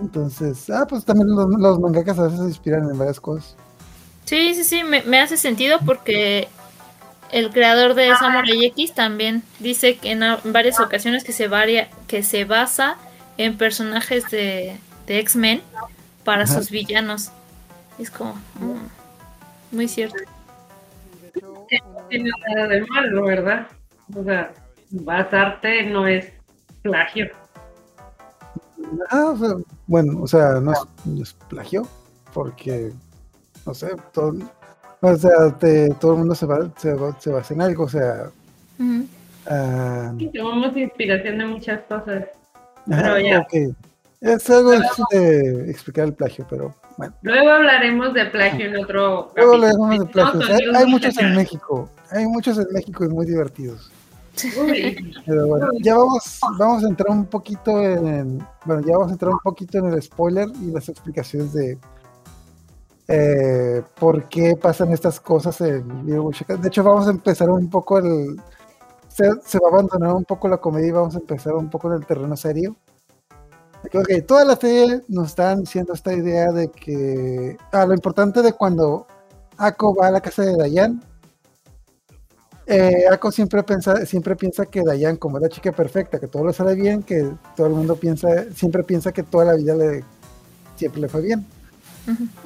Entonces, 0.00 0.68
ah, 0.70 0.86
pues 0.88 1.04
también 1.04 1.28
los, 1.28 1.46
los 1.48 1.78
mangakas 1.78 2.18
a 2.18 2.24
veces 2.24 2.40
se 2.40 2.46
inspiran 2.46 2.88
en 2.90 2.98
varias 2.98 3.20
cosas. 3.20 3.56
Sí, 4.24 4.54
sí, 4.54 4.64
sí, 4.64 4.82
me, 4.82 5.02
me 5.02 5.20
hace 5.20 5.36
sentido 5.36 5.78
porque 5.84 6.48
el 7.32 7.50
creador 7.50 7.94
de 7.94 8.14
Samurai 8.16 8.64
X 8.66 8.94
también 8.94 9.42
dice 9.58 9.96
que 9.96 10.12
en, 10.12 10.20
varias 10.44 10.80
ocasiones 10.80 11.24
que 11.24 11.32
se 11.32 11.48
varia, 11.48 11.88
que 12.06 12.22
se 12.22 12.44
basa 12.44 12.96
en 13.36 13.56
personajes 13.56 14.30
de, 14.30 14.78
de 15.06 15.18
X-Men 15.20 15.62
para 16.24 16.44
Ajá. 16.44 16.54
sus 16.54 16.70
villanos. 16.70 17.30
Es 17.98 18.10
como 18.10 18.34
mm, 18.34 19.76
muy 19.76 19.88
cierto. 19.88 20.16
No 21.40 21.66
tiene 22.08 22.30
nada 22.48 22.66
de 22.66 22.80
malo, 22.86 23.24
¿verdad? 23.24 23.66
O 24.14 24.24
sea, 24.24 24.52
basarte 24.90 25.84
no 25.84 26.06
es 26.06 26.32
plagio. 26.82 27.30
Ah, 29.10 29.32
o 29.32 29.36
sea, 29.36 29.54
bueno, 29.86 30.22
o 30.22 30.26
sea, 30.26 30.60
no 30.60 30.72
es, 30.72 30.80
no 31.04 31.22
es 31.22 31.32
plagio, 31.48 31.86
porque, 32.32 32.92
no 33.66 33.74
sé, 33.74 33.94
todo, 34.12 34.34
o 35.00 35.16
sea, 35.16 35.50
te- 35.58 35.90
todo 35.94 36.12
el 36.12 36.18
mundo 36.18 36.34
se, 36.34 36.46
va, 36.46 36.68
se, 36.76 36.92
va- 36.94 37.16
se 37.20 37.30
basa 37.30 37.54
en 37.54 37.62
algo, 37.62 37.84
o 37.84 37.88
sea, 37.88 38.30
Ujú. 38.78 39.06
ah, 39.46 40.12
Tomamos 40.34 40.76
inspiración 40.76 41.38
de 41.38 41.46
muchas 41.46 41.80
cosas. 41.88 42.24
Pero 42.86 43.18
ya. 43.20 43.40
ok. 43.40 43.74
Es 44.20 44.50
algo 44.50 44.72
difícil 44.72 45.04
de 45.12 45.70
explicar 45.70 46.04
el 46.06 46.12
plagio, 46.12 46.46
pero 46.50 46.74
bueno. 46.98 47.14
Luego 47.22 47.50
hablaremos 47.50 48.12
de 48.12 48.26
plagio 48.26 48.66
en 48.66 48.76
otro. 48.84 49.32
Luego 49.34 49.54
hablaremos 49.54 49.98
de 49.98 50.06
plagios. 50.06 50.48
No, 50.48 50.54
Hay, 50.54 50.64
son 50.66 50.76
hay 50.76 50.86
muchos 50.86 51.18
en. 51.18 51.34
México. 51.36 51.88
Hay 52.10 52.26
muchos 52.26 52.58
en 52.58 52.66
México 52.72 53.04
y 53.04 53.08
muy 53.08 53.24
divertidos. 53.24 53.90
Uy, 54.62 55.14
Pero 55.26 55.46
bueno, 55.46 55.68
ya 55.80 55.96
vamos, 55.96 56.38
vamos 56.58 56.84
a 56.84 56.88
entrar 56.88 57.10
un 57.10 57.24
poquito 57.26 57.80
en. 57.82 58.44
Bueno, 58.66 58.82
ya 58.86 58.92
vamos 58.92 59.08
a 59.08 59.12
entrar 59.12 59.32
un 59.32 59.38
poquito 59.40 59.78
en 59.78 59.86
el 59.86 60.02
spoiler 60.02 60.48
y 60.62 60.70
las 60.70 60.88
explicaciones 60.90 61.52
de 61.54 61.78
eh, 63.12 63.82
por 63.98 64.28
qué 64.28 64.54
pasan 64.54 64.92
estas 64.92 65.18
cosas 65.18 65.60
en. 65.62 66.06
De 66.06 66.68
hecho, 66.68 66.84
vamos 66.84 67.08
a 67.08 67.10
empezar 67.10 67.50
un 67.50 67.68
poco 67.68 67.98
el. 67.98 68.40
Se, 69.08 69.58
va 69.58 69.68
a 69.68 69.72
abandonar 69.72 70.14
un 70.14 70.24
poco 70.24 70.48
la 70.48 70.58
comedia 70.58 70.88
y 70.88 70.92
vamos 70.92 71.16
a 71.16 71.18
empezar 71.18 71.54
un 71.54 71.68
poco 71.68 71.88
en 71.88 71.94
el 71.94 72.06
terreno 72.06 72.36
serio. 72.36 72.76
Ok, 73.84 73.96
ok, 73.96 74.26
toda 74.26 74.44
la 74.44 74.54
serie 74.54 75.02
nos 75.08 75.30
están 75.30 75.62
diciendo 75.62 75.92
esta 75.92 76.12
idea 76.12 76.52
de 76.52 76.70
que. 76.70 77.56
Ah, 77.72 77.84
lo 77.84 77.94
importante 77.94 78.42
de 78.42 78.52
cuando 78.52 79.08
Ako 79.56 79.96
va 79.96 80.06
a 80.06 80.12
la 80.12 80.20
casa 80.20 80.42
de 80.42 80.56
Dayan. 80.56 81.02
Eh, 82.66 83.06
Ako 83.10 83.32
siempre 83.32 83.64
piensa, 83.64 84.06
siempre 84.06 84.36
piensa 84.36 84.66
que 84.66 84.82
Dayan, 84.82 85.16
como 85.16 85.38
es 85.38 85.42
la 85.42 85.48
chica 85.48 85.72
perfecta, 85.72 86.20
que 86.20 86.28
todo 86.28 86.46
le 86.46 86.52
sale 86.52 86.76
bien, 86.76 87.02
que 87.02 87.28
todo 87.56 87.66
el 87.66 87.72
mundo 87.72 87.96
piensa, 87.96 88.44
siempre 88.54 88.84
piensa 88.84 89.10
que 89.10 89.24
toda 89.24 89.46
la 89.46 89.54
vida 89.54 89.74
le 89.74 90.04
siempre 90.76 91.00
le 91.00 91.08
fue 91.08 91.22
bien. 91.22 91.44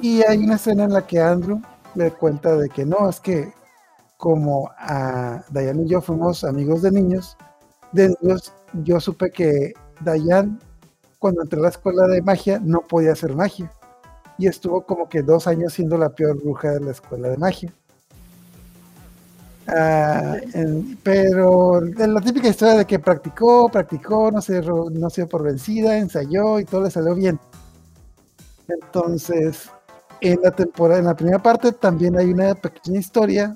Y 0.01 0.21
hay 0.23 0.37
una 0.39 0.55
escena 0.55 0.83
en 0.83 0.93
la 0.93 1.05
que 1.05 1.19
Andrew 1.19 1.61
le 1.95 2.11
cuenta 2.11 2.55
de 2.55 2.69
que 2.69 2.85
no, 2.85 3.09
es 3.09 3.19
que 3.19 3.53
como 4.17 4.69
a 4.77 5.43
Dayan 5.49 5.81
y 5.81 5.89
yo 5.89 6.01
fuimos 6.01 6.43
amigos 6.43 6.81
de 6.81 6.91
niños, 6.91 7.37
de 7.91 8.15
niños 8.21 8.53
yo 8.83 8.99
supe 8.99 9.31
que 9.31 9.73
Dayan 10.01 10.59
cuando 11.19 11.41
entré 11.41 11.59
a 11.59 11.63
la 11.63 11.69
escuela 11.69 12.07
de 12.07 12.21
magia 12.21 12.59
no 12.61 12.81
podía 12.81 13.13
hacer 13.13 13.33
magia. 13.35 13.71
Y 14.37 14.47
estuvo 14.47 14.85
como 14.85 15.07
que 15.07 15.21
dos 15.21 15.47
años 15.47 15.73
siendo 15.73 15.97
la 15.97 16.09
peor 16.09 16.41
bruja 16.41 16.71
de 16.71 16.81
la 16.81 16.91
escuela 16.91 17.29
de 17.29 17.37
magia. 17.37 17.73
Ah, 19.67 20.35
pero 21.01 21.83
en 21.83 22.13
la 22.13 22.21
típica 22.21 22.49
historia 22.49 22.75
de 22.75 22.85
que 22.85 22.99
practicó, 22.99 23.69
practicó, 23.69 24.29
no 24.29 24.41
se, 24.41 24.61
no 24.61 25.09
se 25.09 25.21
dio 25.21 25.29
por 25.29 25.41
vencida, 25.43 25.97
ensayó 25.97 26.59
y 26.59 26.65
todo 26.65 26.83
le 26.83 26.91
salió 26.91 27.15
bien. 27.15 27.39
Entonces, 28.67 29.69
en 30.21 30.39
la 30.41 30.51
temporada, 30.51 30.99
en 30.99 31.05
la 31.05 31.15
primera 31.15 31.41
parte 31.41 31.71
también 31.71 32.17
hay 32.17 32.31
una 32.31 32.55
pequeña 32.55 32.99
historia 32.99 33.55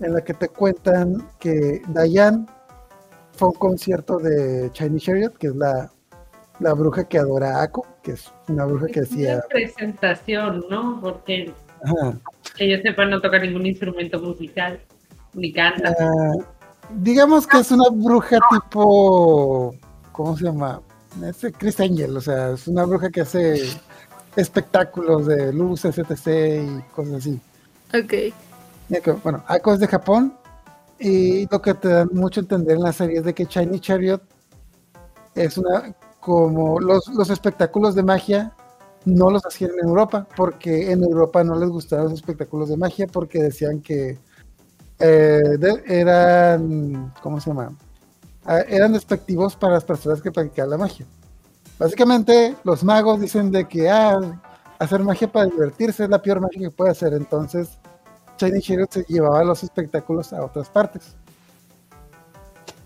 en 0.00 0.14
la 0.14 0.22
que 0.22 0.34
te 0.34 0.48
cuentan 0.48 1.28
que 1.38 1.82
Diane 1.88 2.46
fue 3.32 3.48
a 3.48 3.50
un 3.50 3.58
concierto 3.58 4.18
de 4.18 4.70
Chinese 4.72 5.06
Chariot, 5.06 5.36
que 5.38 5.48
es 5.48 5.56
la, 5.56 5.90
la 6.60 6.72
bruja 6.72 7.04
que 7.04 7.18
adora 7.18 7.58
a 7.58 7.62
Ako, 7.64 7.86
que 8.02 8.12
es 8.12 8.32
una 8.48 8.64
bruja 8.64 8.86
que 8.86 9.00
es 9.00 9.10
decía, 9.10 9.34
una 9.34 9.42
presentación, 9.48 10.64
¿no? 10.70 11.00
Porque 11.00 11.52
ajá, 11.82 12.18
que 12.56 12.68
yo 12.68 12.78
sepa 12.82 13.04
no 13.04 13.20
toca 13.20 13.38
ningún 13.38 13.66
instrumento 13.66 14.18
musical, 14.20 14.80
ni 15.34 15.52
canta. 15.52 15.94
Ah, 15.98 16.32
digamos 16.94 17.46
que 17.46 17.58
es 17.58 17.70
una 17.70 17.88
bruja 17.90 18.38
tipo, 18.50 19.74
¿cómo 20.12 20.36
se 20.36 20.44
llama? 20.44 20.80
Es 21.24 21.46
Chris 21.58 21.80
Angel, 21.80 22.16
o 22.16 22.20
sea, 22.20 22.50
es 22.50 22.68
una 22.68 22.84
bruja 22.84 23.10
que 23.10 23.22
hace 23.22 23.62
espectáculos 24.36 25.26
de 25.26 25.52
luces, 25.52 25.96
etc. 25.98 26.62
y 26.62 26.82
cosas 26.94 27.14
así. 27.14 27.40
Ok. 27.98 28.34
Bueno, 29.22 29.42
Ako 29.48 29.72
es 29.74 29.80
de 29.80 29.88
Japón 29.88 30.34
y 30.98 31.46
lo 31.50 31.60
que 31.60 31.74
te 31.74 31.88
dan 31.88 32.08
mucho 32.12 32.40
a 32.40 32.42
entender 32.42 32.76
en 32.76 32.82
la 32.82 32.92
serie 32.92 33.18
es 33.18 33.24
de 33.24 33.34
que 33.34 33.46
Chinese 33.46 33.80
Chariot 33.80 34.22
es 35.34 35.58
una, 35.58 35.92
como 36.20 36.78
los, 36.80 37.08
los 37.08 37.30
espectáculos 37.30 37.94
de 37.94 38.02
magia 38.02 38.52
no 39.04 39.30
los 39.30 39.44
hacían 39.46 39.70
en 39.80 39.88
Europa, 39.88 40.26
porque 40.36 40.90
en 40.90 41.02
Europa 41.02 41.44
no 41.44 41.54
les 41.58 41.68
gustaban 41.68 42.06
los 42.06 42.14
espectáculos 42.14 42.68
de 42.68 42.76
magia 42.76 43.06
porque 43.06 43.42
decían 43.42 43.80
que 43.80 44.18
eh, 44.98 45.56
de- 45.58 45.82
eran, 45.86 47.12
¿cómo 47.22 47.40
se 47.40 47.50
llama? 47.50 47.72
Ah, 48.44 48.60
eran 48.68 48.92
despectivos 48.92 49.56
para 49.56 49.74
las 49.74 49.84
personas 49.84 50.20
que 50.22 50.32
practicaban 50.32 50.70
la 50.70 50.78
magia. 50.78 51.06
Básicamente, 51.78 52.56
los 52.64 52.82
magos 52.82 53.20
dicen 53.20 53.50
de 53.50 53.68
que 53.68 53.88
ah, 53.90 54.18
hacer 54.78 55.00
magia 55.02 55.30
para 55.30 55.46
divertirse 55.46 56.04
es 56.04 56.10
la 56.10 56.22
peor 56.22 56.40
magia 56.40 56.60
que 56.60 56.70
puede 56.70 56.90
hacer. 56.90 57.12
Entonces, 57.12 57.78
Shiny 58.38 58.60
Chariot 58.60 58.90
se 58.90 59.04
llevaba 59.04 59.44
los 59.44 59.62
espectáculos 59.62 60.32
a 60.32 60.44
otras 60.44 60.68
partes. 60.68 61.16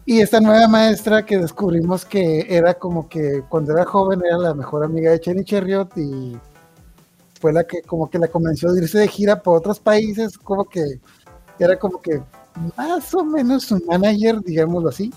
Y 0.07 0.21
esta 0.21 0.41
nueva 0.41 0.67
maestra 0.67 1.25
que 1.25 1.39
descubrimos 1.39 2.05
que 2.05 2.47
era 2.49 2.75
como 2.75 3.09
que 3.09 3.45
cuando 3.49 3.73
era 3.73 3.85
joven 3.85 4.23
era 4.25 4.39
la 4.39 4.55
mejor 4.55 4.83
amiga 4.83 5.13
de 5.13 5.19
Shiny 5.19 5.45
Chariot 5.45 5.97
y 5.97 6.39
fue 7.41 7.53
la 7.53 7.65
que 7.65 7.83
como 7.83 8.11
que 8.11 8.19
la 8.19 8.29
convenció 8.29 8.73
de 8.73 8.83
irse 8.83 8.99
de 8.99 9.09
gira 9.09 9.41
por 9.41 9.59
otros 9.59 9.79
países, 9.79 10.37
como 10.37 10.65
que 10.65 11.01
era 11.59 11.79
como 11.79 12.01
que 12.01 12.21
más 12.77 13.15
o 13.15 13.25
menos 13.25 13.65
su 13.65 13.79
manager, 13.87 14.41
digámoslo 14.41 14.89
así. 14.89 15.13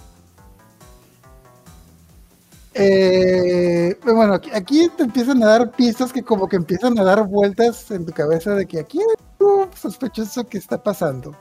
Eh, 2.76 3.96
bueno, 4.04 4.34
aquí, 4.34 4.90
te 4.98 5.04
empiezan 5.04 5.44
a 5.44 5.48
dar 5.48 5.72
pistas 5.72 6.12
que 6.12 6.24
como 6.24 6.48
que 6.48 6.56
empiezan 6.56 6.98
a 6.98 7.04
dar 7.04 7.28
vueltas 7.28 7.92
en 7.92 8.06
tu 8.06 8.12
cabeza 8.14 8.56
de 8.56 8.66
que 8.66 8.80
aquí 8.80 9.00
hay 9.00 9.06
algo 9.40 9.70
sospechoso 9.76 10.46
que 10.48 10.58
está 10.58 10.82
pasando. 10.82 11.36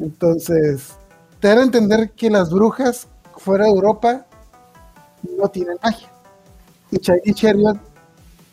Entonces, 0.00 0.94
te 1.40 1.48
a 1.50 1.62
entender 1.62 2.12
que 2.12 2.30
las 2.30 2.50
brujas 2.52 3.08
fuera 3.36 3.64
de 3.66 3.70
Europa 3.72 4.26
no 5.38 5.48
tienen 5.48 5.76
magia. 5.82 6.08
Y 6.90 6.98
Shiny 6.98 7.34
Chariot 7.34 7.78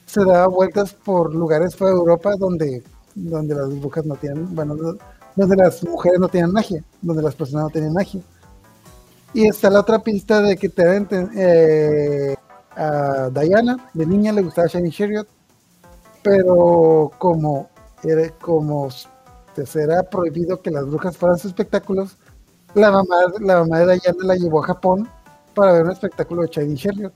se 0.05 0.25
daba 0.25 0.47
vueltas 0.47 0.93
por 0.93 1.33
lugares 1.35 1.75
fuera 1.75 1.93
de 1.93 1.99
Europa 1.99 2.35
donde, 2.37 2.83
donde 3.15 3.55
las 3.55 3.69
brujas 3.79 4.05
no 4.05 4.15
tienen, 4.15 4.53
bueno, 4.55 4.75
no- 4.75 4.97
donde 5.35 5.55
las 5.57 5.83
mujeres 5.83 6.19
no 6.19 6.29
tienen 6.29 6.51
magia, 6.51 6.83
donde 7.01 7.23
las 7.23 7.35
personas 7.35 7.65
no 7.65 7.69
tienen 7.71 7.93
magia. 7.93 8.21
Y 9.35 9.49
está 9.49 9.69
la 9.69 9.81
otra 9.81 9.99
pista 9.99 10.41
de 10.41 10.55
que 10.55 10.69
te 10.69 10.83
eh, 11.35 12.37
a 12.73 13.29
Diana, 13.29 13.89
de 13.93 14.05
niña 14.05 14.31
le 14.31 14.41
gustaba 14.41 14.69
Shiny 14.69 14.89
Chariot, 14.89 15.27
pero 16.23 17.11
como 17.17 17.69
era 18.01 18.29
como 18.39 18.87
pues, 19.53 19.75
era 19.75 20.03
prohibido 20.03 20.61
que 20.61 20.71
las 20.71 20.85
brujas 20.85 21.17
fueran 21.17 21.37
sus 21.37 21.51
espectáculos, 21.51 22.15
la 22.75 22.91
mamá, 22.91 23.15
la 23.41 23.59
mamá 23.59 23.79
de 23.79 23.99
Diana 23.99 24.23
la 24.23 24.35
llevó 24.35 24.63
a 24.63 24.67
Japón 24.67 25.09
para 25.53 25.73
ver 25.73 25.83
un 25.83 25.91
espectáculo 25.91 26.43
de 26.43 26.47
Shiny 26.47 26.77
Chariot. 26.77 27.13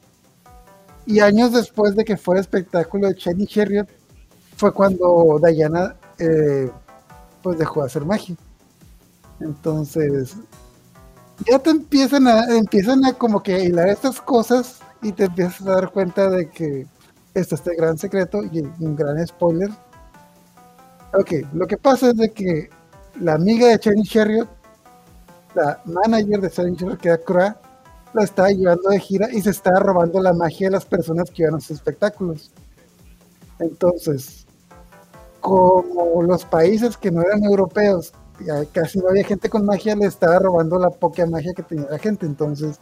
Y 1.06 1.22
años 1.22 1.54
después 1.54 1.96
de 1.96 2.04
que 2.04 2.18
fuera 2.18 2.42
espectáculo 2.42 3.08
de 3.08 3.14
Shiny 3.14 3.48
Chariot, 3.48 3.88
fue 4.58 4.74
cuando 4.74 5.40
Diana 5.42 5.96
eh, 6.18 6.70
pues 7.42 7.58
dejó 7.58 7.80
de 7.80 7.86
hacer 7.86 8.04
magia. 8.04 8.36
Entonces, 9.40 10.36
ya 11.48 11.60
te 11.60 11.70
empiezan 11.70 12.28
a, 12.28 12.46
empiezan 12.56 13.06
a 13.06 13.14
como 13.14 13.42
que 13.42 13.64
hilar 13.64 13.90
estas 13.90 14.22
cosas 14.22 14.80
y 15.02 15.12
te 15.12 15.26
empiezas 15.26 15.62
a 15.68 15.76
dar 15.76 15.92
cuenta 15.92 16.30
de 16.30 16.50
que 16.50 16.88
está 17.34 17.56
este 17.56 17.76
gran 17.76 17.98
secreto 17.98 18.44
y 18.44 18.60
un 18.60 18.96
gran 18.96 19.26
spoiler. 19.26 19.70
Ok, 21.14 21.32
lo 21.54 21.66
que 21.68 21.78
pasa 21.78 22.10
es 22.10 22.18
de 22.18 22.32
que 22.32 22.70
la 23.20 23.34
amiga 23.34 23.68
de 23.68 23.78
Shiny 23.78 24.04
Chariot, 24.04 24.48
la 25.56 25.82
manager 25.86 26.42
de 26.42 26.50
Shiny 26.50 26.76
Chariot, 26.76 27.00
que 27.00 27.10
era 27.10 27.18
Cra, 27.18 27.62
la 28.14 28.24
estaba 28.24 28.50
llevando 28.50 28.90
de 28.90 29.00
gira 29.00 29.28
y 29.32 29.42
se 29.42 29.52
estaba 29.52 29.80
robando 29.80 30.22
la 30.22 30.34
magia 30.34 30.68
de 30.68 30.72
las 30.72 30.86
personas 30.86 31.30
que 31.30 31.44
iban 31.44 31.56
a 31.56 31.60
sus 31.60 31.72
espectáculos. 31.72 32.52
Entonces, 33.60 34.46
como 35.40 36.22
los 36.24 36.46
países 36.46 36.98
que 36.98 37.12
no 37.12 37.22
eran 37.22 37.44
europeos, 37.44 38.14
casi 38.72 39.00
no 39.00 39.10
había 39.10 39.24
gente 39.24 39.50
con 39.50 39.66
magia, 39.66 39.96
le 39.96 40.06
estaba 40.06 40.40
robando 40.40 40.78
la 40.80 40.90
poca 40.90 41.26
magia 41.26 41.54
que 41.54 41.64
tenía 41.64 41.88
la 41.90 41.98
gente. 42.00 42.26
Entonces, 42.26 42.80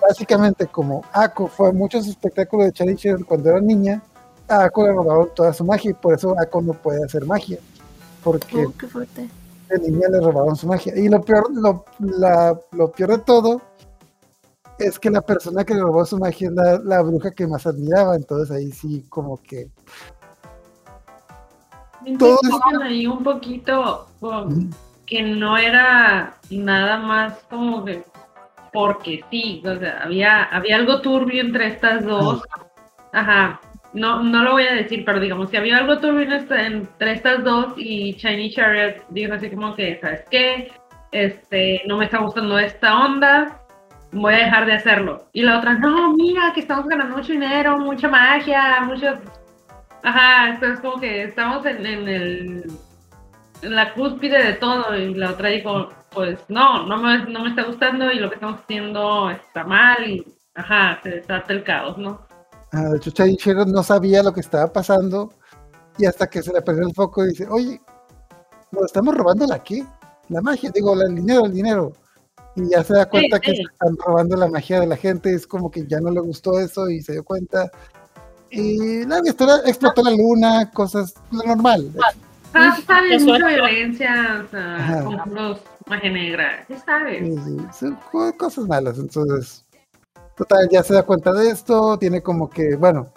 básicamente, 0.00 0.66
como 0.66 1.02
Ako 1.12 1.48
fue 1.48 1.68
a 1.70 1.72
muchos 1.72 2.06
espectáculos 2.06 2.66
de 2.66 2.72
Charlie 2.72 3.24
cuando 3.24 3.50
era 3.50 3.60
niña, 3.60 4.02
a 4.48 4.64
Ako 4.64 4.86
le 4.86 4.92
robaron 4.92 5.28
toda 5.34 5.52
su 5.52 5.64
magia 5.64 5.90
y 5.90 5.94
por 5.94 6.14
eso 6.14 6.34
Ako 6.38 6.62
no 6.62 6.72
puede 6.74 7.04
hacer 7.04 7.24
magia. 7.24 7.58
Porque 8.22 8.66
Oh, 8.66 8.72
qué 8.78 8.86
fuerte. 8.86 9.28
de 9.68 9.78
niña 9.78 10.08
le 10.08 10.20
robaron 10.20 10.56
su 10.56 10.66
magia. 10.66 10.96
Y 10.96 11.08
lo 11.08 11.20
peor, 11.22 11.50
lo, 11.52 11.84
la- 12.00 12.58
lo 12.72 12.90
peor 12.92 13.10
de 13.10 13.18
todo 13.18 13.60
es 14.78 14.98
que 14.98 15.10
la 15.10 15.20
persona 15.22 15.64
que 15.64 15.74
le 15.74 15.80
robó 15.80 16.04
su 16.04 16.18
magia 16.18 16.48
es 16.48 16.54
la, 16.54 16.78
la 16.78 17.02
bruja 17.02 17.30
que 17.30 17.46
más 17.46 17.66
admiraba. 17.66 18.14
Entonces 18.16 18.54
ahí 18.54 18.70
sí 18.72 19.06
como 19.08 19.36
que 19.42 19.70
todo 22.18 22.38
ahí 22.82 23.06
un 23.06 23.22
poquito 23.22 24.06
que 25.06 25.22
no 25.22 25.56
era 25.56 26.36
nada 26.50 26.98
más 26.98 27.34
como 27.50 27.84
que 27.84 28.04
porque 28.72 29.24
sí, 29.30 29.62
o 29.64 29.78
sea, 29.78 30.02
había, 30.04 30.42
había 30.44 30.76
algo 30.76 31.00
turbio 31.00 31.40
entre 31.40 31.68
estas 31.68 32.04
dos. 32.04 32.42
Ajá, 33.12 33.58
no, 33.94 34.22
no 34.22 34.42
lo 34.42 34.52
voy 34.52 34.64
a 34.64 34.74
decir, 34.74 35.02
pero 35.06 35.18
digamos 35.18 35.48
que 35.48 35.56
había 35.56 35.78
algo 35.78 35.98
turbio 35.98 36.28
entre 36.30 37.12
estas 37.12 37.42
dos 37.42 37.72
y 37.78 38.12
Shiny 38.12 38.50
Chariot 38.50 39.04
dijo 39.08 39.32
así 39.32 39.48
como 39.48 39.74
que, 39.74 39.98
¿sabes 40.02 40.24
qué? 40.30 40.70
Este, 41.10 41.82
no 41.86 41.96
me 41.96 42.04
está 42.04 42.18
gustando 42.18 42.58
esta 42.58 42.98
onda, 43.06 43.62
voy 44.12 44.34
a 44.34 44.44
dejar 44.44 44.66
de 44.66 44.74
hacerlo. 44.74 45.26
Y 45.32 45.40
la 45.40 45.58
otra, 45.58 45.72
no, 45.74 46.12
mira, 46.12 46.52
que 46.52 46.60
estamos 46.60 46.86
ganando 46.86 47.16
mucho 47.16 47.32
dinero, 47.32 47.78
mucha 47.78 48.08
magia, 48.08 48.82
mucho... 48.82 49.14
Ajá, 50.02 50.50
entonces 50.50 50.80
como 50.80 51.00
que 51.00 51.24
estamos 51.24 51.64
en, 51.66 51.84
en 51.84 52.08
el 52.08 52.70
en 53.62 53.74
la 53.74 53.94
cúspide 53.94 54.44
de 54.44 54.52
todo 54.54 54.96
y 54.96 55.14
la 55.14 55.30
otra 55.30 55.48
dijo, 55.48 55.88
pues 56.10 56.38
no, 56.48 56.86
no 56.86 56.98
me, 56.98 57.24
no 57.26 57.42
me 57.42 57.50
está 57.50 57.64
gustando 57.64 58.10
y 58.10 58.18
lo 58.18 58.28
que 58.28 58.36
estamos 58.36 58.60
haciendo 58.60 59.30
está 59.30 59.64
mal 59.64 60.06
y 60.06 60.26
ajá, 60.54 61.00
se 61.02 61.10
desata 61.10 61.52
el 61.52 61.64
caos, 61.64 61.98
¿no? 61.98 62.20
Ah, 62.72 62.90
de 62.90 62.98
hecho, 62.98 63.64
no 63.66 63.82
sabía 63.82 64.22
lo 64.22 64.32
que 64.32 64.40
estaba 64.40 64.72
pasando 64.72 65.32
y 65.98 66.06
hasta 66.06 66.26
que 66.26 66.42
se 66.42 66.52
le 66.52 66.62
perdió 66.62 66.86
el 66.86 66.94
foco 66.94 67.24
dice, 67.24 67.46
oye, 67.48 67.80
nos 68.72 68.84
estamos 68.86 69.14
robando 69.14 69.46
la 69.46 69.62
qué? 69.62 69.84
La 70.28 70.40
magia, 70.42 70.70
digo, 70.74 70.94
el 71.00 71.14
dinero, 71.14 71.46
el 71.46 71.52
dinero. 71.52 71.92
Y 72.56 72.70
ya 72.70 72.82
se 72.82 72.94
da 72.94 73.08
cuenta 73.08 73.38
que 73.38 73.52
sí. 73.52 73.56
se 73.58 73.62
están 73.62 73.96
robando 74.04 74.36
la 74.36 74.48
magia 74.48 74.80
de 74.80 74.86
la 74.86 74.96
gente, 74.96 75.32
es 75.32 75.46
como 75.46 75.70
que 75.70 75.86
ya 75.86 76.00
no 76.00 76.10
le 76.10 76.20
gustó 76.20 76.58
eso 76.58 76.88
y 76.88 77.00
se 77.00 77.12
dio 77.12 77.24
cuenta. 77.24 77.70
Y 78.50 79.04
la 79.04 79.20
historia 79.24 79.56
explotó 79.66 80.02
la 80.02 80.10
luna, 80.12 80.70
cosas, 80.72 81.14
lo 81.30 81.42
normal. 81.42 81.92
Ah, 82.54 82.76
sabes, 82.86 83.22
mucha 83.24 83.48
violencia, 83.48 84.44
o 84.46 84.50
sea, 84.50 85.04
puros 85.26 85.60
magia 85.86 86.10
negra, 86.10 86.64
ya 86.68 86.78
sabes. 86.78 87.22
Sí, 87.22 87.42
sí, 87.44 87.66
son 87.78 87.98
co- 88.10 88.32
cosas 88.36 88.66
malas. 88.66 88.98
Entonces, 88.98 89.64
total, 90.36 90.68
ya 90.70 90.82
se 90.82 90.94
da 90.94 91.02
cuenta 91.02 91.32
de 91.32 91.50
esto, 91.50 91.98
tiene 91.98 92.22
como 92.22 92.48
que, 92.48 92.76
bueno, 92.76 93.08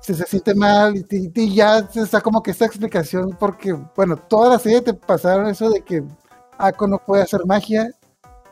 si 0.00 0.14
se 0.14 0.24
siente 0.26 0.54
mal 0.54 0.94
y, 0.96 1.04
y- 1.10 1.32
y 1.34 1.54
ya 1.54 1.86
se 1.88 2.02
está 2.02 2.20
como 2.20 2.42
que 2.42 2.52
esta 2.52 2.66
explicación, 2.66 3.36
porque, 3.40 3.72
bueno, 3.96 4.16
toda 4.16 4.50
la 4.50 4.58
serie 4.58 4.82
te 4.82 4.94
pasaron 4.94 5.48
eso 5.48 5.68
de 5.70 5.80
que 5.82 6.04
Ako 6.58 6.86
no 6.86 6.98
puede 6.98 7.22
hacer 7.22 7.40
magia 7.44 7.90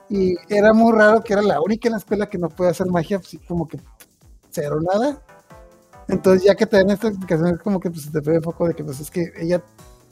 y 0.08 0.34
era 0.48 0.72
muy 0.72 0.92
raro 0.92 1.22
que 1.22 1.32
era 1.32 1.42
la 1.42 1.60
única 1.60 1.88
en 1.88 1.92
la 1.92 1.98
escuela 1.98 2.26
que 2.28 2.38
no 2.38 2.48
puede 2.48 2.70
hacer 2.70 2.86
magia, 2.88 3.18
así 3.18 3.38
como 3.38 3.68
que 3.68 3.78
cero 4.50 4.78
nada. 4.80 5.22
Entonces, 6.08 6.44
ya 6.44 6.54
que 6.54 6.66
te 6.66 6.76
dan 6.76 6.90
esta 6.90 7.08
explicación, 7.08 7.54
es 7.54 7.60
como 7.60 7.80
que 7.80 7.90
pues, 7.90 8.02
se 8.02 8.10
te 8.10 8.20
ve 8.20 8.36
el 8.36 8.42
foco 8.42 8.68
de 8.68 8.74
que 8.74 8.84
pues 8.84 9.00
es 9.00 9.10
que 9.10 9.32
ella 9.38 9.62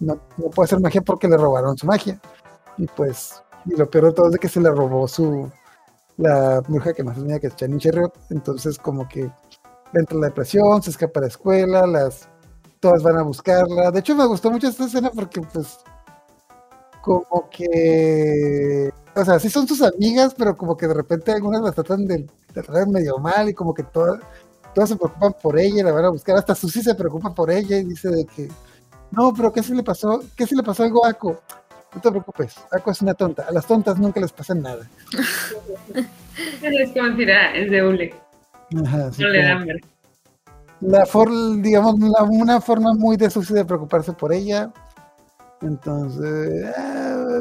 no, 0.00 0.18
no 0.36 0.50
puede 0.50 0.66
hacer 0.66 0.80
magia 0.80 1.02
porque 1.02 1.28
le 1.28 1.36
robaron 1.36 1.76
su 1.76 1.86
magia. 1.86 2.20
Y 2.78 2.86
pues, 2.86 3.42
y 3.66 3.76
lo 3.76 3.88
peor 3.90 4.06
de 4.06 4.12
todo 4.12 4.26
es 4.26 4.32
de 4.32 4.38
que 4.38 4.48
se 4.48 4.60
le 4.60 4.70
robó 4.70 5.06
su 5.08 5.50
la 6.16 6.60
bruja 6.60 6.92
que 6.92 7.02
más 7.04 7.16
tenía 7.16 7.40
que 7.40 7.48
es 7.48 7.56
Channing 7.56 7.78
Cherriot. 7.78 8.14
Entonces, 8.30 8.78
como 8.78 9.08
que 9.08 9.30
entra 9.94 10.18
la 10.18 10.26
depresión, 10.26 10.82
se 10.82 10.90
escapa 10.90 11.20
de 11.20 11.26
la 11.26 11.30
escuela, 11.30 11.86
las 11.86 12.28
todas 12.80 13.02
van 13.02 13.18
a 13.18 13.22
buscarla. 13.22 13.90
De 13.90 14.00
hecho, 14.00 14.16
me 14.16 14.26
gustó 14.26 14.50
mucho 14.50 14.68
esta 14.68 14.84
escena 14.84 15.10
porque, 15.10 15.40
pues, 15.52 15.78
como 17.02 17.48
que, 17.50 18.90
o 19.14 19.24
sea, 19.24 19.38
sí 19.40 19.50
son 19.50 19.66
sus 19.66 19.82
amigas, 19.82 20.34
pero 20.36 20.56
como 20.56 20.76
que 20.76 20.86
de 20.86 20.94
repente 20.94 21.32
algunas 21.32 21.62
las 21.62 21.74
tratan 21.74 22.06
de, 22.06 22.18
de 22.18 22.62
tratar 22.62 22.88
medio 22.88 23.18
mal 23.18 23.48
y 23.48 23.54
como 23.54 23.74
que 23.74 23.82
todas, 23.82 24.20
todas 24.74 24.90
se 24.90 24.96
preocupan 24.96 25.34
por 25.42 25.58
ella 25.58 25.84
la 25.84 25.92
van 25.92 26.04
a 26.06 26.10
buscar. 26.10 26.36
Hasta 26.36 26.54
Susi 26.54 26.82
se 26.82 26.94
preocupa 26.94 27.34
por 27.34 27.50
ella 27.50 27.78
y 27.78 27.84
dice 27.84 28.08
de 28.08 28.24
que, 28.26 28.48
no, 29.10 29.32
pero 29.34 29.52
¿qué 29.52 29.62
si 29.62 29.74
le 29.74 29.82
pasó? 29.82 30.22
¿Qué 30.36 30.46
si 30.46 30.54
le 30.56 30.62
pasó 30.62 30.82
algo 30.84 31.04
a 31.04 31.10
Ako? 31.10 31.40
No 31.94 32.00
te 32.00 32.10
preocupes, 32.10 32.54
Ako 32.70 32.90
es 32.90 33.02
una 33.02 33.12
tonta. 33.14 33.44
A 33.48 33.52
las 33.52 33.66
tontas 33.66 33.98
nunca 33.98 34.18
les 34.20 34.32
pasa 34.32 34.54
nada. 34.54 34.88
Es 36.62 36.92
como 36.92 37.08
decir, 37.08 37.28
es 37.30 37.70
de 37.70 37.86
hule, 37.86 38.14
Ajá, 38.84 39.06
así 39.08 39.20
no 39.22 39.28
le 39.28 39.42
da 39.42 39.52
hambre. 39.52 39.80
la 40.80 41.04
for, 41.04 41.28
digamos, 41.60 41.98
la- 42.00 42.22
una 42.24 42.60
forma 42.60 42.94
muy 42.94 43.16
de 43.18 43.28
Susi 43.28 43.52
de 43.52 43.64
preocuparse 43.66 44.12
por 44.14 44.32
ella. 44.32 44.72
Entonces, 45.60 46.64
ah, 46.76 47.40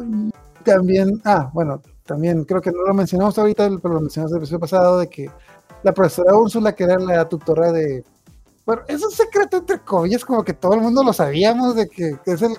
también, 0.66 1.22
ah, 1.26 1.50
bueno, 1.54 1.82
también 2.06 2.44
creo 2.44 2.62
que 2.62 2.72
no 2.72 2.84
lo 2.86 2.94
mencionamos 2.94 3.38
ahorita, 3.40 3.70
pero 3.82 3.94
lo 3.96 4.02
mencionamos 4.02 4.32
el 4.34 4.38
episodio 4.40 4.60
pasado, 4.60 5.00
de 5.00 5.08
que 5.10 5.30
la 5.84 5.94
profesora 5.94 6.36
Úrsula, 6.36 6.74
que 6.74 6.84
era 6.84 6.98
la 7.00 7.28
tutora 7.28 7.72
de, 7.72 8.04
bueno, 8.66 8.84
es 8.88 9.04
un 9.04 9.12
secreto 9.12 9.58
entre 9.58 9.80
comillas, 9.80 10.24
como 10.24 10.44
que 10.44 10.54
todo 10.54 10.74
el 10.74 10.82
mundo 10.82 11.04
lo 11.04 11.14
sabíamos, 11.14 11.76
de 11.76 11.90
que 11.90 12.18
es 12.26 12.42
el, 12.42 12.54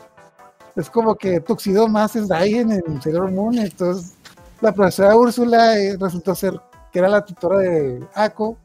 es 0.77 0.89
como 0.89 1.15
que 1.15 1.41
Tuxedo 1.41 1.89
más 1.89 2.17
es 2.17 2.29
Daigen 2.29 2.73
en 2.73 3.03
Sailor 3.03 3.31
Moon, 3.31 3.59
entonces 3.59 4.15
la 4.61 4.73
profesora 4.73 5.17
Úrsula 5.17 5.79
eh, 5.79 5.97
resultó 5.99 6.35
ser 6.35 6.55
que 6.93 6.99
era 6.99 7.09
la 7.09 7.25
tutora 7.25 7.59
de 7.59 8.07
Ako, 8.15 8.57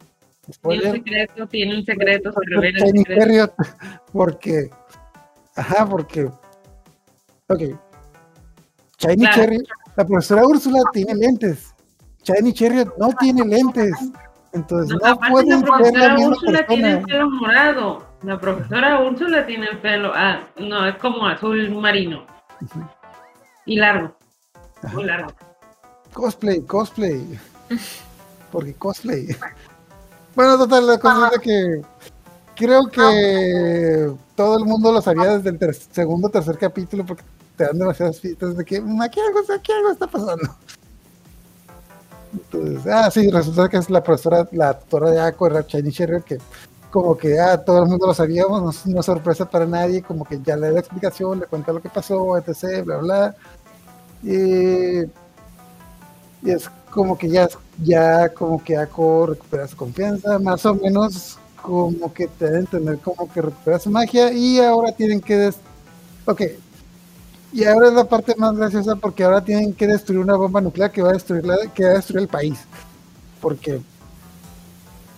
Tiene 0.61 0.89
un 0.89 0.91
secreto, 0.93 1.47
tiene 1.47 1.77
un 1.77 1.85
secreto, 1.85 2.31
se 2.31 2.39
revela 2.47 2.85
el 2.85 2.97
secreto. 2.97 3.55
Porque, 4.13 4.69
ajá, 5.55 5.85
porque, 5.85 6.25
ok, 7.47 7.61
Shiny 8.99 9.17
Claro. 9.17 9.35
Cherry, 9.35 9.63
la 9.95 10.05
profesora 10.05 10.45
Úrsula 10.45 10.79
tiene 10.93 11.13
lentes, 11.15 11.73
Shiny 12.23 12.53
Chariot 12.53 12.97
no 12.97 13.09
tiene 13.19 13.45
lentes, 13.45 13.91
entonces 14.57 14.89
No, 14.91 14.99
la 14.99 15.15
ser 15.15 15.47
la 15.47 15.61
profesora 15.65 16.15
Úrsula 16.19 16.67
tiene 16.67 16.91
el 16.91 17.01
pelo 17.03 17.29
morado. 17.29 18.05
La 18.23 18.39
profesora 18.39 18.99
Úrsula 18.99 19.45
tiene 19.45 19.67
el 19.67 19.77
pelo, 19.79 20.11
ah, 20.15 20.39
no, 20.57 20.85
es 20.87 20.95
como 20.97 21.25
azul 21.27 21.69
marino. 21.71 22.25
Y 23.65 23.75
largo. 23.77 24.15
Muy 24.93 25.03
largo. 25.05 25.31
Cosplay, 26.13 26.61
cosplay, 26.61 27.39
porque 28.51 28.73
cosplay. 28.73 29.27
Bueno, 30.35 30.57
total, 30.57 30.87
la 30.87 30.99
cosa 30.99 31.29
es 31.33 31.39
que 31.39 31.81
creo 32.55 32.87
que 32.87 34.11
todo 34.35 34.57
el 34.57 34.65
mundo 34.65 34.91
lo 34.91 35.01
sabía 35.01 35.37
desde 35.37 35.49
el 35.49 35.59
ter- 35.59 35.73
segundo 35.75 36.27
o 36.27 36.31
tercer 36.31 36.57
capítulo 36.57 37.05
porque 37.05 37.23
te 37.55 37.65
dan 37.65 37.77
demasiadas 37.77 38.19
pistas 38.19 38.55
de 38.57 38.63
que 38.65 38.79
"Mm, 38.81 39.01
aquí 39.01 39.19
algo, 39.19 39.39
aquí 39.53 39.71
algo 39.71 39.91
está 39.91 40.07
pasando. 40.07 40.49
Entonces, 42.33 42.91
ah, 42.91 43.09
sí, 43.11 43.29
resulta 43.29 43.69
que 43.69 43.77
es 43.77 43.89
la 43.89 44.03
profesora, 44.03 44.47
la 44.51 44.77
tutora 44.77 45.11
de 45.11 45.17
era 45.17 45.61
Shiny 45.61 45.89
Sherrill, 45.89 46.23
que 46.23 46.37
como 46.91 47.17
que 47.17 47.39
ah, 47.39 47.57
todo 47.57 47.83
el 47.83 47.89
mundo 47.89 48.07
lo 48.07 48.13
sabíamos, 48.13 48.85
no 48.85 48.91
una 48.91 49.03
sorpresa 49.03 49.45
para 49.49 49.65
nadie, 49.65 50.01
como 50.01 50.25
que 50.25 50.41
ya 50.41 50.55
le 50.55 50.67
da 50.67 50.73
la 50.73 50.79
explicación, 50.79 51.39
le 51.39 51.45
cuenta 51.45 51.73
lo 51.73 51.81
que 51.81 51.89
pasó, 51.89 52.37
etc., 52.37 52.83
bla, 52.83 52.97
bla. 52.97 53.35
Y, 54.23 55.09
es 56.49 56.69
como 56.89 57.17
que 57.17 57.29
ya, 57.29 57.47
ya 57.83 58.29
como 58.29 58.63
que 58.63 58.77
Ako 58.77 59.27
recupera 59.27 59.67
su 59.67 59.75
confianza, 59.75 60.39
más 60.39 60.65
o 60.65 60.75
menos 60.75 61.37
como 61.61 62.13
que 62.13 62.27
te 62.27 62.49
da 62.49 62.57
a 62.57 62.59
entender 62.59 62.99
como 62.99 63.31
que 63.31 63.41
recupera 63.41 63.79
su 63.79 63.89
magia 63.89 64.31
y 64.31 64.59
ahora 64.59 64.91
tienen 64.91 65.19
que... 65.19 65.35
Des 65.35 65.57
ok, 66.25 66.41
y 67.53 67.63
ahora 67.63 67.87
es 67.87 67.93
la 67.93 68.03
parte 68.03 68.35
más 68.37 68.55
graciosa 68.55 68.95
porque 68.95 69.23
ahora 69.23 69.43
tienen 69.43 69.73
que 69.73 69.87
destruir 69.87 70.19
una 70.19 70.35
bomba 70.35 70.61
nuclear 70.61 70.91
que 70.91 71.01
va 71.01 71.09
a 71.09 71.13
destruir, 71.13 71.45
la, 71.45 71.55
que 71.73 71.83
va 71.85 71.91
a 71.91 71.93
destruir 71.95 72.23
el 72.23 72.27
país. 72.27 72.59
Porque... 73.41 73.79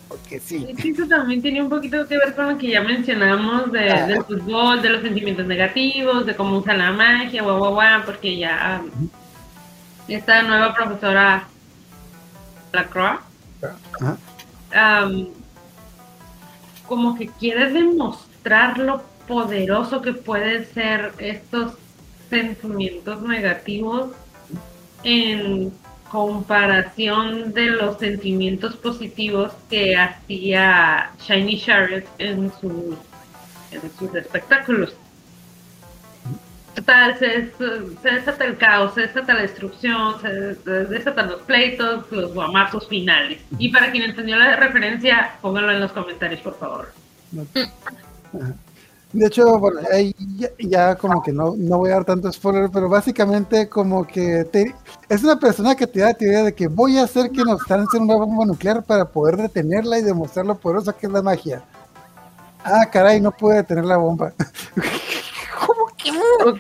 Porque 0.08 0.40
sí. 0.40 0.66
Es 0.70 0.78
que 0.78 0.90
Eso 0.90 1.08
también 1.08 1.42
tenía 1.42 1.64
un 1.64 1.70
poquito 1.70 2.08
que 2.08 2.18
ver 2.18 2.36
con 2.36 2.50
lo 2.50 2.58
que 2.58 2.70
ya 2.70 2.82
mencionamos 2.82 3.72
de, 3.72 3.90
Ah. 3.92 4.08
del 4.08 4.24
fútbol, 4.24 4.82
de 4.82 4.90
los 4.90 5.02
sentimientos 5.02 5.46
negativos, 5.46 6.26
de 6.26 6.36
cómo 6.36 6.58
usan 6.58 6.80
la 6.80 6.92
magia, 6.92 7.44
guau, 7.44 7.58
guau, 7.58 7.74
guau, 7.74 8.04
porque 8.06 8.38
ya 8.38 8.82
um, 8.84 9.10
esta 10.08 10.42
nueva 10.44 10.74
profesora, 10.74 11.48
la 12.74 12.86
Croix, 12.86 13.20
um, 14.74 15.28
como 16.88 17.16
que 17.16 17.28
quiere 17.28 17.72
demostrar 17.72 18.78
lo 18.80 19.04
poderoso 19.28 20.02
que 20.02 20.14
pueden 20.14 20.66
ser 20.74 21.14
estos 21.20 21.74
sentimientos 22.30 23.22
negativos 23.22 24.12
en 25.04 25.72
comparación 26.10 27.54
de 27.54 27.68
los 27.68 27.98
sentimientos 28.00 28.76
positivos 28.78 29.54
que 29.70 29.96
hacía 29.96 31.12
Shiny 31.20 31.60
Chariot 31.60 32.06
en 32.18 32.52
sus, 32.60 32.96
espectáculos. 34.16 34.96
Total, 36.74 37.18
se, 37.20 37.52
desata 38.04 38.46
el 38.46 38.58
caos, 38.58 38.94
se 38.96 39.02
desata 39.02 39.34
la 39.34 39.42
destrucción, 39.42 40.20
se, 40.22 40.30
desatan 40.86 41.30
los 41.30 41.42
pleitos, 41.42 42.12
los 42.12 42.34
guamazos 42.34 42.88
finales. 42.88 43.42
Y 43.58 43.70
para 43.70 43.92
quien 43.92 44.04
entendió 44.04 44.38
la 44.38 44.56
referencia, 44.56 45.36
pónganlo 45.42 45.72
en 45.74 45.82
los 45.82 45.92
comentarios, 45.92 46.42
por 46.42 46.58
favor. 46.58 46.92
De 49.12 49.26
hecho, 49.26 49.58
bueno, 49.58 49.80
ahí 49.92 50.16
ya, 50.38 50.50
ya 50.60 50.96
como 50.96 51.24
que 51.24 51.32
no, 51.32 51.56
no 51.58 51.80
voy 51.80 51.90
a 51.90 51.96
dar 51.96 52.06
tanto 52.06 52.32
spoiler, 52.32 52.70
pero 52.72 52.88
básicamente 52.88 53.68
como 53.68 54.06
que 54.06 54.46
te- 54.46 54.76
es 55.10 55.24
una 55.24 55.40
persona 55.40 55.76
que 55.76 55.88
te 55.88 56.00
da 56.02 56.08
la 56.10 56.14
teoría 56.14 56.44
de 56.44 56.54
que 56.54 56.68
voy 56.68 56.98
a 57.00 57.04
hacer 57.06 57.32
que 57.32 57.44
nos 57.44 57.68
lancen 57.68 58.04
una 58.04 58.16
bomba 58.16 58.46
nuclear 58.46 58.84
para 58.84 59.06
poder 59.06 59.38
detenerla 59.38 59.98
y 59.98 60.04
demostrar 60.04 60.46
lo 60.46 60.56
poderosa 60.60 60.94
que 60.94 61.08
es 61.08 61.12
la 61.12 61.24
magia. 61.24 61.64
Ah, 62.64 62.86
caray, 62.92 63.20
no 63.20 63.32
puede 63.32 63.58
detener 63.58 63.86
la 63.86 63.98
bomba. 63.98 64.32
¿Cómo 65.66 65.88
que? 65.98 66.10
Es 66.10 66.16
como 66.44 66.56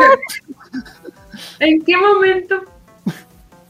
que, 0.00 0.18
¿En 1.60 1.82
qué 1.84 1.96
momento 1.96 2.62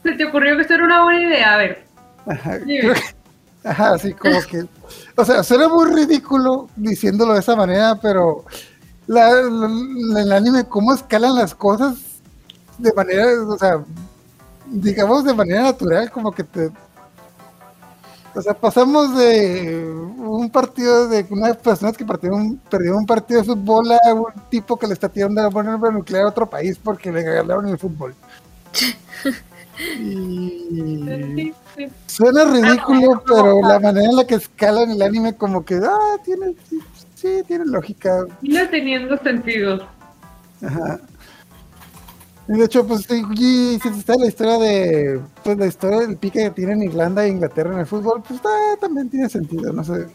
se 0.03 0.11
te 0.13 0.25
ocurrió 0.25 0.55
que 0.55 0.63
esto 0.63 0.73
era 0.73 0.85
una 0.85 1.03
buena 1.03 1.21
idea? 1.21 1.53
A 1.53 1.57
ver, 1.57 1.85
Ajá, 2.25 2.57
Dime. 2.59 2.79
creo 2.79 2.93
que- 2.95 3.18
ajá, 3.69 3.93
así 3.95 4.13
como 4.13 4.39
que, 4.49 4.65
o 5.15 5.25
sea, 5.25 5.43
suena 5.43 5.67
muy 5.69 5.85
ridículo 5.91 6.69
diciéndolo 6.75 7.33
de 7.33 7.39
esa 7.39 7.55
manera, 7.55 7.95
pero 8.01 8.45
la, 9.07 9.31
la- 9.33 10.21
el 10.21 10.31
anime, 10.31 10.65
cómo 10.67 10.93
escalan 10.93 11.35
las 11.35 11.55
cosas 11.55 11.97
de 12.77 12.93
manera, 12.93 13.25
o 13.47 13.57
sea, 13.57 13.83
digamos 14.67 15.23
de 15.25 15.33
manera 15.33 15.63
natural, 15.63 16.11
como 16.11 16.31
que 16.31 16.43
te. 16.43 16.71
O 18.35 18.41
sea, 18.41 18.53
pasamos 18.53 19.17
de 19.17 19.83
un 20.17 20.49
partido 20.51 21.07
de 21.07 21.25
unas 21.31 21.57
personas 21.57 21.97
que 21.97 22.05
perdieron 22.05 22.57
perdieron 22.69 22.99
un 22.99 23.05
partido 23.05 23.39
de 23.41 23.45
fútbol 23.47 23.91
a 23.91 24.13
un 24.13 24.25
tipo 24.49 24.77
que 24.77 24.85
le 24.87 24.93
está 24.93 25.09
tirando 25.09 25.41
la 25.41 25.49
bomba 25.49 25.89
nuclear 25.89 26.25
a 26.25 26.29
otro 26.29 26.47
país 26.47 26.77
porque 26.81 27.11
le 27.11 27.23
ganaron 27.23 27.67
el 27.67 27.77
fútbol. 27.79 28.13
Y 29.79 31.53
suena 32.07 32.43
ridículo, 32.45 33.23
pero 33.25 33.61
la 33.61 33.79
manera 33.79 34.09
en 34.09 34.15
la 34.17 34.27
que 34.27 34.35
escalan 34.35 34.91
el 34.91 35.01
anime 35.01 35.35
como 35.35 35.63
que 35.63 35.75
ah, 35.75 36.17
tiene 36.23 36.55
sí, 37.15 37.43
tiene 37.47 37.65
lógica. 37.65 38.25
Sigue 38.41 38.67
teniendo 38.67 39.17
sentido. 39.17 39.87
Ajá. 40.61 40.99
Y 42.47 42.53
de 42.53 42.65
hecho, 42.65 42.85
pues 42.85 43.07
y, 43.11 43.79
si 43.79 43.87
está 43.89 44.15
la 44.17 44.25
historia 44.25 44.57
de 44.57 45.21
pues 45.43 45.57
la 45.57 45.67
historia 45.67 45.99
del 45.99 46.17
pique 46.17 46.43
que 46.43 46.51
tienen 46.51 46.81
Irlanda 46.81 47.23
e 47.23 47.29
Inglaterra 47.29 47.73
en 47.73 47.79
el 47.79 47.85
fútbol, 47.85 48.21
pues 48.21 48.37
está, 48.37 48.49
también 48.81 49.09
tiene 49.09 49.29
sentido, 49.29 49.71
no 49.71 49.83
sé. 49.83 50.07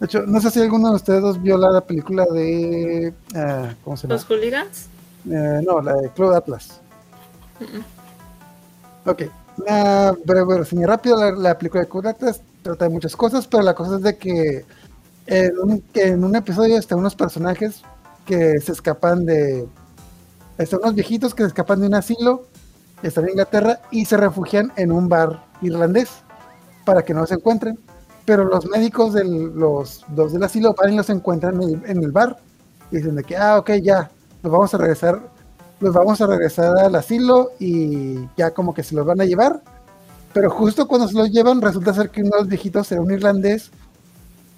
De 0.00 0.06
hecho, 0.06 0.22
no 0.26 0.40
sé 0.40 0.50
si 0.50 0.60
alguno 0.60 0.90
de 0.90 0.96
ustedes 0.96 1.22
dos 1.22 1.40
vio 1.40 1.56
la, 1.56 1.80
película 1.82 2.24
de 2.24 3.14
ah, 3.36 3.72
¿cómo 3.84 3.96
se 3.96 4.08
llama? 4.08 4.14
¿Los 4.14 4.24
hooligans? 4.24 4.88
Eh, 5.30 5.60
no, 5.64 5.80
la 5.80 5.94
de 5.94 6.08
Club 6.10 6.32
Atlas. 6.32 6.80
Ok, 9.06 9.22
una 9.56 10.12
breve 10.24 10.58
reseña 10.58 10.86
rápida. 10.86 11.16
La, 11.16 11.30
la 11.32 11.58
película 11.58 11.82
de 11.82 11.88
Club 11.88 12.06
Atlas 12.06 12.42
trata 12.62 12.84
de 12.84 12.90
muchas 12.90 13.16
cosas, 13.16 13.46
pero 13.46 13.62
la 13.62 13.74
cosa 13.74 13.96
es 13.96 14.02
de 14.02 14.16
que 14.16 14.64
en 15.26 16.24
un, 16.24 16.36
episodio 16.36 16.76
están 16.76 16.98
unos 16.98 17.14
personajes 17.14 17.82
que 18.26 18.60
se 18.60 18.72
escapan 18.72 19.24
de. 19.24 19.66
Están 20.58 20.80
unos 20.82 20.94
viejitos 20.94 21.34
que 21.34 21.44
se 21.44 21.48
escapan 21.48 21.80
de 21.80 21.86
un 21.86 21.94
asilo, 21.94 22.46
están 23.02 23.24
en 23.24 23.30
Inglaterra 23.30 23.80
y 23.90 24.04
se 24.04 24.16
refugian 24.16 24.72
en 24.76 24.92
un 24.92 25.08
bar 25.08 25.44
irlandés 25.62 26.10
para 26.84 27.02
que 27.02 27.14
no 27.14 27.26
se 27.26 27.34
encuentren. 27.34 27.78
Pero 28.24 28.44
los 28.44 28.66
médicos 28.66 29.14
de 29.14 29.24
los 29.24 30.04
dos 30.08 30.32
del 30.32 30.42
asilo 30.42 30.74
van 30.74 30.92
y 30.92 30.96
los 30.96 31.08
encuentran 31.10 31.60
en 31.62 32.02
el 32.02 32.12
bar 32.12 32.36
y 32.90 32.96
dicen 32.96 33.14
de 33.14 33.24
que, 33.24 33.36
ah, 33.36 33.58
ok, 33.58 33.70
ya, 33.82 34.10
nos 34.42 34.52
vamos 34.52 34.74
a 34.74 34.78
regresar, 34.78 35.20
los 35.80 35.94
vamos 35.94 36.20
a 36.20 36.26
regresar 36.26 36.76
al 36.78 36.94
asilo 36.94 37.52
y 37.58 38.28
ya 38.36 38.50
como 38.52 38.74
que 38.74 38.82
se 38.82 38.94
los 38.94 39.06
van 39.06 39.20
a 39.20 39.24
llevar. 39.24 39.60
Pero 40.32 40.50
justo 40.50 40.86
cuando 40.86 41.08
se 41.08 41.14
los 41.14 41.30
llevan, 41.30 41.60
resulta 41.60 41.92
ser 41.92 42.10
que 42.10 42.22
uno 42.22 42.30
de 42.32 42.38
los 42.38 42.48
viejitos 42.48 42.92
era 42.92 43.00
un 43.00 43.10
irlandés 43.10 43.70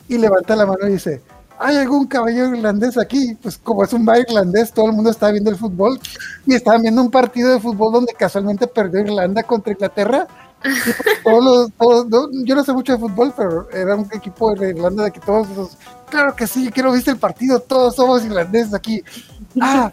y 0.08 0.18
levanta 0.18 0.56
la 0.56 0.66
mano 0.66 0.86
y 0.86 0.92
dice, 0.92 1.22
¿hay 1.58 1.76
algún 1.76 2.06
caballero 2.06 2.54
irlandés 2.54 2.98
aquí? 2.98 3.38
Pues 3.40 3.56
como 3.56 3.84
es 3.84 3.92
un 3.92 4.04
bar 4.04 4.18
irlandés, 4.18 4.72
todo 4.72 4.86
el 4.86 4.92
mundo 4.92 5.10
estaba 5.10 5.32
viendo 5.32 5.50
el 5.50 5.56
fútbol 5.56 5.98
y 6.44 6.54
estaban 6.54 6.82
viendo 6.82 7.00
un 7.00 7.10
partido 7.10 7.50
de 7.50 7.60
fútbol 7.60 7.92
donde 7.92 8.12
casualmente 8.12 8.66
perdió 8.66 9.00
Irlanda 9.00 9.42
contra 9.44 9.72
Inglaterra. 9.72 10.26
Y 10.64 10.68
pues, 10.68 10.96
todos 11.24 11.44
los, 11.44 11.72
todos, 11.72 12.08
no, 12.08 12.44
yo 12.44 12.54
no 12.54 12.64
sé 12.64 12.72
mucho 12.72 12.92
de 12.92 12.98
fútbol, 12.98 13.32
pero 13.36 13.70
era 13.70 13.94
un 13.94 14.08
equipo 14.12 14.54
de 14.54 14.70
Irlanda 14.70 15.04
de 15.04 15.12
que 15.12 15.20
todos 15.20 15.76
claro 16.10 16.36
que 16.36 16.46
sí, 16.46 16.70
quiero 16.70 16.92
viste 16.92 17.10
el 17.10 17.16
partido, 17.16 17.60
todos 17.60 17.96
somos 17.96 18.24
irlandeses 18.24 18.74
aquí. 18.74 19.02
Ah, 19.60 19.92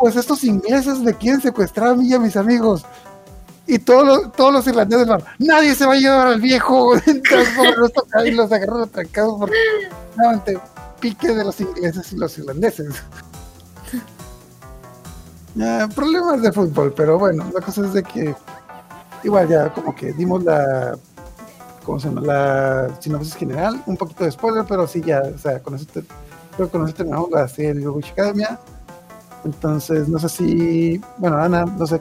pues 0.00 0.16
estos 0.16 0.42
ingleses 0.44 0.98
me 0.98 1.14
quieren 1.14 1.40
secuestrar 1.40 1.88
a 1.88 1.94
mí 1.94 2.08
y 2.08 2.14
a 2.14 2.18
mis 2.18 2.36
amigos 2.36 2.84
y 3.66 3.78
todos 3.78 4.04
los, 4.04 4.32
todos 4.32 4.52
los 4.52 4.66
irlandeses 4.66 5.06
van, 5.06 5.22
nadie 5.38 5.74
se 5.74 5.86
va 5.86 5.92
a 5.92 5.96
llevar 5.96 6.26
al 6.26 6.40
viejo, 6.40 6.96
y 8.24 8.30
los 8.32 8.50
agarraron 8.50 8.88
trancados 8.88 9.36
porque 9.38 9.56
ante 10.28 10.58
pique 10.98 11.28
de 11.28 11.44
los 11.44 11.60
ingleses 11.60 12.12
y 12.12 12.16
los 12.16 12.36
irlandeses. 12.38 12.94
Ya, 15.56 15.88
problemas 15.88 16.42
de 16.42 16.52
fútbol, 16.52 16.94
pero 16.96 17.18
bueno, 17.18 17.44
la 17.52 17.60
cosa 17.60 17.84
es 17.84 17.92
de 17.92 18.04
que 18.04 18.32
igual 19.24 19.48
ya 19.48 19.68
como 19.74 19.92
que 19.96 20.12
dimos 20.12 20.44
la 20.44 20.96
¿cómo 21.84 21.98
se 21.98 22.08
llama? 22.08 22.20
la 22.20 23.00
sinopsis 23.00 23.34
general, 23.34 23.82
un 23.86 23.96
poquito 23.96 24.22
de 24.22 24.30
spoiler, 24.30 24.64
pero 24.68 24.86
sí 24.86 25.02
ya, 25.04 25.22
o 25.22 25.38
sea, 25.38 25.60
con 25.60 25.74
eso, 25.74 25.86
te, 25.86 26.04
creo 26.54 26.68
que 26.68 26.78
con 26.78 26.84
eso 26.84 26.94
terminamos 26.94 27.32
la 27.32 27.48
serie 27.48 27.74
de 27.74 27.88
Witch 27.88 28.12
Academia. 28.12 28.60
Entonces, 29.44 30.08
no 30.08 30.18
sé 30.18 30.28
si, 30.28 31.00
bueno, 31.18 31.38
Ana, 31.38 31.64
no 31.64 31.86
sé 31.86 32.00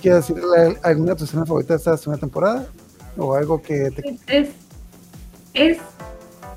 ¿Quieres 0.00 0.28
decirle 0.28 0.78
alguna 0.82 1.12
de 1.12 1.16
tus 1.16 1.28
escenas 1.28 1.48
favoritas 1.48 1.84
de 1.84 1.90
esta 1.90 1.96
segunda 1.96 2.20
temporada? 2.20 2.66
¿O 3.16 3.34
algo 3.34 3.60
que 3.60 3.90
te... 3.90 4.18
Es, 4.26 4.50
es, 5.54 5.78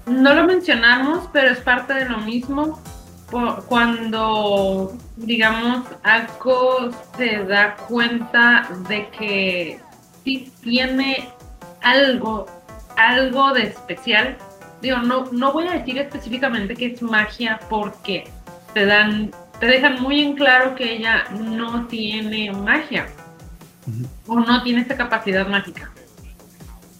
no 0.06 0.34
lo 0.34 0.44
mencionamos, 0.46 1.30
pero 1.32 1.50
es 1.52 1.60
parte 1.60 1.94
de 1.94 2.06
lo 2.06 2.20
mismo. 2.20 2.80
Cuando, 3.68 4.96
digamos, 5.18 5.86
Alco 6.04 6.90
se 7.18 7.44
da 7.46 7.76
cuenta 7.88 8.68
de 8.88 9.10
que 9.10 9.80
sí 10.24 10.52
tiene 10.62 11.30
algo, 11.82 12.48
algo 12.98 13.54
de 13.54 13.64
especial. 13.64 14.38
Digo, 14.82 14.98
no, 14.98 15.26
no 15.32 15.54
voy 15.54 15.68
a 15.68 15.74
decir 15.74 15.98
específicamente 15.98 16.76
que 16.76 16.88
es 16.88 17.02
magia 17.02 17.60
porque 17.70 18.30
te 18.74 18.86
dan, 18.86 19.32
te 19.60 19.68
dejan 19.68 20.02
muy 20.02 20.22
en 20.22 20.36
claro 20.36 20.76
que 20.76 20.96
ella 20.96 21.26
no 21.32 21.88
tiene 21.88 22.52
magia 22.52 23.08
o 24.28 24.40
no 24.40 24.64
tiene 24.64 24.82
esta 24.82 24.96
capacidad 24.96 25.48
mágica. 25.48 25.92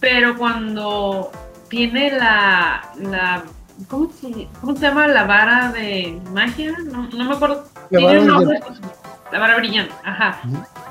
Pero 0.00 0.36
cuando 0.36 1.30
tiene 1.68 2.10
la, 2.12 2.82
la 2.98 3.44
¿cómo, 3.88 4.10
se, 4.12 4.48
¿cómo 4.60 4.74
se 4.74 4.82
llama? 4.82 5.06
La 5.06 5.24
vara 5.24 5.72
de 5.72 6.20
magia, 6.32 6.76
no, 6.84 7.08
no 7.08 7.24
me 7.24 7.34
acuerdo. 7.34 7.68
La 7.90 8.00
vara, 8.00 8.20
nombre, 8.24 8.60
la 9.32 9.38
vara 9.38 9.56
brillante, 9.56 9.94
ajá. 10.04 10.40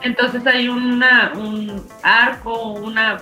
Entonces 0.02 0.46
hay 0.48 0.70
una, 0.70 1.34
un 1.36 1.84
arco, 2.04 2.74
una 2.74 3.20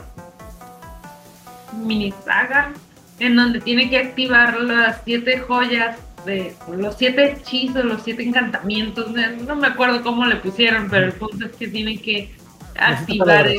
mini 1.74 2.14
saga 2.26 2.72
en 3.20 3.36
donde 3.36 3.60
tiene 3.60 3.90
que 3.90 3.98
activar 3.98 4.60
las 4.62 5.02
siete 5.04 5.40
joyas 5.40 5.98
de 6.28 6.54
los 6.78 6.96
siete 6.96 7.32
hechizos, 7.32 7.84
los 7.84 8.04
siete 8.04 8.22
encantamientos, 8.22 9.08
no 9.12 9.56
me 9.56 9.68
acuerdo 9.68 10.04
cómo 10.04 10.26
le 10.26 10.36
pusieron, 10.36 10.90
pero 10.90 11.08
el 11.08 11.14
punto 11.14 11.48
es 11.48 11.56
que 11.56 11.68
tiene 11.70 12.00
que 12.00 12.36
activar. 12.78 13.50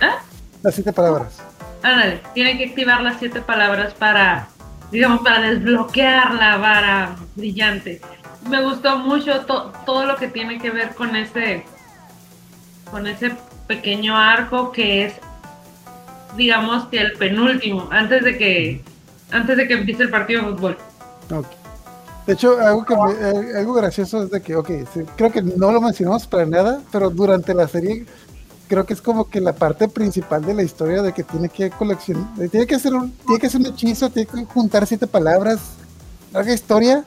¿Ah? 0.00 0.16
Las 0.62 0.74
siete 0.74 0.92
palabras. 0.92 1.40
Ándale, 1.82 2.20
tiene 2.32 2.58
que 2.58 2.64
activar 2.64 3.02
las 3.02 3.18
siete 3.18 3.42
palabras 3.42 3.92
para, 3.94 4.48
digamos, 4.90 5.20
para 5.20 5.50
desbloquear 5.50 6.34
la 6.34 6.56
vara 6.56 7.16
brillante. 7.36 8.00
Me 8.48 8.62
gustó 8.62 8.98
mucho 8.98 9.44
todo 9.44 10.06
lo 10.06 10.16
que 10.16 10.28
tiene 10.28 10.58
que 10.58 10.70
ver 10.70 10.94
con 10.94 11.14
ese, 11.14 11.64
con 12.90 13.06
ese 13.06 13.36
pequeño 13.66 14.16
arco 14.16 14.72
que 14.72 15.04
es, 15.04 15.14
digamos, 16.36 16.86
que 16.86 16.98
el 16.98 17.12
penúltimo, 17.12 17.88
antes 17.90 18.24
de 18.24 18.38
que, 18.38 18.82
antes 19.30 19.56
de 19.56 19.68
que 19.68 19.74
empiece 19.74 20.02
el 20.04 20.10
partido 20.10 20.42
de 20.42 20.48
fútbol. 20.48 20.78
De 22.26 22.32
hecho, 22.32 22.58
algo, 22.58 22.84
que 22.84 22.94
eh, 22.94 23.58
algo 23.58 23.74
gracioso 23.74 24.22
es 24.22 24.30
de 24.30 24.40
que, 24.40 24.56
ok, 24.56 24.70
creo 25.16 25.30
que 25.30 25.42
no 25.42 25.72
lo 25.72 25.80
mencionamos 25.80 26.26
para 26.26 26.46
nada, 26.46 26.80
pero 26.90 27.10
durante 27.10 27.52
la 27.52 27.68
serie 27.68 28.06
creo 28.66 28.86
que 28.86 28.94
es 28.94 29.02
como 29.02 29.28
que 29.28 29.40
la 29.40 29.52
parte 29.52 29.88
principal 29.88 30.42
de 30.42 30.54
la 30.54 30.62
historia 30.62 31.02
de 31.02 31.12
que 31.12 31.22
tiene 31.22 31.50
que 31.50 31.70
coleccionar, 31.70 32.24
tiene 32.50 32.66
que 32.66 32.74
hacer 32.74 32.94
un, 32.94 33.12
tiene 33.12 33.38
que 33.38 33.46
hacer 33.46 33.60
un 33.60 33.66
hechizo, 33.66 34.10
tiene 34.10 34.26
que 34.26 34.44
juntar 34.46 34.86
siete 34.86 35.06
palabras, 35.06 35.60
larga 36.32 36.52
historia, 36.52 37.04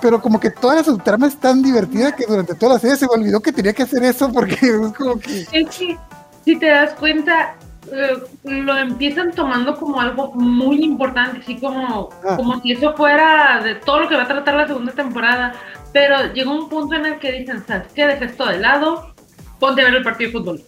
pero 0.00 0.20
como 0.20 0.40
que 0.40 0.50
toda 0.50 0.74
la 0.74 0.84
subtrama 0.84 1.28
es 1.28 1.38
tan 1.38 1.62
divertida 1.62 2.14
que 2.14 2.26
durante 2.26 2.54
toda 2.56 2.74
la 2.74 2.80
serie 2.80 2.96
se 2.96 3.06
me 3.06 3.14
olvidó 3.14 3.40
que 3.40 3.52
tenía 3.52 3.72
que 3.72 3.84
hacer 3.84 4.02
eso 4.02 4.32
porque 4.32 4.54
es 4.62 4.92
como 4.98 5.18
que... 5.18 5.42
Es 5.52 5.76
que, 5.76 5.96
si 6.44 6.58
te 6.58 6.66
das 6.66 6.92
cuenta, 6.94 7.54
eh, 7.90 8.22
lo 8.44 8.76
empiezan 8.76 9.32
tomando 9.32 9.76
como 9.76 10.00
algo 10.00 10.32
muy 10.34 10.84
importante, 10.84 11.40
así 11.40 11.58
como, 11.58 12.10
ah. 12.24 12.36
como 12.36 12.60
si 12.60 12.72
eso 12.72 12.94
fuera 12.94 13.60
de 13.62 13.74
todo 13.74 14.00
lo 14.00 14.08
que 14.08 14.16
va 14.16 14.22
a 14.22 14.28
tratar 14.28 14.54
la 14.54 14.68
segunda 14.68 14.92
temporada, 14.92 15.52
pero 15.92 16.32
llega 16.32 16.50
un 16.50 16.68
punto 16.68 16.94
en 16.94 17.06
el 17.06 17.18
que 17.18 17.32
dicen, 17.32 17.64
¿sabes 17.66 17.88
qué? 17.92 18.06
Deja 18.06 18.24
esto 18.24 18.46
de 18.46 18.60
lado, 18.60 19.12
ponte 19.58 19.82
a 19.82 19.86
ver 19.86 19.96
el 19.96 20.04
partido 20.04 20.30
de 20.30 20.38
fútbol. 20.38 20.62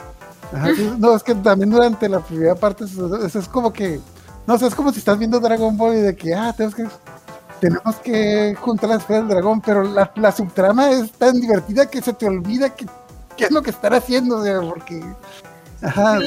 no, 0.99 1.15
es 1.15 1.23
que 1.23 1.35
también 1.37 1.71
durante 1.71 2.09
la 2.09 2.21
primera 2.21 2.57
parte 2.57 2.85
eso, 2.85 3.27
es 3.27 3.49
como 3.49 3.73
que, 3.73 4.01
no 4.47 4.59
sé, 4.59 4.67
es 4.67 4.75
como 4.75 4.93
si 4.93 4.99
estás 4.99 5.19
viendo 5.19 5.39
Dragon 5.39 5.77
Ball 5.77 5.95
y 5.95 6.01
de 6.01 6.17
que, 6.17 6.35
ah, 6.35 6.53
tenemos 6.57 6.75
que, 6.75 6.87
tenemos 7.61 7.97
que 7.97 8.57
juntar 8.61 8.91
las 8.91 8.99
esferas 9.03 9.23
del 9.23 9.37
dragón, 9.37 9.61
pero 9.61 9.85
la, 9.85 10.11
la, 10.17 10.33
subtrama 10.33 10.91
es 10.91 11.12
tan 11.12 11.41
divertida 11.41 11.87
que 11.87 12.03
se 12.03 12.12
te 12.12 12.27
olvida 12.27 12.71
que, 12.71 12.87
qué 13.37 13.45
es 13.45 13.51
lo 13.53 13.62
que 13.62 13.71
están 13.71 13.95
haciendo, 13.95 14.43
porque... 14.69 15.01
Ajá, 15.85 16.18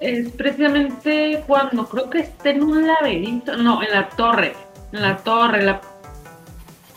es, 0.00 0.30
precisamente 0.30 1.42
cuando 1.46 1.88
creo 1.88 2.08
que 2.08 2.20
está 2.20 2.50
en 2.50 2.62
un 2.62 2.86
laberinto, 2.86 3.56
no, 3.56 3.82
en 3.82 3.90
la 3.90 4.08
torre, 4.10 4.54
en 4.92 5.02
la 5.02 5.16
torre, 5.16 5.62
la 5.62 5.80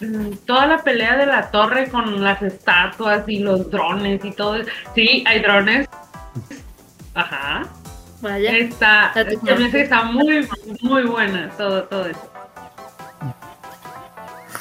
Mm, 0.01 0.31
toda 0.47 0.65
la 0.65 0.83
pelea 0.83 1.15
de 1.15 1.27
la 1.27 1.51
torre 1.51 1.87
con 1.89 2.23
las 2.23 2.41
estatuas 2.41 3.23
y 3.27 3.39
los 3.39 3.69
drones 3.69 4.25
y 4.25 4.31
todo. 4.31 4.57
Sí, 4.95 5.23
hay 5.27 5.41
drones. 5.41 5.87
Ajá. 7.13 7.67
Vaya. 8.21 8.57
Está, 8.57 9.13
está 9.15 10.03
muy, 10.03 10.47
muy 10.81 11.03
buena 11.03 11.51
todo, 11.51 11.83
todo 11.83 12.05
eso. 12.07 12.31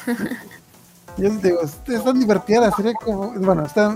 Yo 1.16 1.30
digo, 1.30 1.61
es 1.62 2.05
tan 2.05 2.20
divertida 2.20 2.61
la 2.61 2.72
serie 2.72 2.92
como, 2.94 3.32
bueno, 3.32 3.64
está, 3.64 3.94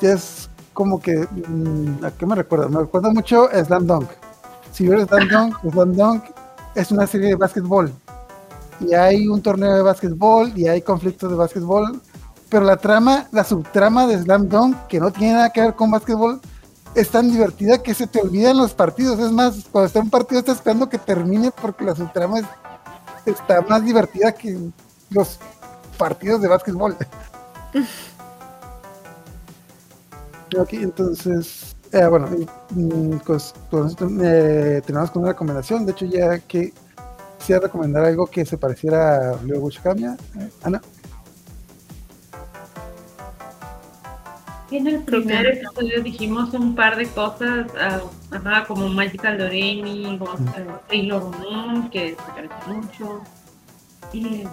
ya 0.00 0.12
es 0.12 0.48
como 0.72 1.00
que, 1.00 1.26
mm, 1.30 2.04
¿a 2.04 2.10
qué 2.12 2.26
me 2.26 2.34
recuerda? 2.34 2.68
Me 2.68 2.80
recuerda 2.80 3.10
mucho 3.10 3.48
a 3.50 3.64
Slam 3.64 3.86
Dunk. 3.86 4.08
Si 4.72 4.86
ves 4.88 5.06
Slam 5.08 5.28
Dunk, 5.28 5.56
Slam 5.72 5.92
Dunk 5.94 6.24
es 6.74 6.90
una 6.90 7.06
serie 7.06 7.28
de 7.28 7.34
básquetbol. 7.36 7.92
Y 8.80 8.94
hay 8.94 9.28
un 9.28 9.40
torneo 9.42 9.74
de 9.74 9.82
básquetbol 9.82 10.52
y 10.56 10.66
hay 10.68 10.82
conflictos 10.82 11.30
de 11.30 11.36
básquetbol. 11.36 12.00
Pero 12.48 12.64
la 12.64 12.76
trama, 12.76 13.28
la 13.32 13.44
subtrama 13.44 14.06
de 14.06 14.20
Slam 14.22 14.48
Dunk, 14.48 14.76
que 14.88 15.00
no 15.00 15.10
tiene 15.10 15.34
nada 15.34 15.50
que 15.50 15.60
ver 15.62 15.74
con 15.74 15.90
básquetbol, 15.90 16.40
es 16.94 17.08
tan 17.08 17.30
divertida 17.30 17.82
que 17.82 17.94
se 17.94 18.06
te 18.06 18.20
olvidan 18.20 18.58
los 18.58 18.74
partidos. 18.74 19.18
Es 19.18 19.32
más, 19.32 19.64
cuando 19.70 19.86
está 19.86 20.00
en 20.00 20.06
un 20.06 20.10
partido 20.10 20.40
estás 20.40 20.56
esperando 20.56 20.88
que 20.88 20.98
termine 20.98 21.50
porque 21.50 21.84
la 21.84 21.94
subtrama 21.94 22.40
es- 22.40 22.46
está 23.24 23.62
más 23.62 23.82
divertida 23.84 24.32
que 24.32 24.58
los 25.10 25.38
partidos 25.96 26.42
de 26.42 26.48
básquetbol. 26.48 26.96
ok, 30.58 30.72
entonces, 30.74 31.76
eh, 31.92 32.06
bueno, 32.06 32.28
mm, 32.70 33.16
con 33.18 33.36
esto, 33.36 34.08
eh, 34.22 34.80
terminamos 34.84 35.10
con 35.10 35.22
una 35.22 35.32
recomendación. 35.32 35.86
De 35.86 35.92
hecho, 35.92 36.06
ya 36.06 36.38
que 36.40 36.72
quisiera 37.38 37.62
recomendar 37.62 38.04
algo 38.04 38.26
que 38.26 38.44
se 38.44 38.56
pareciera 38.58 39.32
a 39.32 39.42
Leo 39.42 39.60
Bushkamia. 39.60 40.16
Eh, 40.38 40.50
Ana, 40.62 40.80
En 44.72 44.86
el 44.86 45.02
primer 45.02 45.44
episodio 45.46 46.02
dijimos 46.02 46.54
un 46.54 46.74
par 46.74 46.96
de 46.96 47.06
cosas, 47.08 47.66
ah, 47.78 48.00
ajá, 48.30 48.64
como 48.66 48.88
Magical 48.88 49.36
Doremi, 49.36 50.16
como, 50.18 50.32
eh, 50.32 50.66
Sailor 50.88 51.36
Moon, 51.38 51.90
que 51.90 52.10
se 52.10 52.32
parece 52.32 52.54
mucho. 52.68 53.20
Y, 54.14 54.44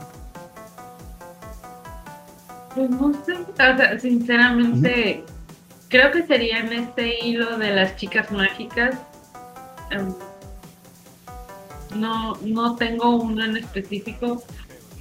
pues 2.76 2.90
no 2.90 3.14
sé, 3.26 3.34
o 3.34 3.56
sea, 3.56 3.98
sinceramente, 3.98 5.24
creo 5.90 6.12
que 6.12 6.24
sería 6.26 6.60
en 6.60 6.72
este 6.74 7.26
hilo 7.26 7.58
de 7.58 7.72
las 7.72 7.96
chicas 7.98 8.32
mágicas. 8.32 8.96
Em, 9.92 10.14
no, 11.96 12.36
no 12.44 12.76
tengo 12.76 13.10
uno 13.18 13.44
en 13.46 13.58
específico. 13.58 14.44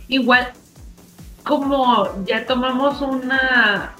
Igual, 0.08 0.52
como 1.44 2.24
ya 2.24 2.46
tomamos 2.46 3.00
una 3.02 3.94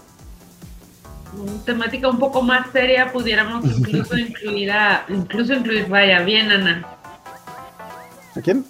una 1.38 1.62
temática 1.64 2.08
un 2.08 2.18
poco 2.18 2.40
más 2.40 2.70
seria, 2.72 3.12
pudiéramos 3.12 3.62
incluso 3.78 4.16
incluir 4.16 4.72
a, 4.72 5.04
incluso 5.08 5.52
incluir, 5.52 5.86
vaya, 5.86 6.20
bien 6.22 6.50
Ana. 6.50 6.86
¿a 8.34 8.40
quién? 8.40 8.64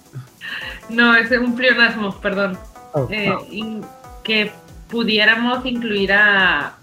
No, 0.88 1.14
es 1.14 1.30
un 1.30 1.54
pleonasmo, 1.54 2.16
perdón. 2.20 2.58
Oh, 2.94 3.06
Eh, 3.10 3.28
no. 3.28 3.44
in- 3.50 3.84
que 4.24 4.50
pudiéramos 4.90 5.64
incluir 5.64 6.12
a 6.12 6.74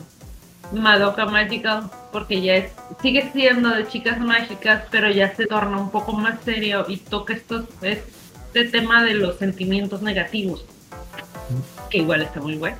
Madoka 0.75 1.25
Magical, 1.25 1.89
porque 2.11 2.41
ya 2.41 2.55
es, 2.55 2.71
sigue 3.01 3.31
siendo 3.31 3.69
de 3.69 3.87
chicas 3.87 4.19
mágicas, 4.19 4.83
pero 4.91 5.09
ya 5.09 5.35
se 5.35 5.45
torna 5.45 5.77
un 5.77 5.89
poco 5.89 6.13
más 6.13 6.39
serio 6.43 6.85
y 6.87 6.97
toca 6.97 7.33
estos, 7.33 7.65
este 7.81 8.65
tema 8.65 9.03
de 9.03 9.15
los 9.15 9.37
sentimientos 9.37 10.01
negativos, 10.01 10.65
que 11.89 11.99
igual 11.99 12.21
está 12.21 12.39
muy 12.39 12.57
bueno. 12.57 12.77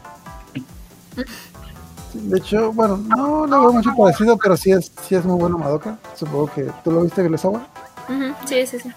De 2.14 2.38
hecho, 2.38 2.72
bueno, 2.72 2.98
no 2.98 3.46
lo 3.46 3.62
veo 3.62 3.74
mucho 3.74 3.92
parecido, 3.98 4.38
pero 4.38 4.56
sí 4.56 4.72
es, 4.72 4.92
sí 5.08 5.16
es 5.16 5.26
muy 5.26 5.38
bueno 5.38 5.58
Madoka. 5.58 5.98
Supongo 6.16 6.50
que 6.54 6.72
tú 6.84 6.92
lo 6.92 7.02
viste, 7.02 7.24
Glesawa. 7.24 7.68
Ujú, 8.08 8.34
Sí, 8.48 8.66
sí, 8.66 8.80
sí. 8.80 8.92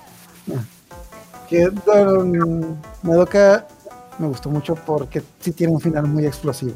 Que 1.49 1.69
bueno, 1.85 2.77
Madoka 3.03 3.67
me 4.19 4.29
gustó 4.29 4.51
mucho 4.51 4.75
porque 4.75 5.23
sí 5.41 5.51
tiene 5.53 5.73
un 5.73 5.81
final 5.81 6.07
muy 6.07 6.27
explosivo. 6.27 6.75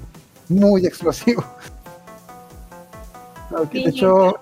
Muy 0.49 0.85
explosivo. 0.85 1.45
De 3.73 3.91
hecho, 3.91 4.35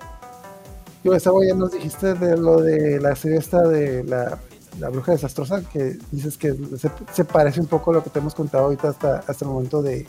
Glesawa 1.03 1.45
ya 1.47 1.55
nos 1.55 1.73
dijiste 1.73 2.15
de 2.15 2.37
lo 2.37 2.61
de 2.61 3.01
la 3.01 3.17
serie 3.17 3.39
esta 3.39 3.63
de 3.67 4.05
la, 4.05 4.39
la 4.79 4.89
bruja 4.91 5.13
desastrosa, 5.13 5.63
que 5.63 5.99
dices 6.11 6.37
que 6.37 6.55
se, 6.79 6.91
se 7.13 7.25
parece 7.25 7.61
un 7.61 7.67
poco 7.67 7.91
a 7.91 7.95
lo 7.95 8.05
que 8.05 8.11
te 8.11 8.19
hemos 8.19 8.35
contado 8.35 8.65
ahorita 8.65 8.91
hasta, 8.91 9.19
hasta 9.27 9.45
el 9.45 9.51
momento 9.51 9.83
de, 9.83 10.07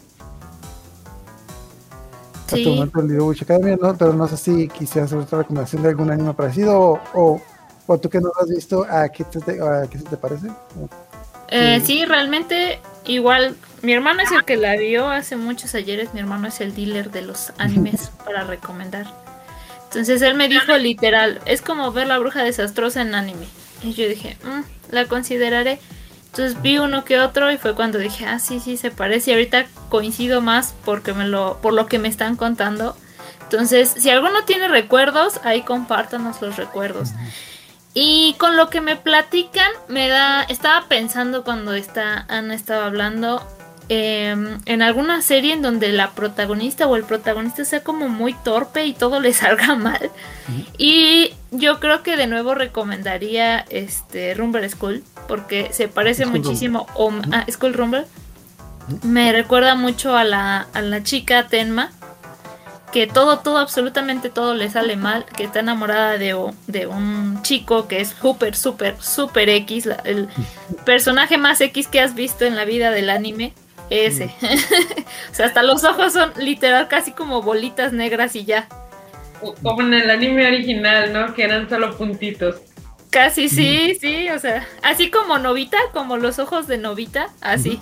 hasta 2.46 2.58
el 2.58 2.70
momento 2.76 3.02
del 3.02 3.22
Witch 3.22 3.44
Academia, 3.44 3.78
¿no? 3.82 3.98
Pero 3.98 4.14
no 4.14 4.28
sé 4.28 4.38
si 4.38 4.68
quisieras 4.68 5.12
hacer 5.12 5.24
otra 5.24 5.40
recomendación 5.40 5.82
de 5.84 5.90
algún 5.90 6.12
anime 6.12 6.34
parecido 6.34 6.80
o, 6.80 7.00
o, 7.14 7.42
o 7.88 7.98
tú 7.98 8.10
que 8.10 8.20
no 8.20 8.28
lo 8.28 8.42
has 8.42 8.50
visto, 8.50 8.86
¿a 8.90 9.08
qué, 9.10 9.24
te, 9.24 9.62
a 9.62 9.88
qué 9.88 9.98
se 9.98 10.04
te 10.04 10.18
parece? 10.18 10.48
Eh, 11.52 11.82
Sí. 11.86 12.06
realmente 12.06 12.80
igual. 13.06 13.56
Mi 13.82 13.94
hermano 13.94 14.22
es 14.22 14.32
el 14.32 14.46
que 14.46 14.58
la 14.58 14.76
vio 14.76 15.10
hace 15.10 15.36
muchos 15.36 15.74
ayeres. 15.76 16.14
Mi 16.14 16.20
hermano 16.20 16.48
es 16.48 16.62
el 16.62 16.74
dealer 16.76 17.12
de 17.12 17.22
los 17.24 17.52
animes 17.58 18.12
para 18.26 18.44
recomendar. 18.44 19.06
Entonces 19.86 20.22
él 20.22 20.36
me 20.36 20.48
dijo 20.48 20.78
literal, 20.78 21.42
es 21.46 21.62
como 21.62 21.92
ver 21.92 22.08
la 22.08 22.18
bruja 22.20 22.44
desastrosa 22.44 23.02
en 23.02 23.14
anime. 23.16 23.46
Y 23.84 23.94
yo 23.94 24.08
dije, 24.08 24.38
"Mm, 24.44 24.94
la 24.94 25.06
consideraré. 25.06 25.80
Entonces 26.28 26.62
vi 26.62 26.78
uno 26.78 27.04
que 27.04 27.20
otro 27.20 27.52
y 27.52 27.58
fue 27.58 27.76
cuando 27.76 27.98
dije, 27.98 28.26
ah, 28.26 28.40
sí, 28.40 28.62
sí, 28.62 28.78
se 28.78 28.90
parece. 28.92 29.32
Y 29.32 29.34
ahorita 29.34 29.66
coincido 29.90 30.40
más 30.40 30.74
porque 30.86 31.14
me 31.14 31.28
lo, 31.28 31.58
por 31.62 31.74
lo 31.74 31.88
que 31.88 32.00
me 32.00 32.08
están 32.08 32.38
contando. 32.38 32.96
Entonces, 33.44 33.94
si 33.98 34.10
alguno 34.10 34.46
tiene 34.46 34.70
recuerdos, 34.70 35.42
ahí 35.44 35.64
compártanos 35.64 36.42
los 36.42 36.56
recuerdos. 36.56 37.10
Y 37.94 38.36
con 38.38 38.56
lo 38.56 38.70
que 38.70 38.80
me 38.82 38.96
platican, 38.96 39.70
me 39.90 40.08
da. 40.08 40.44
Estaba 40.44 40.88
pensando 40.88 41.44
cuando 41.44 41.74
está, 41.74 42.26
Ana 42.30 42.54
estaba 42.56 42.86
hablando. 42.86 43.46
em, 43.90 44.60
en 44.68 44.82
alguna 44.82 45.22
serie 45.22 45.52
en 45.52 45.62
donde 45.62 45.92
la 45.92 46.12
protagonista 46.12 46.88
o 46.88 46.96
el 46.96 47.04
protagonista 47.04 47.66
sea 47.66 47.84
como 47.84 48.08
muy 48.08 48.34
torpe 48.34 48.86
y 48.86 48.94
todo 48.94 49.20
le 49.20 49.34
salga 49.34 49.76
mal. 49.76 50.10
Y 50.78 51.34
yo 51.52 51.82
creo 51.82 52.02
que 52.02 52.16
de 52.16 52.28
nuevo 52.28 52.56
recomendaría 52.56 53.60
este 53.70 54.34
Rumble 54.36 54.70
School. 54.70 55.04
Porque 55.28 55.70
se 55.74 55.90
parece 55.90 56.24
School 56.24 56.40
muchísimo. 56.40 56.88
o- 56.96 57.12
ah, 57.34 57.46
School 57.52 57.74
Rumble. 57.74 58.06
Me 59.04 59.34
recuerda 59.34 59.76
mucho 59.76 60.16
a 60.16 60.24
la, 60.24 60.68
a 60.74 60.82
la 60.82 61.04
chica 61.04 61.48
Tenma 61.48 61.92
que 62.92 63.08
todo, 63.08 63.40
todo, 63.40 63.58
absolutamente 63.58 64.30
todo 64.30 64.54
le 64.54 64.70
sale 64.70 64.96
mal, 64.98 65.26
que 65.26 65.44
está 65.44 65.60
enamorada 65.62 66.18
de, 66.18 66.36
de 66.68 66.88
un 66.88 67.42
chico 67.42 67.88
que 67.88 68.02
es 68.02 68.10
súper, 68.10 68.56
súper, 68.56 69.02
súper 69.02 69.50
X, 69.50 69.86
la- 69.86 70.02
el 70.04 70.28
personaje 70.86 71.38
más 71.38 71.62
X 71.62 71.88
que 71.88 72.02
has 72.02 72.16
visto 72.16 72.46
en 72.46 72.56
la 72.56 72.66
vida 72.66 72.92
del 72.92 73.10
anime, 73.10 73.54
ese. 73.90 74.26
o 75.32 75.34
sea, 75.36 75.46
hasta 75.48 75.64
los 75.64 75.84
ojos 75.84 76.14
son 76.14 76.32
literal 76.38 76.88
casi 76.88 77.12
como 77.12 77.42
bolitas 77.42 77.94
negras 77.94 78.36
y 78.36 78.46
ya. 78.46 78.68
Como 79.64 79.82
en 79.82 79.94
el 79.94 80.10
anime 80.10 80.48
original, 80.48 81.12
¿no? 81.14 81.34
Que 81.34 81.44
eran 81.44 81.68
solo 81.70 81.98
puntitos. 81.98 82.58
Casi 83.10 83.50
sí, 83.50 83.98
sí, 84.00 84.30
o 84.30 84.40
sea, 84.40 84.66
así 84.84 85.10
como 85.12 85.38
Novita, 85.38 85.78
como 85.92 86.16
los 86.18 86.40
ojos 86.40 86.68
de 86.68 86.78
Novita, 86.78 87.28
así. 87.42 87.82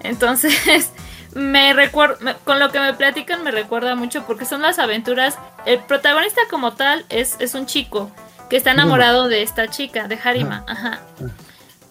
Entonces, 0.00 0.54
me 1.36 1.72
recuerda, 1.74 2.36
con 2.44 2.58
lo 2.58 2.70
que 2.72 2.80
me 2.80 2.94
platican 2.94 3.44
me 3.44 3.50
recuerda 3.50 3.94
mucho 3.94 4.24
porque 4.26 4.44
son 4.46 4.62
las 4.62 4.78
aventuras, 4.78 5.38
el 5.66 5.78
protagonista 5.80 6.40
como 6.50 6.72
tal 6.72 7.04
es, 7.10 7.36
es 7.40 7.54
un 7.54 7.66
chico 7.66 8.10
que 8.48 8.56
está 8.56 8.70
enamorado 8.72 9.28
de 9.28 9.42
esta 9.42 9.68
chica, 9.68 10.08
de 10.08 10.18
Harima, 10.22 10.64
ajá. 10.66 11.00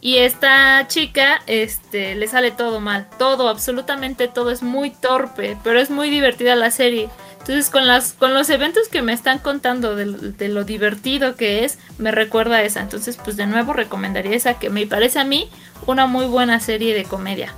Y 0.02 0.18
esta 0.18 0.88
chica, 0.88 1.42
este, 1.48 2.16
le 2.16 2.28
sale 2.28 2.52
todo 2.52 2.80
mal, 2.80 3.08
todo, 3.18 3.50
absolutamente 3.50 4.28
todo, 4.28 4.52
es 4.52 4.62
muy 4.62 4.90
torpe, 4.92 5.58
pero 5.64 5.80
es 5.80 5.90
muy 5.90 6.10
divertida 6.10 6.56
la 6.56 6.70
serie. 6.72 7.10
Entonces, 7.40 7.70
con, 7.70 7.88
las, 7.88 8.14
con 8.14 8.34
los 8.34 8.50
eventos 8.50 8.88
que 8.88 9.02
me 9.02 9.14
están 9.14 9.40
contando 9.40 9.96
de, 9.96 10.06
lo- 10.06 10.18
de 10.18 10.48
lo 10.50 10.64
divertido 10.64 11.36
que 11.36 11.66
es, 11.66 11.78
me 11.98 12.12
recuerda 12.12 12.58
a 12.58 12.64
esa. 12.64 12.82
Entonces, 12.82 13.18
pues 13.18 13.36
de 13.38 13.48
nuevo 13.48 13.74
recomendaría 13.74 14.36
esa 14.36 14.60
que 14.60 14.70
me 14.70 14.86
parece 14.88 15.20
a 15.20 15.24
mí 15.24 15.50
una 15.88 16.06
muy 16.08 16.26
buena 16.26 16.60
serie 16.60 16.94
de 16.96 17.04
comedia. 17.04 17.54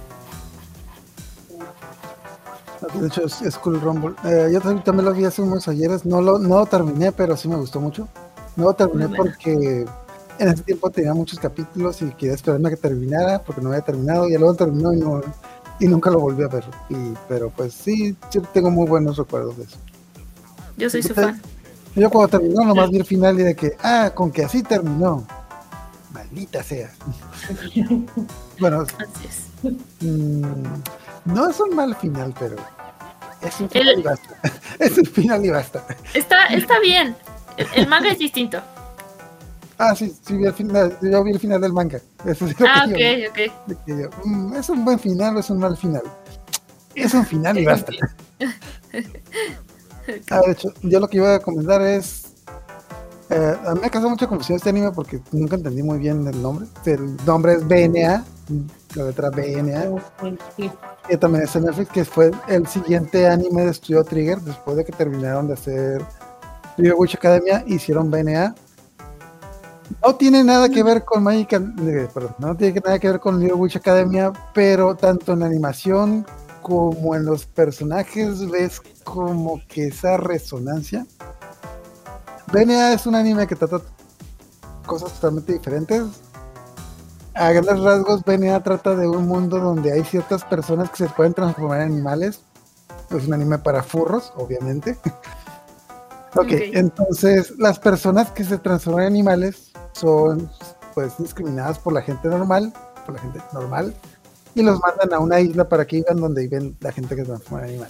De 3.00 3.08
hecho, 3.08 3.26
es, 3.26 3.42
es 3.42 3.58
Cool 3.58 3.82
Rumble. 3.82 4.16
Eh, 4.24 4.50
yo 4.54 4.62
también, 4.62 5.06
lo 5.06 5.14
vi 5.14 5.26
hace 5.26 5.42
unos 5.42 5.68
ayeres. 5.68 6.06
No 6.06 6.22
lo, 6.22 6.38
no 6.40 6.60
lo 6.60 6.66
terminé, 6.66 7.12
pero 7.12 7.36
sí 7.36 7.48
me 7.48 7.56
gustó 7.56 7.80
mucho. 7.80 8.08
No 8.56 8.66
lo 8.66 8.74
terminé 8.74 9.10
porque 9.16 9.86
en 10.40 10.48
ese 10.48 10.64
tiempo 10.64 10.90
tenía 10.90 11.14
muchos 11.14 11.40
capítulos 11.40 12.02
y 12.02 12.10
quería 12.12 12.36
esperarme 12.36 12.68
a 12.68 12.72
que 12.72 12.78
terminara 12.78 13.42
porque 13.44 13.62
no 13.62 13.70
había 13.70 13.82
terminado. 13.82 14.28
Y 14.30 14.38
luego 14.38 14.56
terminó 14.56 14.94
y, 14.94 14.98
no, 14.98 15.22
y 15.80 15.88
nunca 15.88 16.10
lo 16.12 16.20
volví 16.20 16.44
a 16.44 16.48
ver. 16.48 16.66
Y, 16.90 17.14
pero 17.28 17.50
pues 17.50 17.74
sí, 17.74 18.16
sí 18.30 18.40
tengo 18.54 18.70
muy 18.70 18.88
buenos 18.88 19.18
recuerdos 19.18 19.58
de 19.58 19.64
eso. 19.64 19.78
Yo 20.78 20.90
soy 20.90 21.02
su 21.02 21.14
fan. 21.14 21.42
Yo 21.96 22.12
cuando 22.12 22.38
terminó, 22.38 22.64
nomás 22.64 22.92
vi 22.92 22.98
el 22.98 23.06
final 23.06 23.40
y 23.40 23.44
de 23.44 23.56
que, 23.56 23.76
ah, 23.82 24.12
con 24.14 24.32
que 24.32 24.44
así 24.44 24.62
terminó. 24.62 25.26
Maldita 26.12 26.62
sea. 26.62 26.92
bueno, 28.60 28.82
Así 28.82 29.28
es. 29.28 29.48
mm, 30.02 30.44
no 31.28 31.50
es 31.50 31.60
un 31.60 31.76
mal 31.76 31.96
final, 31.96 32.34
pero 32.40 32.56
es 33.42 33.60
un 33.60 33.66
El- 33.66 33.70
final 33.72 34.00
y 34.00 34.04
basta. 34.04 34.30
es 34.80 34.98
un 34.98 35.06
final 35.06 35.46
y 35.46 35.50
basta. 35.50 35.86
Está, 36.14 36.46
está 36.48 36.80
bien. 36.80 37.16
El, 37.58 37.68
el 37.76 37.88
manga 37.88 38.10
es 38.10 38.20
distinto. 38.20 38.62
Ah, 39.80 39.96
sí, 39.96 40.16
sí, 40.26 40.36
vi 40.36 40.46
el 40.46 40.54
final, 40.54 40.98
yo 41.02 41.24
vi 41.24 41.32
el 41.32 41.40
final 41.40 41.62
del 41.62 41.72
manga. 41.74 42.00
Eso 42.26 42.46
es 42.48 42.60
lo 42.60 42.66
Ah, 42.68 42.86
que 42.88 43.28
ok, 43.28 43.38
yo, 43.38 43.76
ok. 43.76 43.84
yo, 43.88 44.10
mm, 44.26 44.56
¿Es 44.56 44.70
un 44.70 44.84
buen 44.84 44.98
final 45.00 45.38
o 45.38 45.40
es 45.40 45.50
un 45.52 45.60
mal 45.60 45.78
final? 45.78 46.02
Es 46.96 47.14
un 47.14 47.26
final 47.26 47.58
y 47.60 47.66
basta. 47.66 47.92
Ah, 50.32 50.40
de 50.46 50.54
hecho, 50.54 50.70
yo 50.84 51.00
lo 51.02 51.08
que 51.10 51.18
iba 51.18 51.36
a 51.36 51.40
comentar 51.40 51.82
es. 51.82 52.28
eh, 53.30 53.56
a 53.66 53.74
mí 53.76 53.82
me 53.82 53.90
causa 53.90 54.08
mucha 54.08 54.26
confusión 54.26 54.56
este 54.56 54.70
anime 54.70 54.92
porque 54.92 55.20
nunca 55.34 55.56
entendí 55.58 55.84
muy 55.84 56.00
bien 56.00 56.26
el 56.26 56.42
nombre. 56.42 56.66
El 56.86 57.18
nombre 57.26 57.54
es 57.56 57.68
BNA, 57.68 58.24
la 58.96 59.04
letra 59.06 59.30
BNA, 59.30 59.86
Sí. 60.56 60.72
que 61.08 61.18
también 61.18 61.44
es 61.44 61.56
en 61.56 61.64
Netflix, 61.66 61.90
que 61.92 62.06
fue 62.06 62.32
el 62.48 62.68
siguiente 62.68 63.28
anime 63.28 63.64
de 63.66 63.74
Studio 63.74 64.04
Trigger 64.04 64.40
después 64.42 64.78
de 64.78 64.86
que 64.86 64.92
terminaron 64.92 65.48
de 65.48 65.54
hacer 65.54 66.04
Little 66.78 66.94
Witch 66.94 67.16
Academia, 67.16 67.64
hicieron 67.68 68.10
BNA. 68.12 68.56
No 70.06 70.16
tiene 70.16 70.44
nada 70.44 70.70
que 70.70 70.84
ver 70.84 71.06
con 71.06 71.24
Magic, 71.24 71.54
eh, 71.54 72.08
perdón, 72.14 72.36
no 72.40 72.56
tiene 72.56 72.82
nada 72.84 73.00
que 73.00 73.10
ver 73.10 73.20
con 73.20 73.40
Little 73.40 73.56
Witch 73.56 73.78
Academia, 73.78 74.34
pero 74.54 74.96
tanto 74.96 75.34
en 75.34 75.40
la 75.40 75.46
animación 75.46 76.26
como 76.62 77.16
en 77.16 77.24
los 77.24 77.46
personajes 77.46 78.50
ves 78.50 78.82
como 79.04 79.62
que 79.70 79.88
esa 79.88 80.18
resonancia. 80.18 81.06
BNA 82.52 82.94
es 82.94 83.06
un 83.06 83.16
anime 83.16 83.48
que 83.48 83.56
trata 83.56 83.80
cosas 84.86 85.14
totalmente 85.14 85.54
diferentes. 85.54 86.04
A 87.38 87.52
grandes 87.52 87.80
rasgos, 87.80 88.24
BNA 88.24 88.64
trata 88.64 88.96
de 88.96 89.08
un 89.08 89.28
mundo 89.28 89.60
donde 89.60 89.92
hay 89.92 90.04
ciertas 90.04 90.44
personas 90.44 90.90
que 90.90 90.98
se 90.98 91.10
pueden 91.10 91.34
transformar 91.34 91.82
en 91.82 91.94
animales. 91.94 92.42
Es 93.12 93.28
un 93.28 93.34
anime 93.34 93.60
para 93.60 93.84
furros, 93.84 94.34
obviamente. 94.36 94.98
ok, 96.36 96.40
Ok. 96.40 96.52
entonces 96.74 97.58
las 97.58 97.78
personas 97.80 98.32
que 98.32 98.44
se 98.44 98.58
transforman 98.58 99.04
en 99.04 99.14
animales 99.14 99.72
son 99.94 100.50
pues 100.96 101.14
discriminadas 101.20 101.78
por 101.78 101.94
la 101.94 102.02
gente 102.02 102.28
normal, 102.28 102.74
por 103.06 103.16
la 103.16 103.22
gente 103.22 103.40
normal, 103.54 103.94
y 104.56 104.64
los 104.64 104.80
mandan 104.80 105.14
a 105.14 105.20
una 105.20 105.40
isla 105.40 105.70
para 105.70 105.86
que 105.86 105.98
vivan 105.98 106.18
donde 106.18 106.42
viven 106.42 106.76
la 106.80 106.92
gente 106.92 107.16
que 107.16 107.22
se 107.22 107.28
transforma 107.28 107.66
en 107.66 107.70
animal. 107.70 107.90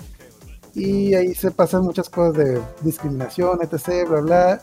Y 0.73 1.15
ahí 1.15 1.33
se 1.33 1.51
pasan 1.51 1.83
muchas 1.83 2.09
cosas 2.09 2.35
de 2.35 2.61
discriminación, 2.81 3.59
etc., 3.61 4.07
bla, 4.09 4.19
bla. 4.19 4.61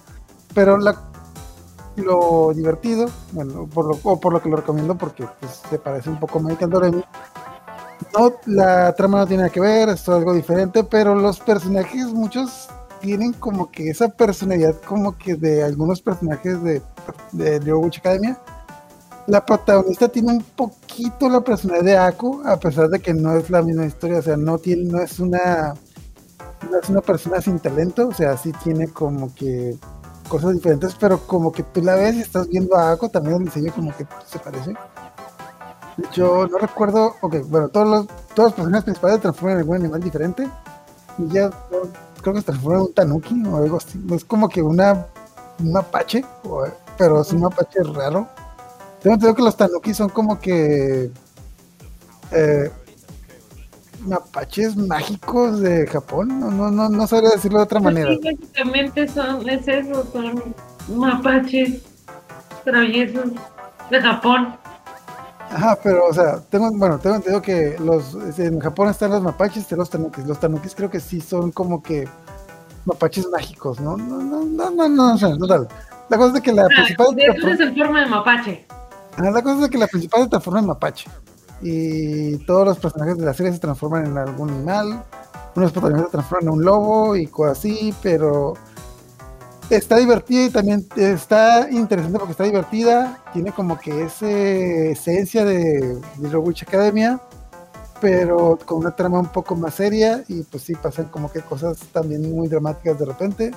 Pero 0.55 0.76
la, 0.76 0.95
lo 1.97 2.53
divertido, 2.55 3.07
bueno, 3.32 3.68
por 3.72 3.86
lo, 3.86 3.99
o 4.03 4.20
por 4.20 4.32
lo 4.32 4.42
que 4.42 4.49
lo 4.49 4.57
recomiendo, 4.57 4.97
porque 4.97 5.26
pues, 5.40 5.62
se 5.68 5.78
parece 5.78 6.11
un 6.11 6.18
poco 6.18 6.38
a 6.38 6.42
American 6.42 6.70
Doremi. 6.70 7.05
No, 8.16 8.32
la 8.47 8.92
trama 8.95 9.18
no 9.18 9.26
tiene 9.26 9.45
nada 9.45 9.53
que 9.53 9.61
ver, 9.61 9.88
es 9.88 10.09
algo 10.09 10.34
diferente, 10.34 10.84
pero 10.84 11.14
los 11.14 11.40
personajes, 11.40 12.12
muchos 12.12 12.68
tienen 13.01 13.32
como 13.34 13.70
que 13.70 13.90
esa 13.90 14.09
personalidad, 14.09 14.76
como 14.86 15.16
que 15.16 15.34
de 15.34 15.62
algunos 15.62 16.01
personajes 16.01 16.62
de, 16.62 16.80
de 17.32 17.74
Witch 17.74 17.99
Academia. 17.99 18.38
La 19.26 19.45
protagonista 19.45 20.09
tiene 20.09 20.32
un 20.32 20.42
poquito 20.42 21.28
la 21.28 21.40
personalidad 21.40 21.84
de 21.84 21.97
Ako, 21.97 22.42
a 22.45 22.59
pesar 22.59 22.88
de 22.88 23.01
que 23.01 23.14
no 23.14 23.36
es 23.36 23.49
la 23.51 23.62
misma 23.62 23.86
historia, 23.86 24.18
o 24.18 24.22
sea, 24.22 24.36
no 24.36 24.59
tiene, 24.59 24.84
no 24.84 25.01
es 25.01 25.18
una 25.18 25.74
no 26.70 26.78
es 26.78 26.88
una 26.88 27.01
persona 27.01 27.40
sin 27.40 27.59
talento, 27.59 28.09
o 28.09 28.14
sea, 28.14 28.36
sí 28.36 28.53
tiene 28.62 28.88
como 28.88 29.34
que 29.34 29.76
cosas 30.29 30.55
diferentes, 30.55 30.95
pero 30.99 31.18
como 31.18 31.53
que 31.53 31.62
tú 31.62 31.83
la 31.83 31.95
ves 31.95 32.14
y 32.16 32.20
estás 32.20 32.49
viendo 32.49 32.77
a 32.77 32.93
Ako, 32.93 33.09
también 33.09 33.37
el 33.37 33.45
diseño 33.45 33.72
como 33.72 33.97
que 33.97 34.07
se 34.27 34.39
parece. 34.39 34.75
Yo 36.12 36.47
no 36.49 36.59
recuerdo, 36.59 37.14
ok, 37.20 37.37
bueno, 37.49 37.68
todos 37.68 37.89
los, 37.89 38.07
todos 38.35 38.49
los 38.49 38.53
personajes 38.55 38.85
principales 38.85 39.20
transforman 39.20 39.55
en 39.55 39.61
algún 39.61 39.77
animal 39.77 40.01
diferente, 40.01 40.49
y 41.18 41.29
ya 41.29 41.51
creo 42.20 42.35
que 42.35 42.41
se 42.41 42.47
transforman 42.47 42.81
en 42.81 42.87
un 42.87 42.95
tanuki 42.95 43.47
o 43.47 43.57
algo 43.57 43.77
así, 43.77 44.05
es 44.11 44.25
como 44.25 44.49
que 44.49 44.61
una, 44.62 45.07
un 45.61 45.72
mapache, 45.72 46.25
pero 46.99 47.20
es 47.20 47.33
un 47.33 47.43
mapache 47.43 47.83
raro. 47.83 48.27
Tengo 49.03 49.14
entendido 49.14 49.35
que 49.35 49.43
los 49.43 49.57
tanuki 49.57 49.95
son 49.95 50.09
como 50.09 50.41
que 50.41 51.11
eh, 52.33 52.70
mapaches 54.05 54.76
mágicos 54.76 55.61
de 55.61 55.86
Japón. 55.86 56.38
No, 56.40 56.50
no, 56.50 56.70
no, 56.70 56.88
no 56.88 57.07
sabría 57.07 57.30
decirlo 57.30 57.59
de 57.59 57.64
otra 57.64 57.80
manera. 57.80 58.11
Sí, 58.11 58.20
básicamente 58.22 59.09
son, 59.09 59.48
es 59.48 59.66
eso, 59.68 60.07
son 60.12 60.55
mapaches 60.88 61.82
traviesos 62.64 63.30
de 63.90 64.00
Japón. 64.00 64.57
Ajá, 65.50 65.78
pero, 65.82 66.07
o 66.07 66.12
sea, 66.12 66.40
tengo, 66.50 66.70
bueno, 66.72 66.98
tengo 66.98 67.16
entendido 67.16 67.40
que 67.42 67.76
los, 67.78 68.14
en 68.38 68.59
Japón 68.59 68.88
están 68.88 69.11
los 69.11 69.22
mapaches 69.22 69.70
y 69.70 69.74
los 69.76 69.90
tanukis. 69.90 70.26
Los 70.26 70.40
tanukis 70.40 70.74
creo 70.74 70.90
que 70.90 71.00
sí 71.00 71.20
son 71.20 71.52
como 71.52 71.82
que 71.82 72.09
mapaches 72.86 73.28
mágicos, 73.28 73.78
¿no? 73.80 73.96
No, 73.96 74.18
no, 74.18 74.44
no, 74.44 74.70
no, 74.70 74.88
no, 74.88 75.14
o 75.14 75.18
sea, 75.18 75.36
total. 75.36 75.68
La 76.09 76.16
cosa 76.16 76.28
es 76.28 76.34
de 76.34 76.42
que 76.42 76.52
la 76.52 76.62
Ah, 76.64 76.68
principal, 76.68 77.14
de 77.14 77.22
es 77.24 77.61
en 77.61 77.76
forma 77.76 78.00
de 78.00 78.07
mapache. 78.07 78.66
La 79.18 79.42
cosa 79.42 79.55
es 79.57 79.61
de 79.62 79.70
que 79.70 79.78
la 79.78 79.86
principal 79.86 80.22
se 80.24 80.28
transforma 80.28 80.61
en 80.61 80.66
mapache. 80.66 81.11
Y 81.62 82.38
todos 82.46 82.66
los 82.66 82.78
personajes 82.78 83.16
de 83.16 83.24
la 83.24 83.34
serie 83.34 83.52
se 83.52 83.59
transforman 83.59 84.07
en 84.07 84.18
algún 84.18 84.50
animal. 84.50 85.05
Unos 85.55 85.72
protagonistas 85.72 86.11
se 86.11 86.12
transforman 86.12 86.48
en 86.48 86.59
un 86.59 86.64
lobo 86.64 87.16
y 87.16 87.26
cosas 87.26 87.59
así, 87.59 87.94
pero 88.02 88.55
está 89.70 89.96
divertida 89.96 90.44
y 90.44 90.50
también 90.50 90.86
está 90.96 91.70
interesante 91.70 92.18
porque 92.18 92.32
está 92.32 92.44
divertida. 92.44 93.22
Tiene 93.32 93.52
como 93.52 93.78
que 93.78 94.05
esa 94.05 94.28
esencia 94.28 95.44
de 95.44 95.98
Little 96.20 96.38
Witch 96.38 96.64
Academia, 96.64 97.20
pero 98.00 98.59
con 98.64 98.78
una 98.78 98.94
trama 98.94 99.20
un 99.20 99.28
poco 99.28 99.55
más 99.57 99.74
seria. 99.74 100.24
Y 100.28 100.42
pues 100.42 100.64
sí, 100.64 100.74
pasan 100.74 101.07
como 101.07 101.30
que 101.30 101.40
cosas 101.40 101.78
también 101.92 102.30
muy 102.30 102.48
dramáticas 102.48 102.98
de 102.98 103.05
repente. 103.07 103.50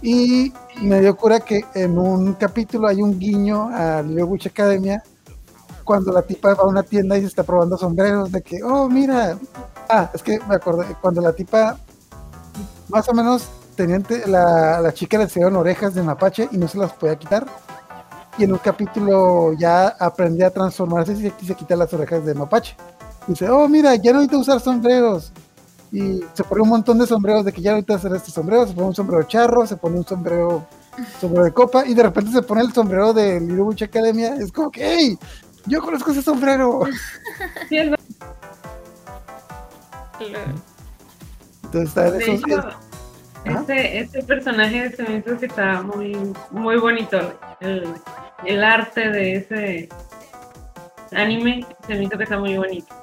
Y 0.00 0.52
me 0.80 1.00
dio 1.00 1.16
cura 1.16 1.40
que 1.40 1.64
en 1.74 1.98
un 1.98 2.34
capítulo 2.34 2.86
hay 2.88 3.02
un 3.02 3.18
guiño 3.18 3.68
a 3.68 4.00
Little 4.02 4.24
Witch 4.24 4.46
Academia 4.46 5.02
cuando 5.88 6.12
la 6.12 6.20
tipa 6.20 6.52
va 6.52 6.64
a 6.64 6.66
una 6.66 6.82
tienda 6.82 7.16
y 7.16 7.22
se 7.22 7.28
está 7.28 7.42
probando 7.44 7.78
sombreros 7.78 8.30
de 8.30 8.42
que, 8.42 8.62
oh, 8.62 8.90
mira. 8.90 9.38
Ah, 9.88 10.10
es 10.12 10.22
que 10.22 10.38
me 10.46 10.54
acordé, 10.56 10.84
cuando 11.00 11.22
la 11.22 11.32
tipa 11.32 11.78
más 12.90 13.08
o 13.08 13.14
menos 13.14 13.48
tenían 13.74 14.02
te- 14.02 14.26
la, 14.28 14.82
la 14.82 14.92
chica 14.92 15.16
le 15.16 15.24
enseñaron 15.24 15.56
orejas 15.56 15.94
de 15.94 16.02
mapache 16.02 16.46
y 16.52 16.58
no 16.58 16.68
se 16.68 16.76
las 16.76 16.92
podía 16.92 17.16
quitar. 17.16 17.46
Y 18.36 18.44
en 18.44 18.52
un 18.52 18.58
capítulo 18.58 19.54
ya 19.54 19.88
aprendí 19.98 20.42
a 20.42 20.50
transformarse 20.50 21.12
y 21.14 21.22
se, 21.22 21.32
y 21.40 21.46
se 21.46 21.54
quita 21.54 21.74
las 21.74 21.90
orejas 21.94 22.22
de 22.22 22.34
mapache. 22.34 22.76
Dice, 23.26 23.48
oh, 23.48 23.66
mira, 23.66 23.94
ya 23.94 24.12
no 24.12 24.18
necesito 24.18 24.40
usar 24.40 24.60
sombreros. 24.60 25.32
Y 25.90 26.20
se 26.34 26.44
pone 26.44 26.60
un 26.62 26.68
montón 26.68 26.98
de 26.98 27.06
sombreros 27.06 27.46
de 27.46 27.52
que 27.54 27.62
ya 27.62 27.70
no 27.70 27.76
necesito 27.78 27.94
hacer 27.94 28.14
este 28.14 28.30
sombrero. 28.30 28.66
Se 28.66 28.74
pone 28.74 28.88
un 28.88 28.94
sombrero 28.94 29.22
charro, 29.22 29.66
se 29.66 29.76
pone 29.78 29.96
un 29.96 30.04
sombrero, 30.06 30.66
sombrero 31.18 31.44
de 31.46 31.52
copa 31.52 31.86
y 31.86 31.94
de 31.94 32.02
repente 32.02 32.30
se 32.30 32.42
pone 32.42 32.60
el 32.60 32.74
sombrero 32.74 33.14
de 33.14 33.40
Little 33.40 33.62
Witch 33.62 33.84
Academia. 33.84 34.34
Es 34.34 34.52
como 34.52 34.70
que, 34.70 34.82
hey, 34.84 35.18
yo 35.66 35.80
conozco 35.82 36.10
ese 36.12 36.22
sombrero. 36.22 36.80
Sí, 37.68 37.76
es 37.78 37.90
verdad. 37.90 37.98
Entonces 41.64 41.88
está 41.88 42.08
en 42.08 42.20
esos- 42.20 42.40
hecho, 42.48 42.68
este, 43.44 43.98
este 44.00 44.22
personaje 44.24 44.90
se 44.96 45.02
me 45.04 45.16
hizo 45.18 45.38
que 45.38 45.46
está 45.46 45.82
muy, 45.82 46.16
muy 46.50 46.76
bonito. 46.78 47.18
El, 47.60 47.84
el 48.46 48.64
arte 48.64 49.08
de 49.10 49.36
ese 49.36 49.88
anime 51.12 51.66
se 51.86 51.94
me 51.94 52.04
hizo 52.04 52.16
que 52.16 52.24
está 52.24 52.38
muy 52.38 52.56
bonito. 52.56 52.94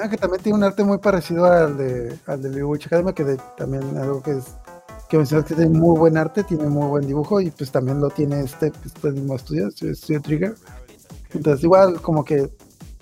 Ah, 0.00 0.08
que 0.08 0.16
también 0.16 0.42
tiene 0.42 0.58
un 0.58 0.64
arte 0.64 0.84
muy 0.84 0.98
parecido 0.98 1.44
al 1.46 1.76
de, 1.76 2.16
al 2.26 2.40
de 2.40 2.62
Witch 2.62 2.86
Academia, 2.86 3.12
que 3.12 3.24
de- 3.24 3.40
también 3.56 3.96
algo 3.96 4.22
que 4.22 4.32
es 4.32 4.44
que 5.08 5.16
mencionas 5.16 5.46
que 5.46 5.54
tiene 5.54 5.70
muy 5.70 5.98
buen 5.98 6.18
arte, 6.18 6.44
tiene 6.44 6.64
muy 6.64 6.86
buen 6.86 7.06
dibujo 7.06 7.40
y 7.40 7.50
pues 7.50 7.72
también 7.72 7.98
lo 7.98 8.10
tiene 8.10 8.40
este, 8.40 8.70
este 8.84 9.10
mismo 9.10 9.34
estudio, 9.36 9.70
Studio 9.70 10.20
Trigger. 10.20 10.54
Entonces 11.32 11.62
igual 11.64 12.00
como 12.00 12.24
que 12.24 12.50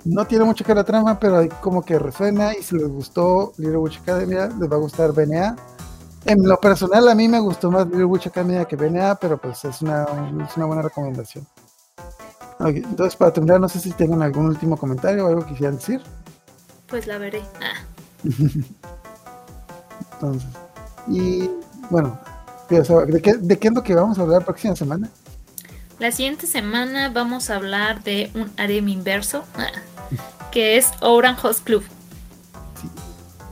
no 0.05 0.27
tiene 0.27 0.45
mucho 0.45 0.65
que 0.65 0.75
la 0.75 0.85
trama, 0.85 1.19
pero 1.19 1.39
ahí 1.39 1.49
como 1.61 1.83
que 1.83 1.99
resuena 1.99 2.57
y 2.57 2.63
si 2.63 2.77
les 2.77 2.89
gustó 2.89 3.53
Little 3.57 3.79
Witch 3.79 3.99
Academia, 4.01 4.49
les 4.59 4.71
va 4.71 4.77
a 4.77 4.81
gustar 4.81 5.13
BNA. 5.13 5.57
En 6.27 6.47
lo 6.47 6.59
personal 6.59 7.09
a 7.09 7.15
mí 7.15 7.29
me 7.29 7.41
gustó 7.41 7.71
más 7.71 7.87
Little 7.87 8.05
Witch 8.05 8.29
Academia 8.29 8.65
que 8.65 8.77
BNA, 8.77 9.17
pero 9.17 9.39
pues 9.39 9.65
es 9.65 9.83
una, 9.83 10.05
es 10.49 10.57
una 10.57 10.67
buena 10.67 10.83
recomendación. 10.83 11.47
Entonces 12.61 13.17
para 13.17 13.33
terminar, 13.33 13.61
no 13.61 13.69
sé 13.69 13.81
si 13.81 13.93
tengan 13.93 14.23
algún 14.23 14.47
último 14.47 14.77
comentario 14.77 15.25
o 15.25 15.29
algo 15.29 15.43
que 15.43 15.51
quisieran 15.51 15.77
decir. 15.77 16.01
Pues 16.89 17.07
la 17.07 17.19
veré. 17.19 17.43
Ah. 17.61 17.85
Entonces, 20.15 20.49
y 21.09 21.51
bueno, 21.91 22.19
¿de 22.71 23.23
qué, 23.23 23.35
¿de 23.35 23.59
qué 23.59 23.69
es 23.69 23.75
lo 23.75 23.83
que 23.83 23.95
vamos 23.95 24.19
a 24.19 24.23
hablar 24.23 24.41
la 24.41 24.47
próxima 24.47 24.75
semana? 24.75 25.11
La 25.99 26.13
siguiente 26.13 26.47
semana 26.47 27.09
vamos 27.09 27.49
a 27.49 27.57
hablar 27.57 28.03
de 28.05 28.31
un 28.35 28.53
harem 28.59 28.89
inverso, 28.89 29.45
ah, 29.57 29.69
que 30.53 30.77
es 30.77 30.91
Oran 31.01 31.37
Host 31.43 31.65
Club. 31.65 31.83
Sí. 32.81 32.89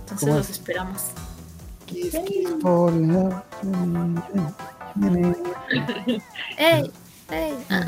Entonces 0.01 0.21
¿Cómo 0.21 0.35
los 0.39 0.51
es? 0.51 0.59
esperamos. 0.59 1.03
Kiss, 1.87 2.15
kiss, 2.27 2.35
in 2.35 3.15
love. 3.15 3.35
¡Ey! 6.59 6.93
¡Ey! 7.31 7.55
Ah. 7.71 7.85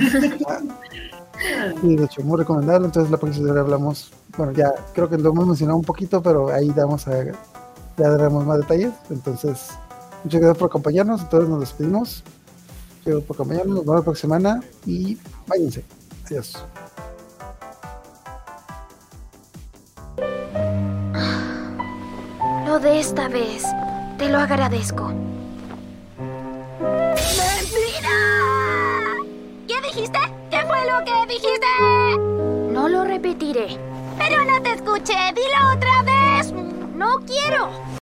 Sí, 1.83 1.97
de 1.97 2.05
hecho, 2.05 2.23
muy 2.23 2.39
recomendable. 2.39 2.87
Entonces, 2.87 3.11
la 3.11 3.19
próxima 3.19 3.49
semana 3.49 3.61
hablamos. 3.61 4.11
Bueno, 4.39 4.53
ya 4.53 4.73
creo 4.95 5.09
que 5.09 5.19
lo 5.19 5.31
hemos 5.31 5.47
mencionado 5.47 5.79
un 5.79 5.85
poquito, 5.85 6.23
pero 6.23 6.49
ahí 6.49 6.71
damos 6.71 7.07
a. 7.09 7.25
Ya 7.25 8.09
daremos 8.11 8.47
más 8.47 8.59
detalles. 8.59 8.93
Entonces, 9.11 9.69
muchas 10.25 10.41
gracias 10.41 10.59
por 10.59 10.69
acompañarnos. 10.69 11.21
Entonces, 11.21 11.49
nos 11.49 11.61
despedimos. 11.61 12.25
Gracias 13.07 13.25
por 13.25 13.37
acompañarnos. 13.37 13.77
Nos 13.77 13.85
vemos 13.85 13.97
la 13.97 14.03
próxima 14.03 14.37
semana 14.37 14.61
y 14.85 15.17
váyanse. 15.47 15.85
Adiós. 16.25 16.65
Lo 22.67 22.81
de 22.81 22.99
esta 22.99 23.29
vez. 23.29 23.63
Te 24.19 24.29
lo 24.29 24.39
agradezco. 24.39 25.13
¡Mentira! 26.81 28.17
¿Qué 29.69 29.81
dijiste? 29.83 30.19
¿Qué 30.51 30.61
fue 30.67 30.79
lo 30.91 31.05
que 31.05 31.27
dijiste? 31.33 31.67
No 32.73 32.89
lo 32.89 33.05
repetiré. 33.05 33.79
Pero 34.19 34.45
no 34.45 34.61
te 34.63 34.73
escuché. 34.73 35.15
Dilo 35.33 35.77
otra 35.77 35.97